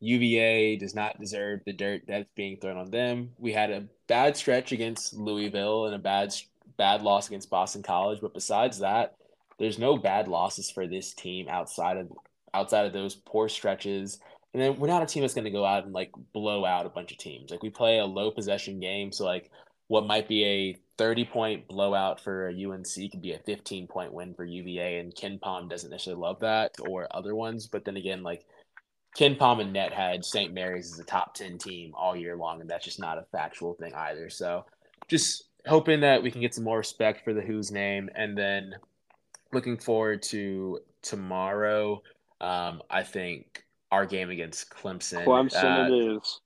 UVA 0.00 0.76
does 0.76 0.94
not 0.94 1.18
deserve 1.18 1.60
the 1.66 1.72
dirt 1.72 2.02
that's 2.06 2.28
being 2.36 2.56
thrown 2.56 2.76
on 2.76 2.90
them. 2.90 3.30
We 3.38 3.52
had 3.52 3.70
a 3.70 3.86
bad 4.06 4.36
stretch 4.36 4.72
against 4.72 5.12
Louisville 5.14 5.86
and 5.86 5.94
a 5.94 5.98
bad 5.98 6.34
bad 6.76 7.02
loss 7.02 7.26
against 7.26 7.50
Boston 7.50 7.82
College, 7.82 8.20
but 8.22 8.32
besides 8.32 8.78
that, 8.78 9.16
there's 9.58 9.78
no 9.78 9.96
bad 9.96 10.28
losses 10.28 10.70
for 10.70 10.86
this 10.86 11.12
team 11.12 11.48
outside 11.48 11.96
of 11.96 12.12
outside 12.54 12.86
of 12.86 12.92
those 12.92 13.14
poor 13.14 13.48
stretches 13.48 14.20
and 14.54 14.62
then 14.62 14.78
we're 14.78 14.88
not 14.88 15.02
a 15.02 15.06
team 15.06 15.22
that's 15.22 15.34
going 15.34 15.44
to 15.44 15.50
go 15.50 15.64
out 15.64 15.84
and 15.84 15.92
like 15.92 16.10
blow 16.32 16.64
out 16.64 16.86
a 16.86 16.90
bunch 16.90 17.12
of 17.12 17.18
teams. 17.18 17.50
Like 17.50 17.62
we 17.62 17.70
play 17.70 17.98
a 17.98 18.06
low 18.06 18.30
possession 18.30 18.80
game, 18.80 19.12
so 19.12 19.24
like 19.24 19.50
what 19.88 20.06
might 20.06 20.28
be 20.28 20.44
a 20.44 20.76
30 20.96 21.24
point 21.26 21.68
blowout 21.68 22.20
for 22.20 22.48
UNC 22.48 23.10
could 23.10 23.22
be 23.22 23.32
a 23.32 23.38
15 23.38 23.86
point 23.86 24.12
win 24.12 24.34
for 24.34 24.44
UVA, 24.44 24.98
and 24.98 25.14
KenPom 25.14 25.68
doesn't 25.68 25.90
necessarily 25.90 26.22
love 26.22 26.40
that 26.40 26.72
or 26.80 27.08
other 27.10 27.34
ones. 27.34 27.66
But 27.66 27.84
then 27.84 27.96
again, 27.96 28.22
like 28.22 28.46
KenPom 29.16 29.60
and 29.60 29.72
Net 29.72 29.92
had 29.92 30.24
St. 30.24 30.52
Mary's 30.52 30.92
as 30.92 30.98
a 30.98 31.04
top 31.04 31.34
10 31.34 31.58
team 31.58 31.92
all 31.94 32.16
year 32.16 32.36
long, 32.36 32.60
and 32.60 32.68
that's 32.68 32.84
just 32.84 33.00
not 33.00 33.18
a 33.18 33.26
factual 33.32 33.74
thing 33.74 33.94
either. 33.94 34.30
So 34.30 34.64
just 35.08 35.44
hoping 35.66 36.00
that 36.00 36.22
we 36.22 36.30
can 36.30 36.40
get 36.40 36.54
some 36.54 36.64
more 36.64 36.78
respect 36.78 37.24
for 37.24 37.34
the 37.34 37.42
Hoos 37.42 37.70
name, 37.70 38.08
and 38.14 38.36
then 38.36 38.74
looking 39.52 39.78
forward 39.78 40.22
to 40.24 40.80
tomorrow. 41.02 42.02
Um, 42.40 42.82
I 42.88 43.02
think 43.02 43.64
our 43.90 44.06
game 44.06 44.30
against 44.30 44.70
Clemson. 44.70 45.24
Clemson, 45.24 45.90
uh, 45.90 45.92
it 45.92 46.16
is. 46.16 46.40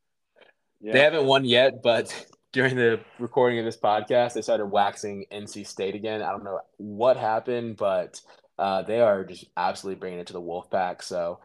Yeah. 0.81 0.93
They 0.93 1.01
haven't 1.01 1.27
won 1.27 1.45
yet, 1.45 1.83
but 1.83 2.27
during 2.53 2.77
the 2.77 3.01
recording 3.19 3.59
of 3.59 3.65
this 3.65 3.77
podcast, 3.77 4.35
they 4.35 4.43
started 4.43 4.67
waxing 4.67 5.25
NC 5.33 5.67
State 5.67 5.95
again. 5.95 6.23
I 6.23 6.31
don't 6.31 6.45
know 6.45 6.61
what 6.77 7.17
happened, 7.17 7.77
but 7.77 8.21
uh, 8.59 8.83
they 8.83 9.01
are 9.01 9.25
just 9.25 9.47
absolutely 9.57 9.99
bringing 9.99 10.21
it 10.21 10.27
to 10.29 10.33
the 10.33 10.41
Wolfpack. 10.41 11.03
So, 11.03 11.41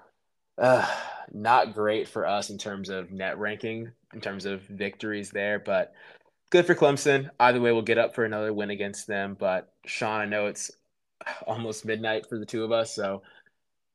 uh, 0.57 0.87
not 1.31 1.73
great 1.73 2.07
for 2.07 2.25
us 2.25 2.49
in 2.49 2.57
terms 2.57 2.89
of 2.89 3.11
net 3.11 3.37
ranking, 3.37 3.91
in 4.13 4.21
terms 4.21 4.45
of 4.45 4.61
victories 4.63 5.29
there, 5.29 5.59
but 5.59 5.93
good 6.49 6.65
for 6.65 6.75
Clemson. 6.75 7.29
Either 7.39 7.61
way, 7.61 7.71
we'll 7.71 7.81
get 7.81 7.97
up 7.97 8.15
for 8.15 8.25
another 8.25 8.53
win 8.53 8.69
against 8.69 9.07
them. 9.07 9.35
But 9.37 9.71
Sean, 9.85 10.21
I 10.21 10.25
know 10.25 10.47
it's 10.47 10.71
almost 11.47 11.85
midnight 11.85 12.27
for 12.27 12.37
the 12.37 12.45
two 12.45 12.63
of 12.63 12.71
us, 12.71 12.93
so 12.93 13.21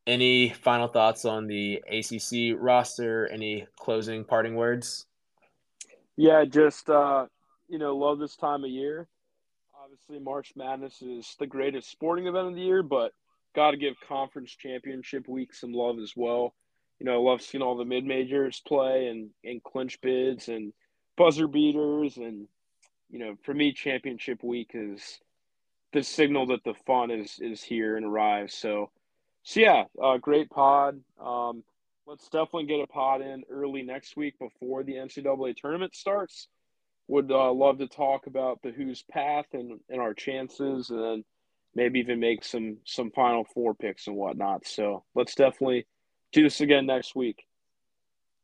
any 0.06 0.50
final 0.50 0.88
thoughts 0.88 1.24
on 1.24 1.46
the 1.46 1.82
ACC 1.88 2.56
roster? 2.58 3.28
Any 3.30 3.66
closing 3.78 4.24
parting 4.24 4.54
words? 4.54 5.06
Yeah, 6.16 6.44
just 6.44 6.90
uh, 6.90 7.26
you 7.68 7.78
know, 7.78 7.96
love 7.96 8.18
this 8.18 8.36
time 8.36 8.64
of 8.64 8.70
year. 8.70 9.08
Obviously, 9.82 10.18
March 10.18 10.52
Madness 10.56 11.02
is 11.02 11.34
the 11.38 11.46
greatest 11.46 11.90
sporting 11.90 12.26
event 12.26 12.48
of 12.48 12.54
the 12.54 12.60
year, 12.60 12.82
but 12.82 13.12
got 13.54 13.72
to 13.72 13.76
give 13.76 13.94
conference 14.06 14.50
championship 14.52 15.28
week 15.28 15.54
some 15.54 15.72
love 15.72 15.98
as 15.98 16.12
well. 16.16 16.54
You 16.98 17.06
know, 17.06 17.14
I 17.14 17.30
love 17.30 17.42
seeing 17.42 17.62
all 17.62 17.76
the 17.76 17.84
mid 17.84 18.04
majors 18.04 18.62
play 18.66 19.08
and 19.08 19.30
and 19.44 19.62
clinch 19.62 20.00
bids 20.00 20.48
and 20.48 20.72
buzzer 21.16 21.48
beaters, 21.48 22.16
and 22.16 22.46
you 23.10 23.18
know, 23.18 23.36
for 23.42 23.54
me, 23.54 23.72
championship 23.72 24.42
week 24.42 24.70
is 24.74 25.20
the 25.92 26.02
signal 26.02 26.46
that 26.46 26.64
the 26.64 26.74
fun 26.86 27.10
is 27.10 27.38
is 27.40 27.62
here 27.62 27.96
and 27.96 28.06
arrives. 28.06 28.54
So 28.54 28.90
so 29.42 29.60
yeah, 29.60 29.84
uh, 30.02 30.18
great 30.18 30.50
pod. 30.50 31.00
Um, 31.20 31.64
let's 32.06 32.28
definitely 32.28 32.66
get 32.66 32.80
a 32.80 32.86
pod 32.86 33.20
in 33.20 33.44
early 33.50 33.82
next 33.82 34.16
week 34.16 34.38
before 34.38 34.82
the 34.82 34.94
NCAA 34.94 35.56
tournament 35.56 35.94
starts. 35.94 36.48
Would 37.08 37.30
uh, 37.30 37.52
love 37.52 37.78
to 37.78 37.88
talk 37.88 38.26
about 38.26 38.60
the 38.62 38.70
Hoos 38.70 39.02
path 39.02 39.46
and, 39.52 39.80
and 39.88 40.00
our 40.00 40.14
chances, 40.14 40.90
and 40.90 41.24
maybe 41.74 41.98
even 41.98 42.20
make 42.20 42.44
some 42.44 42.78
some 42.84 43.10
Final 43.10 43.44
Four 43.44 43.74
picks 43.74 44.06
and 44.06 44.16
whatnot. 44.16 44.66
So 44.66 45.04
let's 45.14 45.34
definitely 45.34 45.86
do 46.32 46.44
this 46.44 46.60
again 46.60 46.86
next 46.86 47.14
week. 47.16 47.44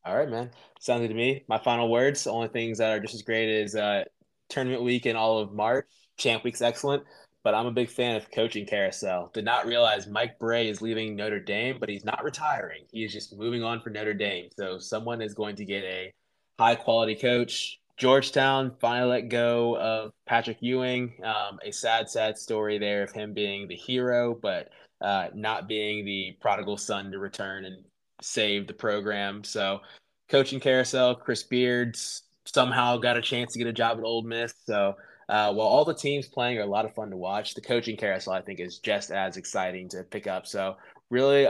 All 0.05 0.16
right, 0.16 0.28
man. 0.28 0.51
Sounds 0.80 1.03
good 1.03 1.09
to 1.09 1.14
me. 1.14 1.44
My 1.49 1.59
final 1.59 1.90
words. 1.90 2.24
The 2.24 2.30
only 2.30 2.49
things 2.49 2.78
that 2.78 2.90
are 2.90 3.01
just 3.01 3.14
as 3.14 3.22
great 3.22 3.49
is 3.49 3.76
uh, 3.76 4.05
tournament 4.49 4.82
week 4.82 5.07
and 5.07 5.16
all 5.16 5.38
of 5.38 5.53
March. 5.53 5.86
Champ 6.16 6.42
week's 6.42 6.62
excellent 6.62 7.05
but 7.49 7.55
I'm 7.55 7.64
a 7.64 7.70
big 7.70 7.88
fan 7.88 8.14
of 8.14 8.30
coaching 8.30 8.66
carousel. 8.66 9.30
Did 9.32 9.46
not 9.46 9.64
realize 9.64 10.07
Mike 10.07 10.38
Brey 10.38 10.68
is 10.68 10.82
leaving 10.82 11.16
Notre 11.16 11.40
Dame, 11.40 11.78
but 11.80 11.88
he's 11.88 12.05
not 12.05 12.22
retiring. 12.22 12.82
He 12.92 13.05
is 13.05 13.11
just 13.11 13.34
moving 13.38 13.64
on 13.64 13.80
for 13.80 13.88
Notre 13.88 14.12
Dame. 14.12 14.51
So 14.55 14.78
someone 14.78 15.22
is 15.22 15.32
going 15.32 15.57
to 15.57 15.64
get 15.64 15.82
a 15.82 16.12
high 16.59 16.74
quality 16.74 17.14
coach. 17.14 17.80
Georgetown 17.96 18.72
finally 18.80 19.09
let 19.09 19.28
go 19.30 19.78
of 19.78 20.12
Patrick 20.26 20.59
Ewing. 20.61 21.14
Um, 21.24 21.59
a 21.64 21.70
sad, 21.70 22.11
sad 22.11 22.36
story 22.36 22.76
there 22.76 23.03
of 23.03 23.12
him 23.12 23.32
being 23.32 23.66
the 23.66 23.76
hero, 23.76 24.34
but 24.34 24.68
uh, 25.01 25.28
not 25.32 25.66
being 25.66 26.05
the 26.05 26.36
prodigal 26.42 26.76
son 26.76 27.11
to 27.12 27.18
return 27.18 27.64
and 27.64 27.82
save 28.20 28.66
the 28.66 28.74
program. 28.74 29.42
So, 29.42 29.80
coaching 30.28 30.61
carousel, 30.61 31.14
Chris 31.14 31.44
Beards 31.44 32.24
somehow 32.44 32.99
got 32.99 33.16
a 33.16 33.22
chance 33.22 33.55
to 33.55 33.59
get 33.59 33.68
a 33.68 33.72
job 33.72 33.96
at 33.96 34.05
Ole 34.05 34.20
Miss. 34.20 34.53
So, 34.66 34.96
uh, 35.29 35.53
while 35.53 35.66
all 35.66 35.85
the 35.85 35.95
teams 35.95 36.26
playing 36.26 36.59
are 36.59 36.62
a 36.62 36.66
lot 36.66 36.85
of 36.85 36.95
fun 36.95 37.11
to 37.11 37.16
watch, 37.16 37.55
the 37.55 37.61
coaching 37.61 37.97
carousel 37.97 38.33
I 38.33 38.43
think 38.43 38.61
is 38.61 38.79
just 38.79 39.11
as 39.11 39.37
exciting 39.37 39.89
to 39.91 40.03
pick 40.03 40.26
up. 40.26 40.47
So 40.47 40.76
really 41.11 41.49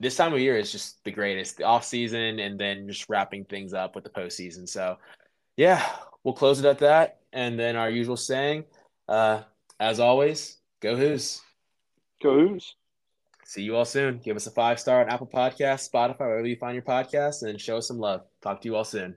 this 0.00 0.16
time 0.16 0.32
of 0.32 0.40
year 0.40 0.56
is 0.56 0.70
just 0.70 1.02
the 1.04 1.10
greatest. 1.10 1.58
The 1.58 1.64
off 1.64 1.84
season 1.84 2.38
and 2.38 2.58
then 2.58 2.86
just 2.88 3.08
wrapping 3.08 3.44
things 3.44 3.72
up 3.72 3.94
with 3.94 4.04
the 4.04 4.10
postseason. 4.10 4.68
So, 4.68 4.96
yeah, 5.56 5.84
we'll 6.22 6.34
close 6.34 6.60
it 6.60 6.66
at 6.66 6.78
that. 6.78 7.20
And 7.32 7.58
then 7.58 7.76
our 7.76 7.90
usual 7.90 8.16
saying, 8.16 8.64
uh, 9.08 9.42
as 9.80 10.00
always, 10.00 10.58
go 10.80 10.96
Hoos. 10.96 11.40
Go 12.22 12.34
Hoos. 12.34 12.76
See 13.44 13.62
you 13.62 13.76
all 13.76 13.84
soon. 13.84 14.18
Give 14.18 14.36
us 14.36 14.46
a 14.46 14.50
five 14.50 14.78
star 14.78 15.00
on 15.00 15.08
Apple 15.08 15.26
Podcasts, 15.26 15.90
Spotify, 15.90 16.20
wherever 16.20 16.46
you 16.46 16.56
find 16.56 16.74
your 16.74 16.82
podcasts, 16.82 17.42
and 17.42 17.60
show 17.60 17.78
us 17.78 17.88
some 17.88 17.98
love. 17.98 18.22
Talk 18.42 18.60
to 18.60 18.68
you 18.68 18.76
all 18.76 18.84
soon. 18.84 19.16